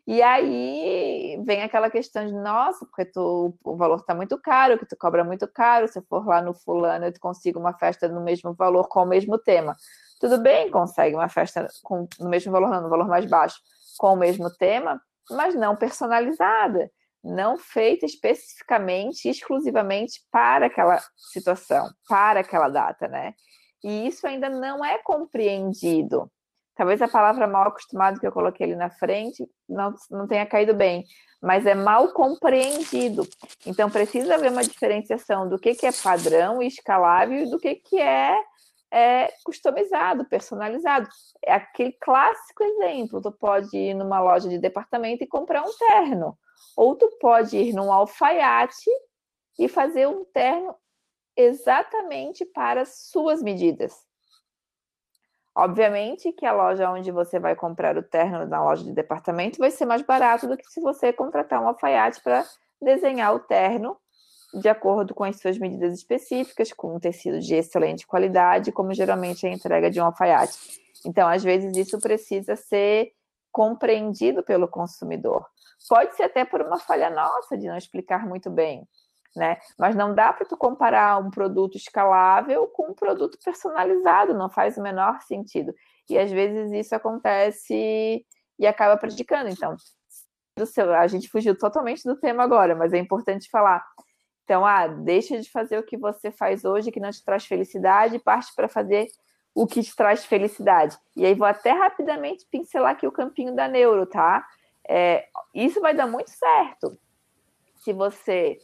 E 0.07 0.21
aí 0.21 1.41
vem 1.45 1.63
aquela 1.63 1.89
questão 1.89 2.27
de, 2.27 2.33
nossa, 2.33 2.85
porque 2.87 3.05
tu, 3.05 3.57
o 3.63 3.77
valor 3.77 4.01
está 4.01 4.15
muito 4.15 4.37
caro, 4.41 4.79
que 4.79 4.87
tu 4.87 4.97
cobra 4.97 5.23
muito 5.23 5.47
caro, 5.47 5.87
se 5.87 5.99
eu 5.99 6.03
for 6.09 6.27
lá 6.27 6.43
no 6.43 6.55
fulano, 6.55 7.05
eu 7.05 7.13
consigo 7.21 7.61
uma 7.61 7.75
festa 7.75 8.09
no 8.09 8.21
mesmo 8.21 8.53
valor, 8.53 8.89
com 8.89 9.03
o 9.03 9.07
mesmo 9.07 9.39
tema. 9.39 9.77
Tudo 10.23 10.39
bem, 10.39 10.71
consegue 10.71 11.17
uma 11.17 11.29
festa 11.29 11.67
com, 11.83 12.07
no 12.21 12.29
mesmo 12.29 12.53
valor, 12.53 12.71
não, 12.71 12.83
no 12.83 12.89
valor 12.89 13.09
mais 13.09 13.27
baixo, 13.27 13.57
com 13.99 14.13
o 14.13 14.17
mesmo 14.17 14.49
tema, 14.57 15.03
mas 15.29 15.53
não 15.57 15.75
personalizada 15.75 16.89
não 17.25 17.59
feita 17.59 18.07
especificamente, 18.07 19.29
exclusivamente 19.29 20.21
para 20.31 20.67
aquela 20.67 21.01
situação, 21.33 21.89
para 22.09 22.41
aquela 22.41 22.69
data, 22.69 23.09
né? 23.09 23.35
E 23.83 24.07
isso 24.07 24.25
ainda 24.27 24.49
não 24.49 24.85
é 24.85 24.99
compreendido. 24.99 26.31
Talvez 26.77 27.03
a 27.03 27.09
palavra 27.09 27.49
mal 27.49 27.69
acostumado 27.69 28.21
que 28.21 28.27
eu 28.27 28.33
coloquei 28.33 28.67
ali 28.67 28.77
na 28.77 28.91
frente 28.91 29.45
não, 29.69 29.93
não 30.09 30.29
tenha 30.29 30.47
caído 30.47 30.73
bem, 30.73 31.05
mas 31.41 31.67
é 31.67 31.75
mal 31.75 32.13
compreendido. 32.13 33.29
Então 33.67 33.91
precisa 33.91 34.37
haver 34.37 34.53
uma 34.53 34.63
diferenciação 34.63 35.49
do 35.49 35.59
que, 35.59 35.75
que 35.75 35.87
é 35.87 35.93
padrão 35.93 36.63
e 36.63 36.69
escalável 36.69 37.41
e 37.41 37.51
do 37.51 37.59
que, 37.59 37.75
que 37.75 38.01
é, 38.01 38.41
é 38.93 39.33
customizado, 39.43 40.27
personalizado. 40.27 41.09
É 41.45 41.55
aquele 41.55 41.93
clássico 41.93 42.63
exemplo: 42.63 43.23
tu 43.23 43.33
pode 43.33 43.75
ir 43.77 43.95
numa 43.95 44.21
loja 44.21 44.49
de 44.49 44.59
departamento 44.59 45.25
e 45.25 45.27
comprar 45.27 45.63
um 45.63 45.73
terno 45.79 46.39
ou 46.77 46.95
tu 46.95 47.09
pode 47.21 47.57
ir 47.57 47.73
num 47.73 47.93
alfaiate 47.93 48.91
e 49.59 49.69
fazer 49.69 50.07
um 50.07 50.25
terno 50.27 50.75
exatamente 51.37 52.45
para 52.45 52.85
suas 52.85 53.43
medidas. 53.43 53.95
Obviamente 55.55 56.33
que 56.33 56.47
a 56.47 56.53
loja 56.53 56.91
onde 56.91 57.11
você 57.11 57.39
vai 57.39 57.55
comprar 57.55 57.97
o 57.99 58.03
terno 58.03 58.47
na 58.47 58.63
loja 58.63 58.85
de 58.85 58.93
departamento 58.93 59.59
vai 59.59 59.71
ser 59.71 59.85
mais 59.85 60.01
barato 60.03 60.47
do 60.47 60.57
que 60.57 60.67
se 60.67 60.81
você 60.81 61.13
contratar 61.13 61.63
um 61.63 61.69
alfaiate 61.69 62.23
para 62.23 62.45
desenhar 62.81 63.35
o 63.35 63.41
terno 63.41 63.97
de 64.53 64.69
acordo 64.69 65.15
com 65.15 65.25
as 65.25 65.41
suas 65.41 65.59
medidas 65.59 65.95
específicas, 65.95 66.73
com 66.73 66.97
um 66.97 67.01
tecido 67.01 67.41
de 67.41 67.55
excelente 67.55 68.07
qualidade, 68.07 68.73
como 68.73 68.93
geralmente 68.93 69.47
é 69.47 69.51
a 69.51 69.53
entrega 69.53 69.91
de 69.91 70.01
um 70.01 70.05
alfaiate. 70.05 70.59
Então, 71.07 71.29
às 71.29 71.43
vezes, 71.43 71.77
isso 71.77 71.99
precisa 72.01 72.55
ser 72.55 73.13
compreendido 73.51 74.43
pelo 74.43 74.69
consumidor. 74.69 75.47
Pode 75.89 76.15
ser 76.17 76.25
até 76.25 76.45
por 76.45 76.61
uma 76.61 76.79
falha 76.79 77.11
nossa 77.11 77.57
de 77.57 77.67
não 77.67 77.77
explicar 77.77 78.27
muito 78.27 78.51
bem, 78.51 78.87
né? 79.35 79.59
Mas 79.79 79.95
não 79.95 80.15
dá 80.15 80.33
para 80.33 80.47
tu 80.47 80.57
comparar 80.57 81.19
um 81.19 81.31
produto 81.31 81.77
escalável 81.77 82.67
com 82.69 82.91
um 82.91 82.95
produto 82.95 83.39
personalizado, 83.45 84.35
não 84.35 84.49
faz 84.49 84.77
o 84.77 84.83
menor 84.83 85.21
sentido. 85.23 85.75
E 86.09 86.19
às 86.19 86.31
vezes 86.31 86.71
isso 86.73 86.95
acontece 86.95 88.25
e 88.59 88.67
acaba 88.67 88.97
prejudicando. 88.97 89.49
Então, 89.49 89.77
a 90.99 91.07
gente 91.07 91.29
fugiu 91.29 91.57
totalmente 91.57 92.05
do 92.05 92.17
tema 92.17 92.45
agora, 92.45 92.77
mas 92.77 92.93
é 92.93 92.99
importante 92.99 93.51
falar. 93.51 93.85
Então, 94.45 94.67
ah, 94.67 94.87
deixa 94.87 95.41
de 95.41 95.51
fazer 95.51 95.79
o 95.79 95.83
que 95.83 95.97
você 95.97 96.31
faz 96.31 96.65
hoje 96.65 96.91
que 96.91 97.01
não 97.01 97.11
te 97.11 97.25
traz 97.25 97.47
felicidade 97.47 98.17
e 98.17 98.19
parte 98.19 98.55
para 98.55 98.69
fazer 98.69 99.09
o 99.55 99.67
que 99.67 99.83
te 99.83 99.95
traz 99.95 100.25
felicidade. 100.25 100.97
E 101.17 101.25
aí 101.25 101.35
vou 101.35 101.47
até 101.47 101.71
rapidamente 101.71 102.47
pincelar 102.51 102.93
aqui 102.93 103.07
o 103.07 103.13
campinho 103.13 103.55
da 103.55 103.69
neuro, 103.69 104.07
tá? 104.07 104.45
É, 104.89 105.27
isso 105.55 105.81
vai 105.81 105.95
dar 105.95 106.07
muito 106.07 106.31
certo 106.31 106.99
se 107.77 107.93
você 107.93 108.59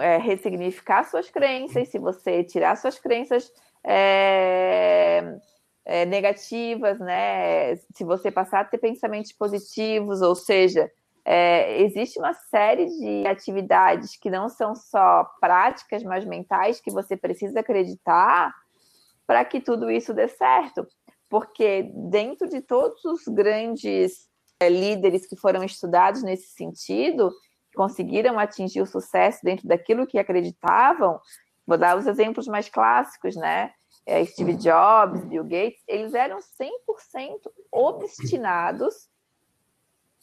é, 0.00 0.16
ressignificar 0.18 1.04
suas 1.04 1.30
crenças, 1.30 1.88
se 1.88 1.98
você 1.98 2.44
tirar 2.44 2.76
suas 2.76 2.98
crenças 2.98 3.50
é, 3.82 5.38
é, 5.84 6.04
negativas, 6.06 6.98
né? 6.98 7.76
Se 7.76 8.04
você 8.04 8.30
passar 8.30 8.60
a 8.60 8.64
ter 8.64 8.78
pensamentos 8.78 9.32
positivos, 9.32 10.20
ou 10.22 10.34
seja, 10.34 10.90
é, 11.24 11.80
existe 11.82 12.18
uma 12.18 12.34
série 12.34 12.86
de 12.86 13.26
atividades 13.26 14.16
que 14.16 14.28
não 14.28 14.48
são 14.48 14.74
só 14.74 15.24
práticas, 15.40 16.02
mas 16.02 16.24
mentais 16.24 16.80
que 16.80 16.90
você 16.90 17.16
precisa 17.16 17.60
acreditar 17.60 18.54
para 19.26 19.42
que 19.44 19.60
tudo 19.60 19.90
isso 19.90 20.12
dê 20.12 20.28
certo. 20.28 20.86
Porque 21.30 21.90
dentro 22.10 22.46
de 22.48 22.60
todos 22.60 23.02
os 23.04 23.22
grandes 23.26 24.28
é, 24.60 24.68
líderes 24.68 25.26
que 25.26 25.36
foram 25.36 25.64
estudados 25.64 26.22
nesse 26.22 26.48
sentido, 26.52 27.32
conseguiram 27.74 28.38
atingir 28.38 28.82
o 28.82 28.86
sucesso 28.86 29.40
dentro 29.42 29.66
daquilo 29.66 30.06
que 30.06 30.18
acreditavam, 30.18 31.18
vou 31.66 31.78
dar 31.78 31.96
os 31.96 32.06
exemplos 32.06 32.46
mais 32.46 32.68
clássicos, 32.68 33.34
né? 33.34 33.72
É, 34.06 34.22
Steve 34.26 34.54
Jobs, 34.54 35.24
Bill 35.24 35.44
Gates, 35.44 35.82
eles 35.88 36.12
eram 36.12 36.38
100% 36.38 36.70
obstinados 37.72 39.08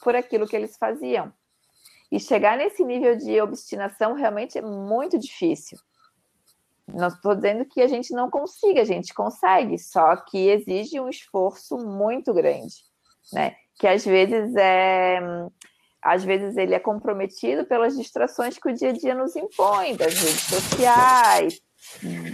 por 0.04 0.16
aquilo 0.16 0.48
que 0.48 0.56
eles 0.56 0.78
faziam. 0.78 1.32
E 2.12 2.20
chegar 2.20 2.58
nesse 2.58 2.84
nível 2.84 3.16
de 3.16 3.40
obstinação 3.40 4.14
realmente 4.14 4.58
é 4.58 4.62
muito 4.62 5.18
difícil. 5.18 5.78
Não 6.88 7.08
estou 7.08 7.34
dizendo 7.34 7.64
que 7.66 7.82
a 7.82 7.88
gente 7.88 8.14
não 8.14 8.30
consiga, 8.30 8.82
a 8.82 8.86
gente 8.86 9.14
consegue, 9.14 9.78
só 9.78 10.16
que 10.18 10.50
exige 10.50 11.00
um 11.00 11.08
esforço 11.08 11.78
muito 11.78 12.34
grande, 12.34 12.76
né? 13.32 13.56
Que 13.80 13.88
às 13.88 14.04
vezes 14.04 14.54
é 14.56 15.20
às 16.02 16.24
vezes 16.24 16.58
ele 16.58 16.74
é 16.74 16.80
comprometido 16.80 17.64
pelas 17.66 17.96
distrações 17.96 18.58
que 18.58 18.70
o 18.70 18.74
dia 18.74 18.90
a 18.90 18.94
dia 18.94 19.14
nos 19.14 19.36
impõe, 19.36 19.96
das 19.96 20.16
redes 20.16 20.42
sociais, 20.42 21.62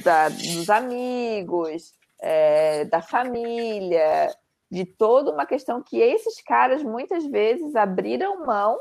da, 0.04 0.30
dos 0.30 0.70
amigos, 0.70 1.92
é, 2.22 2.86
da 2.86 3.02
família, 3.02 4.34
de 4.70 4.86
toda 4.86 5.32
uma 5.32 5.46
questão 5.46 5.82
que 5.82 5.98
esses 5.98 6.42
caras 6.42 6.84
muitas 6.84 7.26
vezes 7.26 7.76
abriram 7.76 8.46
mão 8.46 8.78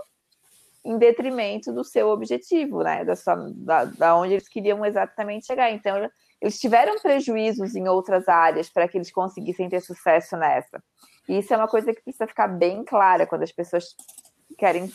em 0.85 0.99
detrimento 0.99 1.73
do 1.73 1.83
seu 1.83 2.09
objetivo, 2.09 2.83
né? 2.83 3.05
Da, 3.05 3.17
sua, 3.17 3.35
da, 3.55 3.85
da 3.85 4.17
onde 4.17 4.35
eles 4.35 4.49
queriam 4.49 4.85
exatamente 4.85 5.47
chegar. 5.47 5.71
Então, 5.71 6.09
eles 6.41 6.59
tiveram 6.61 6.99
prejuízos 7.01 7.75
em 7.75 7.89
outras 7.89 8.29
áreas 8.29 8.69
para 8.69 8.87
que 8.87 8.97
eles 8.97 9.11
conseguissem 9.11 9.69
ter 9.69 9.81
sucesso 9.81 10.37
nessa. 10.37 10.83
E 11.29 11.39
isso 11.39 11.53
é 11.53 11.57
uma 11.57 11.69
coisa 11.69 11.93
que 11.93 12.03
precisa 12.03 12.27
ficar 12.27 12.47
bem 12.47 12.85
clara 12.85 13.27
quando 13.27 13.43
as 13.43 13.53
pessoas 13.53 13.97
querem, 14.57 14.91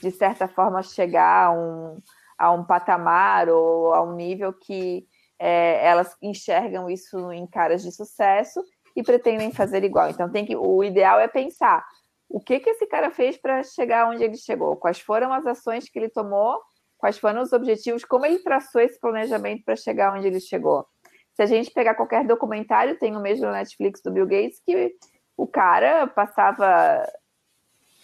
de 0.00 0.10
certa 0.10 0.48
forma, 0.48 0.82
chegar 0.82 1.46
a 1.46 1.52
um, 1.52 1.98
a 2.36 2.50
um 2.50 2.64
patamar 2.64 3.48
ou 3.48 3.94
a 3.94 4.02
um 4.02 4.14
nível 4.14 4.52
que 4.52 5.06
é, 5.38 5.86
elas 5.86 6.16
enxergam 6.20 6.90
isso 6.90 7.30
em 7.30 7.46
caras 7.46 7.82
de 7.82 7.92
sucesso 7.92 8.60
e 8.96 9.02
pretendem 9.02 9.52
fazer 9.52 9.84
igual. 9.84 10.08
Então 10.08 10.30
tem 10.30 10.46
que 10.46 10.56
o 10.56 10.82
ideal 10.82 11.20
é 11.20 11.28
pensar 11.28 11.86
o 12.28 12.40
que 12.40 12.58
que 12.58 12.70
esse 12.70 12.86
cara 12.86 13.10
fez 13.10 13.36
para 13.36 13.62
chegar 13.62 14.08
onde 14.08 14.24
ele 14.24 14.36
chegou, 14.36 14.74
quais 14.76 14.98
foram 14.98 15.32
as 15.32 15.46
ações 15.46 15.88
que 15.88 15.98
ele 15.98 16.08
tomou, 16.08 16.60
quais 16.98 17.18
foram 17.18 17.42
os 17.42 17.52
objetivos, 17.52 18.04
como 18.04 18.26
ele 18.26 18.40
traçou 18.40 18.80
esse 18.80 18.98
planejamento 18.98 19.64
para 19.64 19.76
chegar 19.76 20.12
onde 20.12 20.26
ele 20.26 20.40
chegou. 20.40 20.86
Se 21.34 21.42
a 21.42 21.46
gente 21.46 21.70
pegar 21.70 21.94
qualquer 21.94 22.26
documentário, 22.26 22.98
tem 22.98 23.14
o 23.14 23.20
mesmo 23.20 23.46
Netflix 23.50 24.00
do 24.02 24.10
Bill 24.10 24.26
Gates 24.26 24.60
que 24.64 24.96
o 25.36 25.46
cara 25.46 26.06
passava 26.06 27.06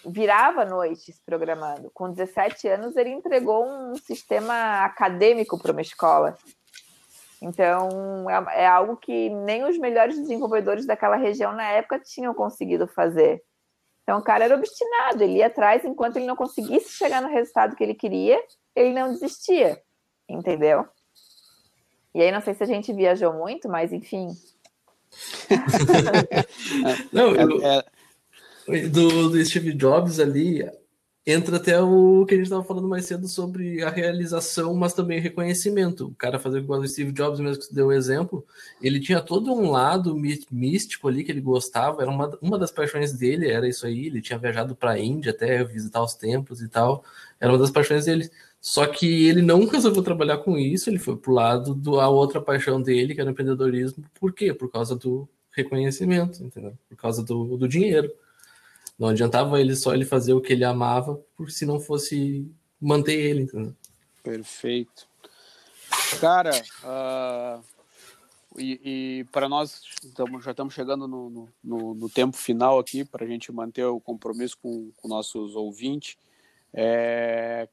virava 0.04 0.64
noites 0.64 1.20
programando. 1.24 1.90
Com 1.94 2.10
17 2.10 2.68
anos, 2.68 2.96
ele 2.96 3.10
entregou 3.10 3.64
um 3.64 3.94
sistema 3.94 4.84
acadêmico 4.84 5.58
para 5.58 5.72
uma 5.72 5.80
escola. 5.80 6.36
Então, 7.42 8.30
é, 8.30 8.62
é, 8.62 8.66
algo 8.68 8.96
que 8.96 9.28
nem 9.28 9.64
os 9.64 9.76
melhores 9.76 10.16
desenvolvedores 10.16 10.86
daquela 10.86 11.16
região 11.16 11.52
na 11.52 11.66
época 11.72 11.98
tinham 11.98 12.32
conseguido 12.32 12.86
fazer. 12.86 13.42
Então, 14.04 14.20
o 14.20 14.22
cara 14.22 14.44
era 14.44 14.54
obstinado, 14.54 15.24
ele 15.24 15.38
ia 15.38 15.48
atrás 15.48 15.84
enquanto 15.84 16.16
ele 16.16 16.26
não 16.26 16.36
conseguisse 16.36 16.90
chegar 16.90 17.20
no 17.20 17.28
resultado 17.28 17.74
que 17.74 17.82
ele 17.82 17.94
queria, 17.94 18.40
ele 18.76 18.92
não 18.92 19.12
desistia, 19.12 19.82
entendeu? 20.28 20.86
E 22.14 22.22
aí, 22.22 22.30
não 22.30 22.40
sei 22.40 22.54
se 22.54 22.62
a 22.62 22.66
gente 22.66 22.92
viajou 22.92 23.32
muito, 23.32 23.68
mas 23.68 23.92
enfim. 23.92 24.28
não, 27.12 27.34
eu, 27.34 27.66
é, 27.66 27.84
é. 28.68 28.88
do, 28.88 29.30
do 29.30 29.44
Steve 29.44 29.72
Jobs 29.72 30.20
ali, 30.20 30.64
entra 31.26 31.56
até 31.56 31.80
o 31.80 32.24
que 32.26 32.34
a 32.34 32.36
gente 32.36 32.46
estava 32.46 32.64
falando 32.64 32.88
mais 32.88 33.06
cedo 33.06 33.28
sobre 33.28 33.82
a 33.82 33.90
realização, 33.90 34.74
mas 34.74 34.92
também 34.92 35.20
reconhecimento. 35.20 36.08
O 36.08 36.14
cara 36.14 36.38
fazer 36.38 36.58
igual 36.58 36.80
o 36.80 36.88
Steve 36.88 37.12
Jobs, 37.12 37.38
mesmo 37.38 37.62
que 37.62 37.74
deu 37.74 37.86
o 37.88 37.92
exemplo, 37.92 38.44
ele 38.80 38.98
tinha 38.98 39.20
todo 39.20 39.52
um 39.52 39.70
lado 39.70 40.16
místico 40.50 41.06
ali 41.08 41.22
que 41.22 41.30
ele 41.30 41.40
gostava, 41.40 42.02
era 42.02 42.10
uma, 42.10 42.36
uma 42.42 42.58
das 42.58 42.72
paixões 42.72 43.12
dele, 43.12 43.48
era 43.48 43.68
isso 43.68 43.86
aí, 43.86 44.06
ele 44.06 44.20
tinha 44.20 44.38
viajado 44.38 44.74
para 44.74 44.92
a 44.92 44.98
Índia 44.98 45.30
até 45.30 45.62
visitar 45.64 46.02
os 46.02 46.14
templos 46.14 46.60
e 46.60 46.68
tal, 46.68 47.04
era 47.40 47.52
uma 47.52 47.58
das 47.58 47.70
paixões 47.70 48.06
dele. 48.06 48.28
Só 48.60 48.86
que 48.86 49.26
ele 49.26 49.42
não 49.42 49.66
resolveu 49.66 50.02
trabalhar 50.02 50.38
com 50.38 50.56
isso, 50.56 50.88
ele 50.88 50.98
foi 50.98 51.16
pro 51.16 51.32
lado 51.32 51.74
da 51.74 52.08
outra 52.08 52.40
paixão 52.40 52.80
dele, 52.80 53.14
que 53.14 53.20
era 53.20 53.28
o 53.28 53.32
empreendedorismo. 53.32 54.04
Por 54.20 54.32
quê? 54.32 54.54
Por 54.54 54.70
causa 54.70 54.94
do 54.94 55.28
reconhecimento, 55.50 56.42
entendeu? 56.44 56.72
Por 56.88 56.96
causa 56.96 57.22
do, 57.24 57.56
do 57.56 57.68
dinheiro. 57.68 58.10
Não 58.98 59.08
adiantava 59.08 59.60
ele 59.60 59.74
só 59.74 59.94
ele 59.94 60.04
fazer 60.04 60.32
o 60.32 60.40
que 60.40 60.52
ele 60.52 60.64
amava, 60.64 61.20
por 61.36 61.50
se 61.50 61.66
não 61.66 61.80
fosse 61.80 62.50
manter 62.80 63.14
ele, 63.14 63.42
entendeu? 63.42 63.74
Perfeito. 64.22 65.08
Cara, 66.20 66.52
uh, 66.84 67.64
e, 68.58 68.80
e 69.20 69.24
para 69.32 69.48
nós 69.48 69.82
tamo, 70.14 70.40
já 70.40 70.50
estamos 70.50 70.74
chegando 70.74 71.08
no, 71.08 71.48
no, 71.62 71.94
no, 71.94 72.10
tempo 72.10 72.36
final 72.36 72.78
aqui 72.78 73.04
para 73.04 73.24
a 73.24 73.28
gente 73.28 73.50
manter 73.50 73.84
o 73.84 74.00
compromisso 74.00 74.58
com, 74.60 74.90
com 74.96 75.08
nossos 75.08 75.54
ouvintes. 75.54 76.16
É, 76.74 77.68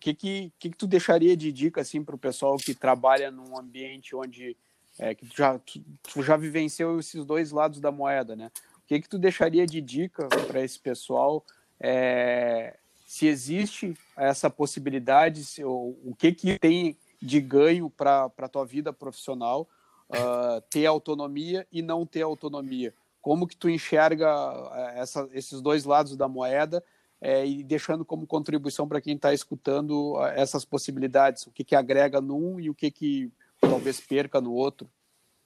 que, 0.00 0.14
que, 0.14 0.52
que, 0.58 0.70
que 0.70 0.76
tu 0.76 0.86
deixaria 0.86 1.36
de 1.36 1.50
dica 1.50 1.80
assim 1.80 2.04
para 2.04 2.14
o 2.14 2.18
pessoal 2.18 2.56
que 2.56 2.74
trabalha 2.74 3.30
num 3.30 3.58
ambiente 3.58 4.14
onde 4.14 4.56
é, 4.98 5.14
que 5.14 5.26
tu 5.26 5.36
já, 5.36 5.58
tu, 5.58 5.84
tu 6.02 6.22
já 6.22 6.36
vivenciou 6.36 7.00
esses 7.00 7.24
dois 7.24 7.50
lados 7.50 7.80
da 7.80 7.90
moeda, 7.90 8.36
né? 8.36 8.50
O 8.84 8.86
que, 8.86 9.00
que 9.00 9.08
tu 9.08 9.18
deixaria 9.18 9.66
de 9.66 9.80
dica 9.80 10.28
para 10.46 10.62
esse 10.62 10.78
pessoal? 10.78 11.44
É, 11.80 12.76
se 13.06 13.26
existe 13.26 13.96
essa 14.16 14.50
possibilidade, 14.50 15.44
se, 15.44 15.64
o, 15.64 15.96
o 16.04 16.14
que, 16.18 16.32
que 16.32 16.58
tem 16.58 16.96
de 17.20 17.40
ganho 17.40 17.88
para 17.88 18.30
a 18.36 18.48
tua 18.48 18.66
vida 18.66 18.92
profissional 18.92 19.66
uh, 20.10 20.60
ter 20.70 20.84
autonomia 20.84 21.66
e 21.72 21.80
não 21.80 22.04
ter 22.04 22.22
autonomia? 22.22 22.94
Como 23.22 23.46
que 23.46 23.56
tu 23.56 23.70
enxerga 23.70 24.28
é, 24.74 25.00
essa, 25.00 25.26
esses 25.32 25.62
dois 25.62 25.84
lados 25.84 26.14
da 26.14 26.28
moeda 26.28 26.84
é, 27.22 27.46
e 27.46 27.62
deixando 27.62 28.04
como 28.04 28.26
contribuição 28.26 28.86
para 28.86 29.00
quem 29.00 29.16
está 29.16 29.32
escutando 29.32 30.12
uh, 30.12 30.26
essas 30.26 30.66
possibilidades? 30.66 31.46
O 31.46 31.50
que, 31.50 31.64
que 31.64 31.74
agrega 31.74 32.20
num 32.20 32.60
e 32.60 32.68
o 32.68 32.74
que, 32.74 32.90
que 32.90 33.32
talvez 33.60 33.98
perca 33.98 34.42
no 34.42 34.52
outro? 34.52 34.90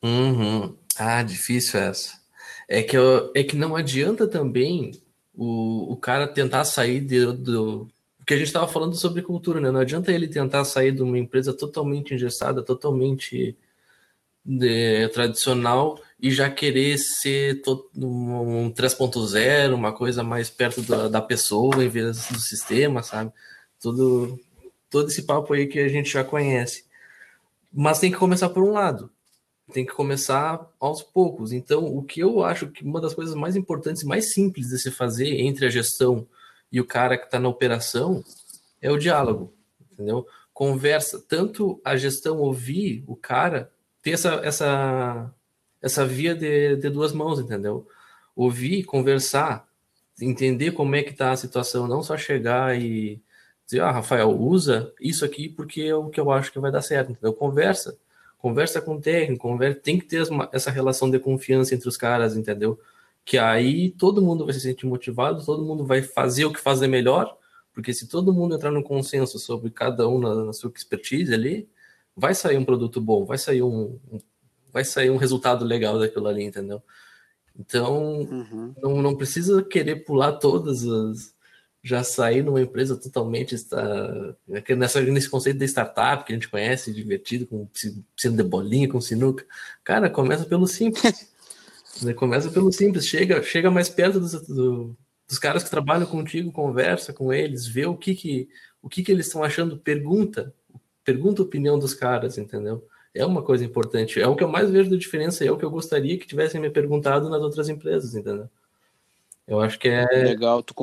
Uhum. 0.03 0.77
Ah, 0.97 1.23
difícil 1.23 1.79
essa. 1.79 2.19
É 2.69 2.83
que, 2.83 2.97
é 3.35 3.43
que 3.43 3.57
não 3.57 3.75
adianta 3.75 4.29
também 4.29 4.93
o, 5.35 5.93
o 5.93 5.97
cara 5.97 6.29
tentar 6.29 6.65
sair 6.65 7.01
de, 7.01 7.33
do. 7.33 7.89
Porque 8.19 8.35
a 8.35 8.37
gente 8.37 8.49
estava 8.49 8.69
falando 8.69 8.95
sobre 8.95 9.23
cultura, 9.23 9.59
né? 9.59 9.71
Não 9.71 9.81
adianta 9.81 10.13
ele 10.13 10.29
tentar 10.29 10.65
sair 10.65 10.93
de 10.93 11.03
uma 11.03 11.19
empresa 11.19 11.55
totalmente 11.55 12.13
engessada, 12.13 12.63
totalmente 12.63 13.57
de, 14.45 15.09
tradicional 15.15 15.99
e 16.21 16.31
já 16.31 16.51
querer 16.51 16.99
ser 16.99 17.63
to, 17.63 17.89
um 17.97 18.71
3.0, 18.71 19.75
uma 19.75 19.93
coisa 19.93 20.23
mais 20.23 20.51
perto 20.51 20.83
da, 20.83 21.09
da 21.09 21.23
pessoa 21.23 21.83
em 21.83 21.89
vez 21.89 22.29
do 22.29 22.39
sistema, 22.39 23.03
sabe? 23.03 23.33
Tudo, 23.81 24.39
todo 24.91 25.09
esse 25.09 25.23
papo 25.23 25.55
aí 25.55 25.67
que 25.67 25.79
a 25.79 25.89
gente 25.89 26.11
já 26.11 26.23
conhece. 26.23 26.85
Mas 27.73 27.99
tem 27.99 28.11
que 28.11 28.19
começar 28.19 28.51
por 28.51 28.63
um 28.63 28.73
lado 28.73 29.11
tem 29.73 29.85
que 29.85 29.93
começar 29.93 30.67
aos 30.81 31.03
poucos. 31.03 31.53
Então, 31.53 31.85
o 31.85 32.03
que 32.03 32.21
eu 32.21 32.43
acho 32.43 32.69
que 32.69 32.85
uma 32.85 33.01
das 33.01 33.15
coisas 33.15 33.35
mais 33.35 33.57
importantes, 33.57 34.03
mais 34.03 34.33
simples 34.33 34.69
de 34.69 34.79
se 34.79 34.91
fazer 34.91 35.41
entre 35.41 35.67
a 35.67 35.71
gestão 35.71 36.27
e 36.73 36.81
o 36.81 36.87
cara 36.87 37.17
que 37.17 37.25
está 37.25 37.39
na 37.39 37.49
operação 37.49 38.25
é 38.81 38.91
o 38.91 38.99
diálogo, 38.99 39.53
entendeu? 39.93 40.27
Conversa, 40.53 41.23
tanto 41.29 41.81
a 41.85 41.97
gestão 41.97 42.39
ouvir 42.39 43.05
o 43.07 43.15
cara, 43.15 43.71
ter 44.03 44.13
essa, 44.13 44.35
essa, 44.43 45.35
essa 45.83 46.07
via 46.07 46.35
de, 46.35 46.77
de 46.77 46.91
duas 46.91 47.13
mãos, 47.13 47.39
entendeu? 47.39 47.87
Ouvir, 48.35 48.85
conversar, 48.85 49.67
entender 50.21 50.73
como 50.73 50.97
é 50.97 51.03
que 51.03 51.11
está 51.11 51.33
a 51.33 51.37
situação, 51.37 51.87
não 51.87 52.03
só 52.03 52.17
chegar 52.17 52.79
e 52.81 53.21
dizer, 53.67 53.81
ah, 53.81 53.91
Rafael, 53.91 54.31
usa 54.31 54.93
isso 55.01 55.25
aqui 55.25 55.49
porque 55.49 55.83
é 55.83 55.95
o 55.95 56.09
que 56.09 56.21
eu 56.21 56.31
acho 56.31 56.51
que 56.51 56.59
vai 56.59 56.73
dar 56.73 56.83
certo, 56.83 57.13
entendeu? 57.13 57.35
Conversa 57.35 57.97
conversa 58.39 58.81
com 58.81 58.95
o 58.95 59.01
técnico, 59.01 59.43
conversa, 59.43 59.81
tem 59.81 59.99
que 59.99 60.07
ter 60.07 60.27
essa 60.53 60.71
relação 60.71 61.11
de 61.11 61.19
confiança 61.19 61.75
entre 61.75 61.89
os 61.89 61.97
caras, 61.97 62.37
entendeu? 62.37 62.81
Que 63.25 63.37
aí 63.37 63.91
todo 63.91 64.23
mundo 64.23 64.45
vai 64.45 64.55
se 64.55 64.61
sentir 64.61 64.87
motivado, 64.87 65.45
todo 65.45 65.65
mundo 65.65 65.85
vai 65.85 66.03
fazer 66.03 66.45
o 66.45 66.53
que 66.53 66.61
fazer 66.61 66.87
melhor, 66.87 67.37
porque 67.75 67.93
se 67.93 68.09
todo 68.09 68.33
mundo 68.33 68.55
entrar 68.55 68.71
no 68.71 68.83
consenso 68.83 69.39
sobre 69.39 69.71
cada 69.71 70.09
um 70.09 70.19
na, 70.19 70.35
na 70.47 70.53
sua 70.53 70.73
expertise 70.75 71.35
ali, 71.35 71.69
vai 72.17 72.35
sair 72.35 72.57
um 72.57 72.65
produto 72.65 73.01
bom, 73.01 73.25
vai 73.25 73.39
sair 73.39 73.63
um, 73.63 73.99
um 74.11 74.21
vai 74.73 74.85
sair 74.85 75.11
um 75.11 75.17
resultado 75.17 75.65
legal 75.65 75.99
daquilo 75.99 76.29
ali, 76.29 76.45
entendeu? 76.45 76.83
Então, 77.59 78.21
uhum. 78.21 78.75
não, 78.81 79.03
não 79.03 79.17
precisa 79.17 79.63
querer 79.63 80.05
pular 80.05 80.33
todas 80.33 80.87
as, 80.87 81.35
já 81.89 82.05
sair 82.05 82.43
numa 82.43 82.61
empresa 82.61 82.97
totalmente 82.97 83.55
está 83.55 84.37
nessa 84.77 85.01
nesse 85.01 85.31
conceito 85.31 85.59
de 85.59 85.65
startup 85.65 86.25
que 86.25 86.33
a 86.33 86.37
gente 86.37 86.49
conhece, 86.49 86.93
divertido, 86.93 87.47
com 87.47 87.67
piscina 87.67 88.37
de 88.37 88.43
bolinha, 88.43 88.89
com 88.89 89.01
sinuca. 89.01 89.47
Cara, 89.83 90.11
começa 90.11 90.45
pelo 90.45 90.67
simples. 90.67 91.29
Né, 92.01 92.15
começa 92.15 92.49
pelo 92.49 92.71
simples, 92.71 93.07
chega, 93.07 93.43
chega 93.43 93.73
mais 93.73 93.89
perto 93.89 94.21
dos, 94.21 94.31
do, 94.47 94.97
dos 95.27 95.37
caras 95.37 95.65
que 95.65 95.71
trabalham 95.71 96.07
contigo, 96.07 96.53
conversa 96.53 97.13
com 97.13 97.33
eles, 97.33 97.67
vê 97.67 97.87
o 97.87 97.97
que 97.97 98.15
que 98.15 98.49
o 98.81 98.89
que 98.89 99.03
que 99.03 99.11
eles 99.11 99.27
estão 99.27 99.43
achando, 99.43 99.77
pergunta, 99.77 100.55
pergunta 101.03 101.43
a 101.43 101.45
opinião 101.45 101.77
dos 101.77 101.95
caras, 101.95 102.39
entendeu? 102.39 102.87
É 103.13 103.27
uma 103.27 103.43
coisa 103.43 103.65
importante, 103.65 104.21
é 104.21 104.29
o 104.29 104.37
que 104.37 104.45
eu 104.45 104.49
mais 104.49 104.71
vejo 104.71 104.91
da 104.91 104.97
diferença, 104.97 105.45
é 105.45 105.51
o 105.51 105.57
que 105.57 105.65
eu 105.65 105.73
gostaria 105.73 106.17
que 106.17 106.27
tivessem 106.29 106.61
me 106.61 106.71
perguntado 106.71 107.29
nas 107.29 107.43
outras 107.43 107.69
empresas, 107.69 108.15
entendeu? 108.15 108.49
Eu 109.49 109.61
acho 109.61 109.79
que 109.79 109.89
é 109.89 110.05
legal. 110.05 110.63
Tu, 110.63 110.75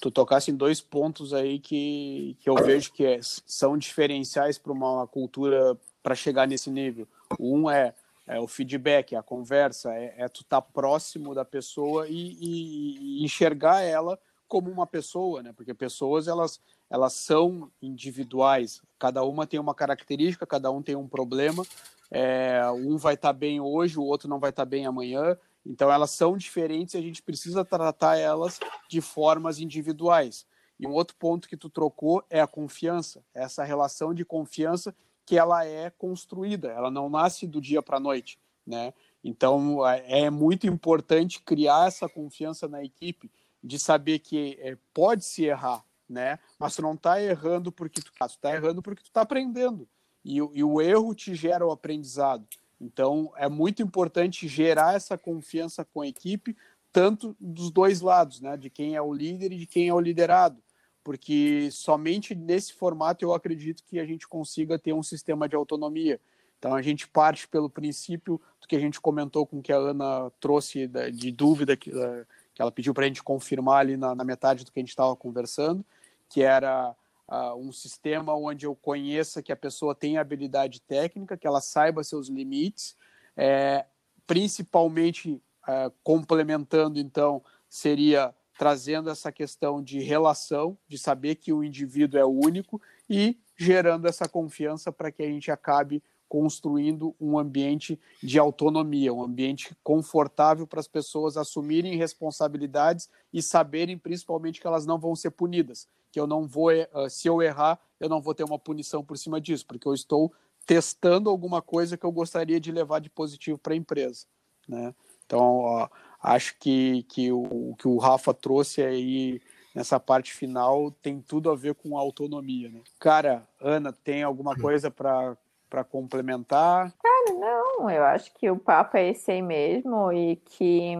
tu 0.00 0.10
tocasse 0.10 0.50
em 0.50 0.56
dois 0.56 0.80
pontos 0.80 1.34
aí 1.34 1.58
que, 1.58 2.36
que 2.40 2.48
eu 2.48 2.54
vejo 2.54 2.92
que 2.92 3.04
é, 3.04 3.20
são 3.22 3.76
diferenciais 3.76 4.58
para 4.58 4.72
uma 4.72 5.06
cultura 5.06 5.76
para 6.02 6.14
chegar 6.14 6.46
nesse 6.46 6.70
nível. 6.70 7.06
Um 7.38 7.68
é, 7.68 7.94
é, 8.26 8.38
o 8.38 8.46
feedback, 8.46 9.16
a 9.16 9.22
conversa, 9.22 9.92
é, 9.94 10.14
é 10.18 10.28
tu 10.28 10.42
estar 10.42 10.60
tá 10.60 10.62
próximo 10.62 11.34
da 11.34 11.44
pessoa 11.44 12.06
e, 12.08 12.36
e, 12.40 13.20
e, 13.20 13.24
enxergar 13.24 13.82
ela 13.82 14.18
como 14.46 14.70
uma 14.70 14.86
pessoa, 14.86 15.42
né? 15.42 15.52
Porque 15.52 15.74
pessoas 15.74 16.28
elas 16.28 16.60
elas 16.90 17.12
são 17.12 17.70
individuais, 17.82 18.80
cada 18.98 19.22
uma 19.22 19.46
tem 19.46 19.60
uma 19.60 19.74
característica, 19.74 20.46
cada 20.46 20.70
um 20.70 20.82
tem 20.82 20.96
um 20.96 21.06
problema. 21.06 21.66
É, 22.10 22.62
um 22.70 22.96
vai 22.96 23.12
estar 23.12 23.28
tá 23.28 23.32
bem 23.38 23.60
hoje, 23.60 23.98
o 23.98 24.02
outro 24.02 24.26
não 24.26 24.38
vai 24.38 24.50
estar 24.50 24.64
tá 24.64 24.70
bem 24.70 24.86
amanhã. 24.86 25.36
Então, 25.68 25.92
elas 25.92 26.10
são 26.12 26.36
diferentes 26.36 26.94
e 26.94 26.96
a 26.96 27.02
gente 27.02 27.22
precisa 27.22 27.62
tratar 27.62 28.16
elas 28.16 28.58
de 28.88 29.02
formas 29.02 29.58
individuais. 29.60 30.46
E 30.80 30.86
um 30.86 30.92
outro 30.92 31.14
ponto 31.16 31.46
que 31.46 31.58
tu 31.58 31.68
trocou 31.68 32.24
é 32.30 32.40
a 32.40 32.46
confiança, 32.46 33.22
essa 33.34 33.62
relação 33.64 34.14
de 34.14 34.24
confiança 34.24 34.94
que 35.26 35.36
ela 35.36 35.66
é 35.66 35.90
construída, 35.90 36.68
ela 36.68 36.90
não 36.90 37.10
nasce 37.10 37.46
do 37.46 37.60
dia 37.60 37.82
para 37.82 37.98
a 37.98 38.00
noite, 38.00 38.38
né? 38.66 38.94
Então, 39.22 39.86
é, 39.86 40.30
muito 40.30 40.66
importante 40.66 41.42
criar 41.42 41.88
essa 41.88 42.08
confiança 42.08 42.66
na 42.66 42.82
equipe, 42.82 43.30
de 43.62 43.78
saber 43.78 44.20
que 44.20 44.56
é, 44.60 44.78
pode 44.94 45.24
se 45.24 45.44
errar, 45.44 45.84
né? 46.08 46.38
Mas 46.58 46.76
tu 46.76 46.80
não 46.80 46.94
está 46.94 47.20
errando 47.20 47.70
porque 47.70 48.00
tu 48.00 48.10
está 48.24 48.54
errando 48.54 48.80
porque 48.80 49.02
tu 49.02 49.08
está 49.08 49.20
aprendendo. 49.20 49.86
E, 50.24 50.36
e 50.36 50.64
o 50.64 50.80
erro 50.80 51.14
te 51.14 51.34
gera 51.34 51.66
o 51.66 51.72
aprendizado. 51.72 52.46
Então, 52.80 53.32
é 53.36 53.48
muito 53.48 53.82
importante 53.82 54.46
gerar 54.46 54.94
essa 54.94 55.18
confiança 55.18 55.84
com 55.84 56.00
a 56.00 56.06
equipe, 56.06 56.56
tanto 56.92 57.36
dos 57.40 57.70
dois 57.70 58.00
lados, 58.00 58.40
né? 58.40 58.56
De 58.56 58.70
quem 58.70 58.94
é 58.94 59.02
o 59.02 59.12
líder 59.12 59.52
e 59.52 59.58
de 59.58 59.66
quem 59.66 59.88
é 59.88 59.94
o 59.94 60.00
liderado. 60.00 60.62
Porque 61.02 61.68
somente 61.72 62.34
nesse 62.34 62.72
formato 62.72 63.24
eu 63.24 63.32
acredito 63.32 63.82
que 63.84 63.98
a 63.98 64.06
gente 64.06 64.28
consiga 64.28 64.78
ter 64.78 64.92
um 64.92 65.02
sistema 65.02 65.48
de 65.48 65.56
autonomia. 65.56 66.20
Então, 66.58 66.74
a 66.74 66.82
gente 66.82 67.08
parte 67.08 67.46
pelo 67.46 67.70
princípio 67.70 68.40
do 68.60 68.66
que 68.66 68.76
a 68.76 68.80
gente 68.80 69.00
comentou 69.00 69.46
com 69.46 69.62
que 69.62 69.72
a 69.72 69.76
Ana 69.76 70.30
trouxe 70.40 70.88
de 71.12 71.30
dúvida 71.30 71.76
que, 71.76 71.90
eh, 71.90 72.26
ela 72.58 72.72
pediu 72.72 72.92
para 72.92 73.04
a 73.04 73.06
gente 73.06 73.22
confirmar 73.22 73.80
ali 73.80 73.96
na, 73.96 74.14
na 74.14 74.24
metade 74.24 74.64
do 74.64 74.72
que 74.72 74.78
a 74.78 74.82
gente 74.82 74.88
estava 74.88 75.14
conversando, 75.14 75.84
que 76.28 76.42
era 76.42 76.94
uh, 77.28 77.54
um 77.54 77.70
sistema 77.70 78.34
onde 78.34 78.66
eu 78.66 78.74
conheça 78.74 79.42
que 79.42 79.52
a 79.52 79.56
pessoa 79.56 79.94
tem 79.94 80.16
habilidade 80.16 80.80
técnica, 80.80 81.36
que 81.36 81.46
ela 81.46 81.60
saiba 81.60 82.02
seus 82.02 82.28
limites, 82.28 82.96
é, 83.36 83.84
principalmente 84.26 85.40
uh, 85.64 85.92
complementando, 86.02 86.98
então, 86.98 87.42
seria 87.68 88.34
trazendo 88.58 89.08
essa 89.08 89.30
questão 89.30 89.80
de 89.80 90.00
relação, 90.00 90.76
de 90.88 90.98
saber 90.98 91.36
que 91.36 91.52
o 91.52 91.62
indivíduo 91.62 92.18
é 92.18 92.24
único 92.24 92.82
e 93.08 93.38
gerando 93.56 94.08
essa 94.08 94.28
confiança 94.28 94.90
para 94.90 95.12
que 95.12 95.22
a 95.22 95.26
gente 95.26 95.50
acabe 95.50 96.02
construindo 96.28 97.14
um 97.18 97.38
ambiente 97.38 97.98
de 98.22 98.38
autonomia, 98.38 99.14
um 99.14 99.22
ambiente 99.22 99.74
confortável 99.82 100.66
para 100.66 100.80
as 100.80 100.88
pessoas 100.88 101.36
assumirem 101.36 101.96
responsabilidades 101.96 103.08
e 103.32 103.40
saberem 103.40 103.96
principalmente 103.96 104.60
que 104.60 104.66
elas 104.66 104.84
não 104.84 104.98
vão 104.98 105.16
ser 105.16 105.30
punidas, 105.30 105.88
que 106.18 106.20
eu 106.20 106.26
não 106.26 106.48
vou, 106.48 106.72
eh, 106.72 106.88
se 107.08 107.28
eu 107.28 107.40
errar, 107.40 107.78
eu 108.00 108.08
não 108.08 108.20
vou 108.20 108.34
ter 108.34 108.42
uma 108.42 108.58
punição 108.58 109.04
por 109.04 109.16
cima 109.16 109.40
disso, 109.40 109.64
porque 109.64 109.86
eu 109.86 109.94
estou 109.94 110.32
testando 110.66 111.30
alguma 111.30 111.62
coisa 111.62 111.96
que 111.96 112.04
eu 112.04 112.10
gostaria 112.10 112.58
de 112.58 112.72
levar 112.72 113.00
de 113.00 113.08
positivo 113.08 113.56
para 113.56 113.72
a 113.72 113.76
empresa, 113.76 114.26
né? 114.68 114.92
Então, 115.24 115.58
ó, 115.58 115.88
acho 116.20 116.58
que, 116.58 117.04
que 117.04 117.30
o 117.30 117.76
que 117.78 117.86
o 117.86 117.98
Rafa 117.98 118.34
trouxe 118.34 118.82
aí 118.82 119.40
nessa 119.72 120.00
parte 120.00 120.34
final 120.34 120.90
tem 120.90 121.20
tudo 121.20 121.50
a 121.50 121.54
ver 121.54 121.74
com 121.76 121.96
autonomia, 121.96 122.68
né? 122.68 122.80
Cara, 122.98 123.46
Ana, 123.60 123.92
tem 123.92 124.24
alguma 124.24 124.52
hum. 124.52 124.60
coisa 124.60 124.90
para 124.90 125.36
para 125.70 125.84
complementar? 125.84 126.90
Cara, 127.02 127.38
não, 127.38 127.90
eu 127.90 128.02
acho 128.02 128.32
que 128.32 128.50
o 128.50 128.58
papo 128.58 128.96
é 128.96 129.10
esse 129.10 129.30
aí 129.30 129.42
mesmo 129.42 130.10
e 130.10 130.36
que 130.36 130.94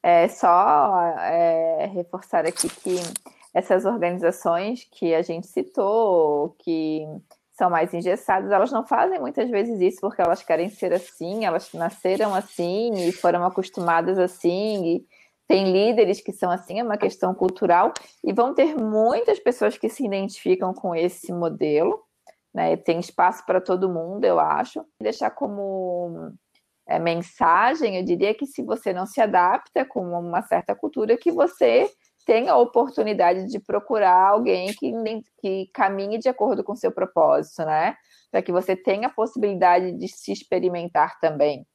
é 0.00 0.28
só 0.28 1.00
é, 1.18 1.86
reforçar 1.92 2.46
aqui 2.46 2.68
que 2.68 3.00
essas 3.54 3.84
organizações 3.84 4.86
que 4.90 5.14
a 5.14 5.22
gente 5.22 5.46
citou, 5.46 6.54
que 6.58 7.06
são 7.52 7.68
mais 7.68 7.92
engessadas, 7.92 8.52
elas 8.52 8.70
não 8.70 8.86
fazem 8.86 9.18
muitas 9.18 9.50
vezes 9.50 9.80
isso 9.80 10.00
porque 10.00 10.22
elas 10.22 10.42
querem 10.42 10.70
ser 10.70 10.92
assim, 10.92 11.44
elas 11.44 11.72
nasceram 11.72 12.34
assim 12.34 12.92
e 13.08 13.12
foram 13.12 13.44
acostumadas 13.44 14.16
assim, 14.18 14.86
e 14.86 15.06
tem 15.48 15.72
líderes 15.72 16.20
que 16.20 16.32
são 16.32 16.50
assim, 16.50 16.78
é 16.78 16.84
uma 16.84 16.98
questão 16.98 17.34
cultural, 17.34 17.92
e 18.22 18.32
vão 18.32 18.54
ter 18.54 18.76
muitas 18.76 19.40
pessoas 19.40 19.76
que 19.76 19.88
se 19.88 20.04
identificam 20.04 20.72
com 20.72 20.94
esse 20.94 21.32
modelo, 21.32 22.00
né? 22.54 22.76
Tem 22.76 23.00
espaço 23.00 23.44
para 23.46 23.60
todo 23.60 23.88
mundo, 23.88 24.24
eu 24.24 24.38
acho. 24.38 24.84
Deixar 25.00 25.30
como 25.30 26.32
é, 26.86 26.98
mensagem, 26.98 27.96
eu 27.96 28.04
diria 28.04 28.34
que 28.34 28.46
se 28.46 28.62
você 28.62 28.92
não 28.92 29.06
se 29.06 29.20
adapta 29.20 29.84
com 29.84 30.02
uma 30.02 30.42
certa 30.42 30.74
cultura, 30.74 31.16
que 31.16 31.32
você 31.32 31.90
tenha 32.28 32.52
a 32.52 32.58
oportunidade 32.58 33.46
de 33.46 33.58
procurar 33.58 34.28
alguém 34.28 34.70
que, 34.74 34.92
que 35.40 35.70
caminhe 35.72 36.18
de 36.18 36.28
acordo 36.28 36.62
com 36.62 36.76
seu 36.76 36.92
propósito, 36.92 37.64
né? 37.64 37.96
Para 38.30 38.42
que 38.42 38.52
você 38.52 38.76
tenha 38.76 39.08
a 39.08 39.10
possibilidade 39.10 39.92
de 39.92 40.06
se 40.08 40.30
experimentar 40.30 41.18
também. 41.20 41.66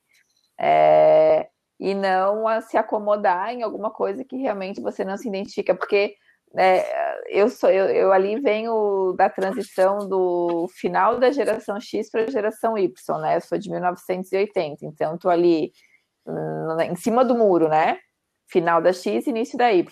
É, 0.62 1.50
e 1.80 1.96
não 1.96 2.46
se 2.62 2.78
acomodar 2.78 3.52
em 3.52 3.64
alguma 3.64 3.90
coisa 3.90 4.24
que 4.24 4.38
realmente 4.38 4.80
você 4.80 5.04
não 5.04 5.18
se 5.18 5.28
identifica, 5.28 5.74
porque 5.74 6.14
é, 6.56 7.42
eu 7.42 7.50
sou 7.50 7.72
eu, 7.72 7.88
eu, 7.88 8.14
ali 8.14 8.40
venho 8.40 9.16
da 9.18 9.32
transição 9.32 10.08
do 10.08 10.68
final 10.76 11.20
da 11.20 11.32
geração 11.32 11.80
X 11.80 12.12
para 12.12 12.26
a 12.26 12.30
geração 12.30 12.78
Y, 12.78 13.20
né? 13.20 13.38
Eu 13.38 13.42
sou 13.42 13.58
de 13.58 13.72
1980, 13.72 14.86
então 14.86 15.16
estou 15.16 15.32
ali 15.32 15.72
hum, 16.28 16.80
em 16.82 16.96
cima 16.96 17.26
do 17.26 17.36
muro, 17.36 17.68
né? 17.70 17.98
Final 18.52 18.84
da 18.84 18.94
X, 18.94 19.26
início 19.26 19.58
da 19.58 19.74
Y. 19.74 19.84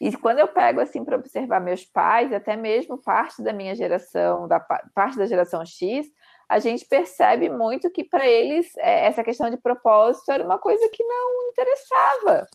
E 0.00 0.16
quando 0.16 0.38
eu 0.38 0.48
pego 0.48 0.80
assim 0.80 1.04
para 1.04 1.16
observar 1.16 1.60
meus 1.60 1.84
pais, 1.84 2.32
até 2.32 2.56
mesmo 2.56 2.98
parte 2.98 3.42
da 3.42 3.52
minha 3.52 3.74
geração, 3.74 4.46
da 4.46 4.60
parte 4.60 5.18
da 5.18 5.26
geração 5.26 5.64
X, 5.64 6.06
a 6.48 6.58
gente 6.58 6.86
percebe 6.86 7.50
muito 7.50 7.90
que 7.90 8.04
para 8.04 8.26
eles 8.26 8.74
é, 8.78 9.06
essa 9.06 9.24
questão 9.24 9.50
de 9.50 9.56
propósito 9.56 10.30
era 10.30 10.44
uma 10.44 10.58
coisa 10.58 10.88
que 10.88 11.02
não 11.02 11.50
interessava. 11.50 12.46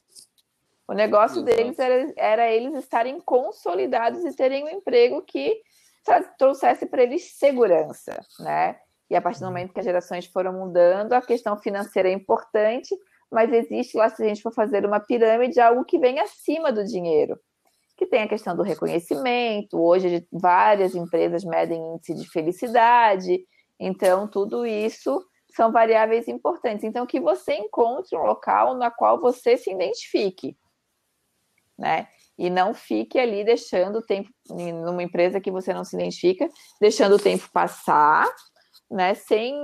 O 0.88 0.94
negócio 0.94 1.39
Exato. 1.41 1.56
deles 1.56 1.80
era, 1.80 2.14
era 2.18 2.52
eles 2.52 2.76
estarem 2.76 3.20
consolidados 3.20 4.24
e 4.26 4.36
terem 4.36 4.64
um 4.64 4.70
emprego 4.70 5.22
que 5.22 5.62
trouxesse 6.38 6.86
para 6.86 7.04
eles 7.04 7.38
segurança, 7.38 8.20
né? 8.39 8.78
E 9.10 9.16
a 9.16 9.22
partir 9.22 9.39
do 9.39 9.46
uhum. 9.46 9.52
momento 9.52 9.74
que 9.74 9.80
as 9.80 9.86
gerações 9.86 10.26
foram 10.26 10.54
mudando, 10.54 11.14
a 11.14 11.22
questão 11.22 11.58
financeira 11.58 12.10
é 12.10 12.12
importante, 12.12 12.96
mas 13.34 13.52
existe 13.52 13.98
lá, 13.98 14.10
se 14.10 14.24
a 14.24 14.28
gente 14.28 14.42
for 14.42 14.54
fazer 14.54 14.86
uma 14.86 15.00
pirâmide, 15.00 15.60
algo 15.60 15.84
que 15.84 16.00
vem 16.00 16.20
acima 16.20 16.72
do 16.72 16.84
dinheiro, 16.86 17.38
que 17.98 18.06
tem 18.06 18.24
a 18.24 18.28
questão 18.28 18.56
do 18.56 18.64
reconhecimento. 18.64 19.80
Hoje, 19.80 20.26
várias 20.32 20.96
empresas 20.96 21.44
medem 21.44 21.96
índice 21.96 22.14
de 22.16 22.30
felicidade, 22.30 23.44
então, 23.80 24.28
tudo 24.28 24.66
isso 24.66 25.22
são 25.56 25.72
variáveis 25.72 26.28
importantes. 26.28 26.84
Então, 26.84 27.06
que 27.06 27.20
você 27.20 27.54
encontre 27.56 28.18
um 28.18 28.24
local 28.24 28.76
na 28.76 28.90
qual 28.90 29.20
você 29.20 29.58
se 29.58 29.72
identifique 29.72 30.56
né? 31.78 32.08
E 32.38 32.50
não 32.50 32.74
fique 32.74 33.20
ali 33.20 33.44
deixando 33.44 33.98
o 34.00 34.02
tempo 34.02 34.30
numa 34.50 35.04
empresa 35.04 35.40
que 35.40 35.52
você 35.52 35.74
não 35.74 35.84
se 35.84 35.96
identifica, 35.96 36.48
deixando 36.80 37.16
o 37.16 37.20
tempo 37.20 37.48
passar, 37.52 38.28
né? 38.90 39.14
Sem 39.14 39.56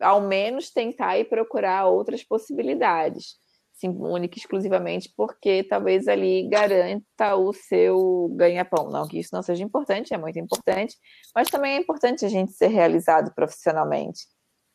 ao 0.00 0.20
menos 0.20 0.70
tentar 0.70 1.18
ir 1.18 1.24
procurar 1.24 1.86
outras 1.86 2.22
possibilidades. 2.22 3.36
Sim, 3.76 3.90
única 3.90 4.38
e 4.38 4.40
exclusivamente 4.40 5.12
porque 5.14 5.62
talvez 5.62 6.08
ali 6.08 6.48
garanta 6.48 7.36
o 7.36 7.52
seu 7.52 8.30
ganha-pão. 8.34 8.88
Não 8.90 9.06
que 9.06 9.18
isso 9.18 9.34
não 9.34 9.42
seja 9.42 9.62
importante, 9.62 10.14
é 10.14 10.18
muito 10.18 10.38
importante, 10.38 10.96
mas 11.34 11.48
também 11.48 11.74
é 11.74 11.80
importante 11.80 12.24
a 12.24 12.28
gente 12.28 12.52
ser 12.52 12.68
realizado 12.68 13.34
profissionalmente, 13.34 14.26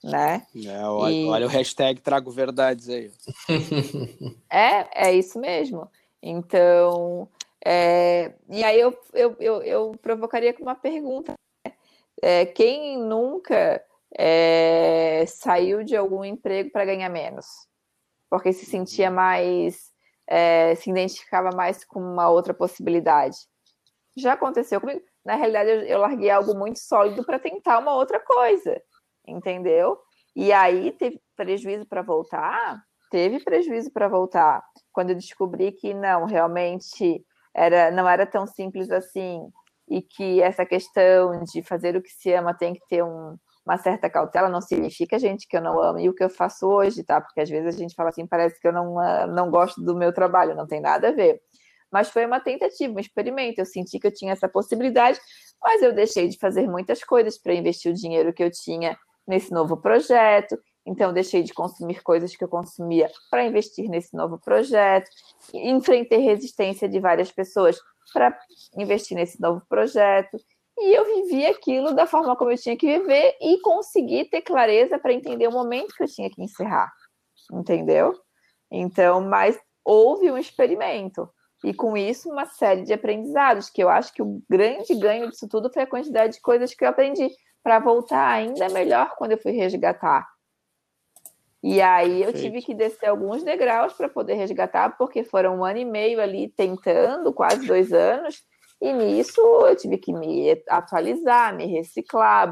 né? 0.03 0.45
É, 0.67 0.85
olha, 0.85 1.13
e... 1.13 1.25
olha 1.27 1.45
o 1.47 1.49
hashtag 1.49 1.99
trago 1.99 2.29
verdades 2.29 2.89
aí. 2.89 3.11
é, 4.51 5.07
é 5.07 5.13
isso 5.15 5.39
mesmo. 5.39 5.89
Então, 6.21 7.27
é, 7.65 8.33
e 8.49 8.63
aí 8.63 8.79
eu, 8.79 8.95
eu, 9.13 9.35
eu, 9.39 9.61
eu, 9.63 9.91
provocaria 10.01 10.53
com 10.53 10.61
uma 10.61 10.75
pergunta. 10.75 11.33
Né? 11.65 11.73
É, 12.21 12.45
quem 12.45 12.99
nunca 12.99 13.83
é, 14.17 15.25
saiu 15.27 15.83
de 15.83 15.95
algum 15.95 16.23
emprego 16.23 16.71
para 16.71 16.85
ganhar 16.85 17.09
menos? 17.09 17.45
Porque 18.29 18.53
se 18.53 18.65
sentia 18.65 19.11
mais, 19.11 19.91
é, 20.27 20.75
se 20.75 20.89
identificava 20.89 21.49
mais 21.55 21.83
com 21.83 21.99
uma 21.99 22.29
outra 22.29 22.53
possibilidade. 22.53 23.37
Já 24.17 24.33
aconteceu 24.33 24.79
comigo. 24.79 25.01
Na 25.25 25.35
realidade, 25.35 25.69
eu, 25.69 25.81
eu 25.81 25.99
larguei 25.99 26.29
algo 26.29 26.57
muito 26.57 26.79
sólido 26.79 27.23
para 27.25 27.39
tentar 27.39 27.79
uma 27.79 27.93
outra 27.93 28.19
coisa, 28.19 28.81
entendeu? 29.27 29.97
E 30.35 30.51
aí 30.51 30.91
teve 30.93 31.21
prejuízo 31.35 31.85
para 31.85 32.01
voltar? 32.01 32.81
Teve 33.09 33.43
prejuízo 33.43 33.91
para 33.91 34.07
voltar 34.07 34.63
quando 34.91 35.11
eu 35.11 35.15
descobri 35.15 35.71
que 35.71 35.93
não, 35.93 36.25
realmente 36.25 37.23
era, 37.53 37.91
não 37.91 38.07
era 38.07 38.25
tão 38.25 38.47
simples 38.47 38.89
assim, 38.89 39.41
e 39.89 40.01
que 40.01 40.41
essa 40.41 40.65
questão 40.65 41.43
de 41.43 41.61
fazer 41.61 41.95
o 41.95 42.01
que 42.01 42.09
se 42.09 42.31
ama 42.31 42.53
tem 42.53 42.73
que 42.73 42.81
ter 42.87 43.03
um, 43.03 43.37
uma 43.65 43.77
certa 43.77 44.09
cautela, 44.09 44.49
não 44.49 44.61
significa, 44.61 45.19
gente, 45.19 45.47
que 45.47 45.55
eu 45.55 45.61
não 45.61 45.81
amo 45.81 45.99
e 45.99 46.09
o 46.09 46.13
que 46.13 46.23
eu 46.23 46.29
faço 46.29 46.67
hoje, 46.67 47.03
tá? 47.03 47.21
Porque 47.21 47.41
às 47.41 47.49
vezes 47.49 47.75
a 47.75 47.77
gente 47.77 47.95
fala 47.95 48.09
assim, 48.09 48.25
parece 48.25 48.59
que 48.59 48.67
eu 48.67 48.73
não, 48.73 48.99
ah, 48.99 49.27
não 49.27 49.51
gosto 49.51 49.81
do 49.81 49.95
meu 49.95 50.11
trabalho, 50.13 50.55
não 50.55 50.65
tem 50.67 50.81
nada 50.81 51.09
a 51.09 51.11
ver. 51.11 51.41
Mas 51.91 52.09
foi 52.09 52.25
uma 52.25 52.39
tentativa, 52.39 52.93
um 52.93 52.99
experimento. 52.99 53.59
Eu 53.59 53.65
senti 53.65 53.99
que 53.99 54.07
eu 54.07 54.13
tinha 54.13 54.31
essa 54.31 54.47
possibilidade, 54.47 55.19
mas 55.61 55.81
eu 55.81 55.93
deixei 55.93 56.27
de 56.27 56.37
fazer 56.39 56.67
muitas 56.67 57.03
coisas 57.03 57.37
para 57.37 57.53
investir 57.53 57.91
o 57.91 57.95
dinheiro 57.95 58.33
que 58.33 58.43
eu 58.43 58.49
tinha 58.49 58.97
nesse 59.27 59.51
novo 59.51 59.77
projeto. 59.77 60.57
Então, 60.85 61.13
deixei 61.13 61.43
de 61.43 61.53
consumir 61.53 62.01
coisas 62.01 62.35
que 62.35 62.43
eu 62.43 62.47
consumia 62.47 63.11
para 63.29 63.45
investir 63.45 63.87
nesse 63.89 64.15
novo 64.15 64.39
projeto. 64.39 65.09
Enfrentei 65.53 66.19
resistência 66.19 66.89
de 66.89 66.99
várias 66.99 67.31
pessoas 67.31 67.77
para 68.13 68.35
investir 68.77 69.15
nesse 69.15 69.39
novo 69.39 69.61
projeto. 69.69 70.37
E 70.83 70.95
eu 70.95 71.05
vivi 71.05 71.45
aquilo 71.45 71.93
da 71.93 72.07
forma 72.07 72.35
como 72.35 72.51
eu 72.51 72.57
tinha 72.57 72.75
que 72.75 72.99
viver 72.99 73.37
e 73.39 73.61
consegui 73.61 74.25
ter 74.25 74.41
clareza 74.41 74.97
para 74.97 75.13
entender 75.13 75.47
o 75.47 75.51
momento 75.51 75.93
que 75.95 76.01
eu 76.01 76.07
tinha 76.07 76.29
que 76.29 76.41
encerrar. 76.41 76.91
Entendeu? 77.53 78.13
Então, 78.71 79.21
mas 79.21 79.59
houve 79.85 80.31
um 80.31 80.37
experimento. 80.37 81.29
E 81.63 81.71
com 81.71 81.95
isso, 81.95 82.31
uma 82.31 82.45
série 82.45 82.81
de 82.81 82.93
aprendizados, 82.93 83.69
que 83.69 83.83
eu 83.83 83.89
acho 83.89 84.11
que 84.11 84.23
o 84.23 84.41
grande 84.49 84.95
ganho 84.95 85.29
disso 85.29 85.47
tudo 85.47 85.71
foi 85.71 85.83
a 85.83 85.87
quantidade 85.87 86.33
de 86.33 86.41
coisas 86.41 86.73
que 86.73 86.83
eu 86.83 86.89
aprendi 86.89 87.29
para 87.61 87.77
voltar 87.77 88.27
ainda 88.27 88.67
melhor 88.69 89.15
quando 89.15 89.33
eu 89.33 89.37
fui 89.37 89.51
resgatar. 89.51 90.27
E 91.63 91.79
aí 91.79 92.23
eu 92.23 92.33
tive 92.33 92.59
que 92.63 92.73
descer 92.73 93.05
alguns 93.05 93.43
degraus 93.43 93.93
para 93.93 94.09
poder 94.09 94.33
resgatar, 94.33 94.97
porque 94.97 95.23
foram 95.23 95.57
um 95.57 95.63
ano 95.63 95.77
e 95.77 95.85
meio 95.85 96.19
ali 96.19 96.47
tentando, 96.47 97.31
quase 97.31 97.67
dois 97.67 97.93
anos, 97.93 98.43
e 98.81 98.91
nisso 98.91 99.39
eu 99.41 99.75
tive 99.75 99.97
que 99.97 100.11
me 100.11 100.61
atualizar, 100.67 101.55
me 101.55 101.67
reciclar, 101.67 102.51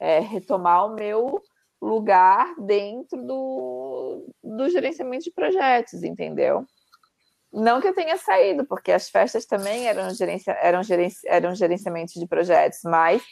é, 0.00 0.18
retomar 0.18 0.86
o 0.86 0.94
meu 0.94 1.42
lugar 1.80 2.54
dentro 2.58 3.22
do, 3.22 4.26
do 4.42 4.68
gerenciamento 4.70 5.24
de 5.24 5.30
projetos, 5.30 6.02
entendeu? 6.02 6.64
Não 7.52 7.80
que 7.80 7.88
eu 7.88 7.94
tenha 7.94 8.16
saído, 8.16 8.66
porque 8.66 8.92
as 8.92 9.08
festas 9.08 9.46
também 9.46 9.86
eram, 9.86 10.10
gerencia, 10.10 10.52
eram, 10.60 10.82
gerenci, 10.82 11.20
eram 11.26 11.54
gerenciamentos 11.54 12.14
de 12.14 12.26
projetos, 12.26 12.80
mas 12.84 13.22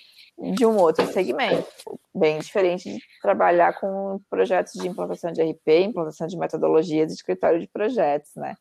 de 0.55 0.67
um 0.67 0.77
outro 0.77 1.07
segmento, 1.07 1.67
bem 2.15 2.39
diferente 2.39 2.93
de 2.93 3.01
trabalhar 3.23 3.79
com 3.81 4.21
projetos 4.29 4.73
de 4.75 4.87
implantação 4.87 5.33
de 5.33 5.43
RP, 5.43 5.85
implantação 5.85 6.27
de 6.27 6.37
metodologias 6.37 7.09
de 7.09 7.15
escritório 7.15 7.59
de 7.59 7.67
projetos, 7.67 8.31
né? 8.37 8.55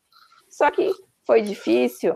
Só 0.48 0.70
que 0.70 0.90
foi 1.26 1.42
difícil, 1.42 2.14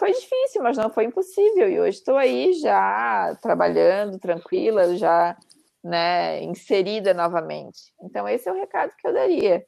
foi 0.00 0.12
difícil, 0.12 0.62
mas 0.62 0.78
não 0.78 0.88
foi 0.88 1.04
impossível. 1.04 1.70
E 1.70 1.78
hoje 1.78 1.98
estou 1.98 2.16
aí 2.16 2.54
já 2.54 3.36
trabalhando, 3.42 4.18
tranquila, 4.18 4.96
já 4.96 5.36
né, 5.84 6.42
inserida 6.42 7.12
novamente. 7.12 7.92
Então, 8.02 8.26
esse 8.26 8.48
é 8.48 8.52
o 8.52 8.56
recado 8.56 8.92
que 8.98 9.06
eu 9.06 9.12
daria. 9.12 9.64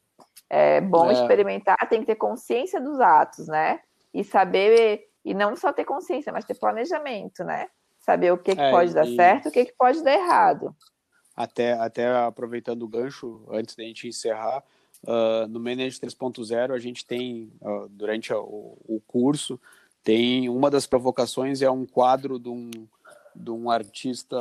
É 0.48 0.80
bom 0.80 1.10
é. 1.10 1.12
experimentar, 1.12 1.76
tem 1.88 2.00
que 2.00 2.06
ter 2.06 2.16
consciência 2.16 2.80
dos 2.80 2.98
atos, 2.98 3.46
né? 3.46 3.80
E 4.12 4.24
saber, 4.24 5.06
e 5.22 5.34
não 5.34 5.54
só 5.54 5.70
ter 5.70 5.84
consciência, 5.84 6.32
mas 6.32 6.46
ter 6.46 6.58
planejamento, 6.58 7.44
né? 7.44 7.68
Saber 7.98 8.32
o 8.32 8.38
que, 8.38 8.56
que 8.56 8.60
é, 8.60 8.70
pode 8.70 8.94
dar 8.94 9.06
certo, 9.06 9.48
o 9.48 9.52
que, 9.52 9.66
que 9.66 9.74
pode 9.78 10.02
dar 10.02 10.14
errado. 10.14 10.74
Até, 11.36 11.72
até 11.74 12.10
aproveitando 12.10 12.82
o 12.82 12.88
gancho, 12.88 13.46
antes 13.50 13.76
da 13.76 13.82
gente 13.84 14.08
encerrar, 14.08 14.62
uh, 15.04 15.46
no 15.48 15.60
Manage 15.60 16.00
3.0 16.00 16.74
a 16.74 16.78
gente 16.78 17.06
tem, 17.06 17.52
uh, 17.60 17.88
durante 17.88 18.32
o, 18.34 18.76
o 18.86 19.00
curso, 19.06 19.58
tem 20.02 20.48
uma 20.48 20.70
das 20.70 20.86
provocações 20.86 21.62
é 21.62 21.70
um 21.70 21.86
quadro 21.86 22.38
de 22.38 22.48
um, 22.48 22.70
de 23.34 23.50
um 23.50 23.70
artista 23.70 24.36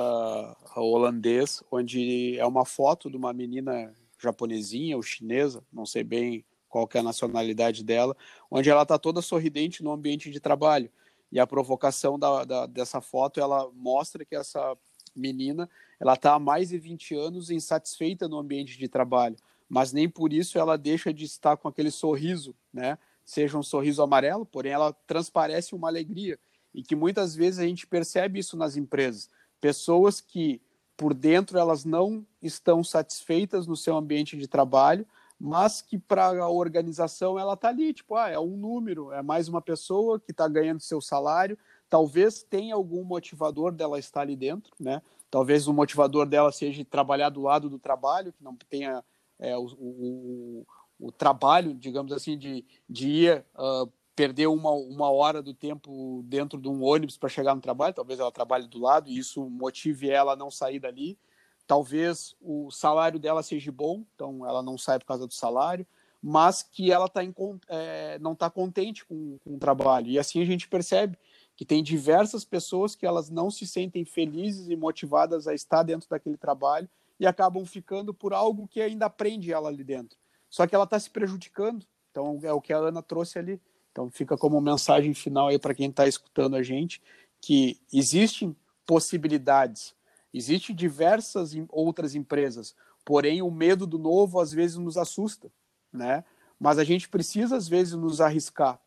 holandês, 0.75 1.63
onde 1.71 2.37
é 2.37 2.45
uma 2.45 2.65
foto 2.65 3.09
de 3.09 3.17
uma 3.17 3.31
menina 3.31 3.93
japonesinha 4.19 4.95
ou 4.95 5.03
chinesa, 5.03 5.63
não 5.71 5.85
sei 5.85 6.03
bem 6.03 6.45
qual 6.69 6.89
é 6.93 6.99
a 6.99 7.03
nacionalidade 7.03 7.83
dela, 7.83 8.15
onde 8.49 8.69
ela 8.69 8.83
está 8.83 8.97
toda 8.97 9.21
sorridente 9.21 9.83
no 9.83 9.91
ambiente 9.91 10.31
de 10.31 10.39
trabalho. 10.39 10.89
E 11.31 11.39
a 11.39 11.47
provocação 11.47 12.17
da, 12.17 12.43
da, 12.43 12.65
dessa 12.65 13.01
foto, 13.01 13.39
ela 13.39 13.69
mostra 13.73 14.25
que 14.25 14.35
essa 14.35 14.77
menina, 15.15 15.69
ela 15.99 16.13
está 16.13 16.33
há 16.33 16.39
mais 16.39 16.69
de 16.69 16.77
20 16.77 17.15
anos 17.15 17.51
insatisfeita 17.51 18.27
no 18.27 18.37
ambiente 18.37 18.77
de 18.77 18.87
trabalho, 18.87 19.35
mas 19.69 19.93
nem 19.93 20.09
por 20.09 20.33
isso 20.33 20.57
ela 20.57 20.77
deixa 20.77 21.13
de 21.13 21.25
estar 21.25 21.57
com 21.57 21.67
aquele 21.67 21.91
sorriso, 21.91 22.55
né? 22.73 22.97
Seja 23.31 23.57
um 23.57 23.63
sorriso 23.63 24.03
amarelo, 24.03 24.45
porém 24.45 24.73
ela 24.73 24.91
transparece 25.07 25.73
uma 25.73 25.87
alegria 25.87 26.37
e 26.73 26.83
que 26.83 26.97
muitas 26.97 27.33
vezes 27.33 27.61
a 27.61 27.63
gente 27.65 27.87
percebe 27.87 28.39
isso 28.39 28.57
nas 28.57 28.75
empresas. 28.75 29.29
Pessoas 29.61 30.19
que 30.19 30.61
por 30.97 31.13
dentro 31.13 31.57
elas 31.57 31.85
não 31.85 32.27
estão 32.41 32.83
satisfeitas 32.83 33.65
no 33.65 33.77
seu 33.77 33.95
ambiente 33.95 34.35
de 34.35 34.49
trabalho, 34.49 35.07
mas 35.39 35.81
que 35.81 35.97
para 35.97 36.43
a 36.43 36.49
organização 36.49 37.39
ela 37.39 37.53
está 37.53 37.69
ali, 37.69 37.93
tipo, 37.93 38.15
ah, 38.15 38.27
é 38.29 38.37
um 38.37 38.57
número, 38.57 39.13
é 39.13 39.21
mais 39.21 39.47
uma 39.47 39.61
pessoa 39.61 40.19
que 40.19 40.31
está 40.31 40.45
ganhando 40.49 40.81
seu 40.81 40.99
salário, 40.99 41.57
talvez 41.89 42.43
tenha 42.43 42.75
algum 42.75 43.01
motivador 43.01 43.71
dela 43.71 43.97
estar 43.97 44.23
ali 44.23 44.35
dentro, 44.35 44.73
né? 44.77 45.01
Talvez 45.29 45.69
o 45.69 45.73
motivador 45.73 46.25
dela 46.25 46.51
seja 46.51 46.83
trabalhar 46.83 47.29
do 47.29 47.41
lado 47.43 47.69
do 47.69 47.79
trabalho, 47.79 48.33
que 48.33 48.43
não 48.43 48.57
tenha 48.69 49.01
é, 49.39 49.57
o, 49.57 49.67
o, 49.79 50.65
o, 51.07 51.11
trabalho, 51.11 51.73
digamos 51.73 52.11
assim, 52.11 52.37
de, 52.37 52.65
de 52.89 53.09
ir 53.09 53.45
uh, 53.55 53.91
perder 54.15 54.47
uma, 54.47 54.71
uma 54.71 55.09
hora 55.09 55.41
do 55.41 55.53
tempo 55.53 56.23
dentro 56.25 56.59
de 56.59 56.67
um 56.67 56.83
ônibus 56.83 57.17
para 57.17 57.29
chegar 57.29 57.55
no 57.55 57.61
trabalho, 57.61 57.93
talvez 57.93 58.19
ela 58.19 58.31
trabalhe 58.31 58.67
do 58.67 58.79
lado 58.79 59.09
e 59.09 59.17
isso 59.17 59.49
motive 59.49 60.09
ela 60.09 60.33
a 60.33 60.35
não 60.35 60.51
sair 60.51 60.79
dali. 60.79 61.17
Talvez 61.65 62.35
o 62.41 62.69
salário 62.69 63.19
dela 63.19 63.41
seja 63.41 63.71
bom, 63.71 64.03
então 64.13 64.45
ela 64.45 64.61
não 64.61 64.77
sai 64.77 64.99
por 64.99 65.05
causa 65.05 65.25
do 65.25 65.33
salário, 65.33 65.87
mas 66.21 66.61
que 66.61 66.91
ela 66.91 67.07
tá 67.07 67.23
em, 67.23 67.33
é, 67.67 68.19
não 68.19 68.33
está 68.33 68.49
contente 68.49 69.05
com, 69.05 69.37
com 69.43 69.55
o 69.55 69.59
trabalho. 69.59 70.07
E 70.07 70.19
assim 70.19 70.41
a 70.41 70.45
gente 70.45 70.67
percebe 70.67 71.17
que 71.55 71.65
tem 71.65 71.81
diversas 71.81 72.43
pessoas 72.43 72.95
que 72.95 73.05
elas 73.05 73.29
não 73.29 73.49
se 73.49 73.65
sentem 73.65 74.03
felizes 74.05 74.69
e 74.69 74.75
motivadas 74.75 75.47
a 75.47 75.53
estar 75.53 75.83
dentro 75.83 76.09
daquele 76.09 76.37
trabalho 76.37 76.89
e 77.19 77.25
acabam 77.25 77.65
ficando 77.65 78.13
por 78.13 78.33
algo 78.33 78.67
que 78.67 78.81
ainda 78.81 79.09
prende 79.09 79.53
ela 79.53 79.69
ali 79.69 79.83
dentro. 79.83 80.17
Só 80.51 80.67
que 80.67 80.75
ela 80.75 80.83
está 80.83 80.99
se 80.99 81.09
prejudicando. 81.09 81.83
Então 82.11 82.39
é 82.43 82.53
o 82.53 82.61
que 82.61 82.73
a 82.73 82.77
Ana 82.77 83.01
trouxe 83.01 83.39
ali 83.39 83.59
então 83.91 84.09
fica 84.09 84.37
como 84.37 84.59
mensagem 84.61 85.13
final 85.13 85.49
aí 85.49 85.59
para 85.59 85.75
quem 85.75 85.89
está 85.89 86.07
escutando 86.07 86.55
a 86.55 86.63
gente 86.63 87.01
que 87.41 87.79
existem 87.91 88.55
possibilidades, 88.85 89.95
existem 90.33 90.75
diversas 90.75 91.53
outras 91.69 92.15
empresas, 92.15 92.75
porém 93.03 93.41
o 93.41 93.51
medo 93.51 93.85
do 93.85 93.97
novo 93.97 94.39
às 94.39 94.51
vezes 94.51 94.77
nos 94.77 94.97
assusta, 94.97 95.51
né? 95.91 96.23
Mas 96.59 96.77
a 96.77 96.83
gente 96.83 97.09
precisa 97.09 97.57
às 97.57 97.67
vezes 97.67 97.93
nos 97.95 98.21
arriscar, 98.21 98.79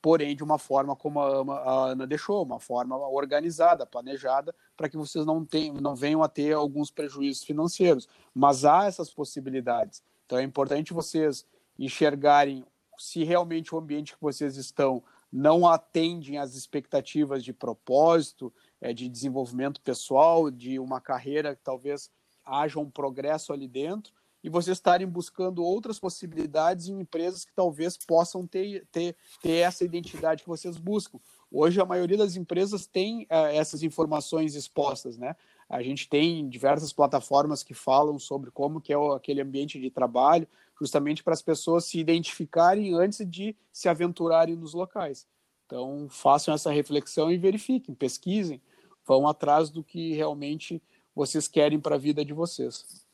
porém 0.00 0.36
de 0.36 0.44
uma 0.44 0.58
forma 0.58 0.94
como 0.94 1.20
a 1.20 1.90
Ana 1.90 2.06
deixou, 2.06 2.42
uma 2.44 2.60
forma 2.60 2.96
organizada, 3.08 3.86
planejada, 3.86 4.54
para 4.76 4.88
que 4.88 4.96
vocês 4.96 5.24
não 5.24 5.44
tenham, 5.44 5.76
não 5.76 5.96
venham 5.96 6.22
a 6.22 6.28
ter 6.28 6.52
alguns 6.52 6.90
prejuízos 6.90 7.42
financeiros. 7.42 8.06
Mas 8.34 8.64
há 8.64 8.84
essas 8.84 9.10
possibilidades. 9.10 10.02
Então 10.32 10.40
é 10.40 10.44
importante 10.44 10.94
vocês 10.94 11.44
enxergarem 11.78 12.64
se 12.96 13.22
realmente 13.22 13.74
o 13.74 13.78
ambiente 13.78 14.14
que 14.14 14.22
vocês 14.22 14.56
estão 14.56 15.04
não 15.30 15.68
atendem 15.68 16.38
às 16.38 16.54
expectativas 16.54 17.44
de 17.44 17.52
propósito, 17.52 18.50
é, 18.80 18.94
de 18.94 19.10
desenvolvimento 19.10 19.78
pessoal, 19.82 20.50
de 20.50 20.78
uma 20.78 21.02
carreira 21.02 21.54
que 21.54 21.62
talvez 21.62 22.10
haja 22.46 22.80
um 22.80 22.90
progresso 22.90 23.52
ali 23.52 23.68
dentro, 23.68 24.10
e 24.42 24.48
vocês 24.48 24.78
estarem 24.78 25.06
buscando 25.06 25.62
outras 25.62 25.98
possibilidades 25.98 26.88
em 26.88 26.98
empresas 26.98 27.44
que 27.44 27.52
talvez 27.52 27.98
possam 27.98 28.46
ter, 28.46 28.86
ter, 28.90 29.14
ter 29.42 29.56
essa 29.58 29.84
identidade 29.84 30.44
que 30.44 30.48
vocês 30.48 30.78
buscam. 30.78 31.20
Hoje, 31.50 31.78
a 31.78 31.84
maioria 31.84 32.16
das 32.16 32.36
empresas 32.36 32.86
tem 32.86 33.26
é, 33.28 33.54
essas 33.54 33.82
informações 33.82 34.54
expostas, 34.54 35.18
né? 35.18 35.36
A 35.72 35.82
gente 35.82 36.06
tem 36.06 36.46
diversas 36.50 36.92
plataformas 36.92 37.62
que 37.62 37.72
falam 37.72 38.18
sobre 38.18 38.50
como 38.50 38.78
que 38.78 38.92
é 38.92 38.96
aquele 39.16 39.40
ambiente 39.40 39.80
de 39.80 39.90
trabalho, 39.90 40.46
justamente 40.78 41.24
para 41.24 41.32
as 41.32 41.40
pessoas 41.40 41.86
se 41.86 41.98
identificarem 41.98 42.92
antes 42.92 43.26
de 43.26 43.56
se 43.72 43.88
aventurarem 43.88 44.54
nos 44.54 44.74
locais. 44.74 45.26
Então, 45.64 46.08
façam 46.10 46.52
essa 46.52 46.70
reflexão 46.70 47.32
e 47.32 47.38
verifiquem, 47.38 47.94
pesquisem, 47.94 48.60
vão 49.06 49.26
atrás 49.26 49.70
do 49.70 49.82
que 49.82 50.12
realmente 50.12 50.82
vocês 51.14 51.48
querem 51.48 51.80
para 51.80 51.94
a 51.94 51.98
vida 51.98 52.22
de 52.22 52.34
vocês. 52.34 53.06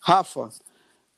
Rafa, 0.00 0.50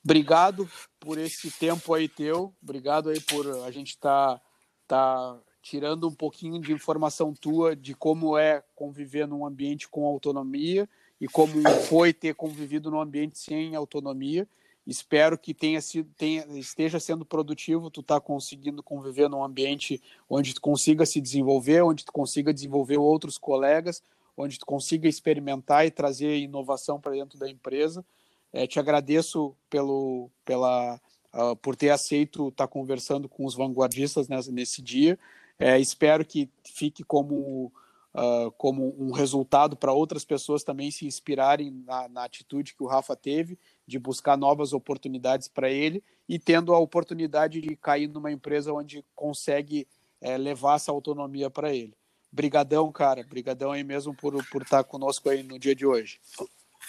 obrigado 0.03 0.67
por 0.99 1.19
esse 1.19 1.51
tempo 1.51 1.93
aí 1.93 2.09
teu, 2.09 2.55
obrigado 2.63 3.11
aí 3.11 3.21
por 3.21 3.47
a 3.67 3.71
gente 3.71 3.91
estar 3.91 4.39
tá, 4.87 5.35
tá 5.35 5.39
tirando 5.63 6.09
um 6.09 6.15
pouquinho 6.15 6.61
de 6.61 6.73
informação 6.73 7.35
tua 7.35 7.77
de 7.77 7.95
como 7.95 8.37
é 8.37 8.63
conviver 8.75 9.27
num 9.27 9.45
ambiente 9.45 9.89
com 9.89 10.07
autonomia 10.07 10.89
e 11.21 11.29
como 11.29 11.53
foi 11.89 12.13
ter 12.13 12.35
convivido 12.35 12.91
num 12.91 13.01
ambiente 13.01 13.39
sem 13.39 13.75
autonomia. 13.75 14.49
Espero 14.87 15.39
que 15.39 15.53
tenha 15.53 15.81
sido, 15.81 16.11
tenha, 16.17 16.45
esteja 16.59 16.99
sendo 16.99 17.25
produtivo, 17.25 17.91
tu 17.91 18.01
está 18.01 18.19
conseguindo 18.19 18.83
conviver 18.83 19.29
num 19.29 19.45
ambiente 19.45 20.03
onde 20.29 20.55
tu 20.55 20.61
consiga 20.61 21.05
se 21.05 21.21
desenvolver, 21.21 21.83
onde 21.83 22.05
tu 22.05 22.13
consiga 22.13 22.53
desenvolver 22.53 22.97
outros 22.97 23.37
colegas, 23.37 24.03
onde 24.37 24.59
tu 24.59 24.65
consiga 24.65 25.07
experimentar 25.07 25.87
e 25.87 25.91
trazer 25.91 26.39
inovação 26.39 26.99
para 26.99 27.13
dentro 27.13 27.39
da 27.39 27.49
empresa. 27.49 28.05
É, 28.53 28.67
te 28.67 28.81
agradeço 28.81 29.55
pelo, 29.69 30.31
pela, 30.45 30.99
uh, 31.35 31.55
por 31.57 31.77
ter 31.77 31.91
aceito 31.91 32.49
estar 32.49 32.67
tá 32.67 32.73
conversando 32.73 33.29
com 33.29 33.45
os 33.45 33.55
vanguardistas 33.55 34.29
nessa, 34.29 34.51
nesse 34.51 34.83
dia. 34.83 35.19
É, 35.61 35.79
espero 35.79 36.25
que 36.25 36.49
fique 36.65 37.05
como 37.05 37.71
uh, 38.15 38.51
como 38.53 38.95
um 38.99 39.13
resultado 39.13 39.77
para 39.77 39.93
outras 39.93 40.25
pessoas 40.25 40.65
também 40.65 40.91
se 40.91 41.07
inspirarem 41.07 41.71
na, 41.87 42.09
na, 42.09 42.25
atitude 42.25 42.75
que 42.75 42.83
o 42.83 42.87
Rafa 42.87 43.15
teve 43.15 43.59
de 43.87 43.99
buscar 43.99 44.37
novas 44.37 44.73
oportunidades 44.73 45.49
para 45.49 45.71
ele 45.71 46.03
e 46.29 46.39
tendo 46.39 46.75
a 46.75 46.79
oportunidade 46.79 47.61
de 47.61 47.77
cair 47.77 48.09
numa 48.09 48.33
empresa 48.33 48.73
onde 48.73 49.05
consegue 49.15 49.87
é, 50.21 50.37
levar 50.37 50.77
essa 50.77 50.93
autonomia 50.93 51.51
para 51.51 51.75
ele. 51.75 51.95
Brigadão, 52.33 52.91
cara. 52.93 53.25
Brigadão 53.29 53.73
aí 53.73 53.83
mesmo 53.83 54.15
por, 54.15 54.33
por 54.49 54.63
estar 54.63 54.85
conosco 54.85 55.29
aí 55.29 55.43
no 55.43 55.59
dia 55.59 55.75
de 55.75 55.85
hoje. 55.85 56.21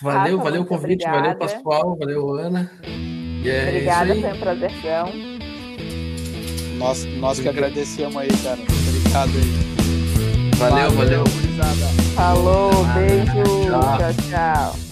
Valeu, 0.01 0.37
Rafa, 0.37 0.49
valeu 0.49 0.61
o 0.61 0.65
convite, 0.65 1.05
obrigada. 1.05 1.21
valeu 1.21 1.39
Pascoal, 1.39 1.97
valeu 1.97 2.29
Ana. 2.35 2.71
É 3.43 3.69
obrigada, 3.69 4.15
foi 4.15 4.33
um 4.33 4.39
prazerzão. 4.39 5.30
Nós, 6.81 7.05
nós 7.19 7.39
que 7.39 7.47
agradecemos 7.47 8.17
aí, 8.17 8.27
cara. 8.43 8.57
Obrigado 8.59 9.29
aí. 9.37 10.51
Valeu, 10.57 10.91
valeu. 10.91 11.23
gurizada. 11.23 11.85
Falou, 12.15 12.71
beijo, 12.95 13.67
Tchau. 13.69 13.97
tchau. 13.97 14.13
tchau. 14.29 14.90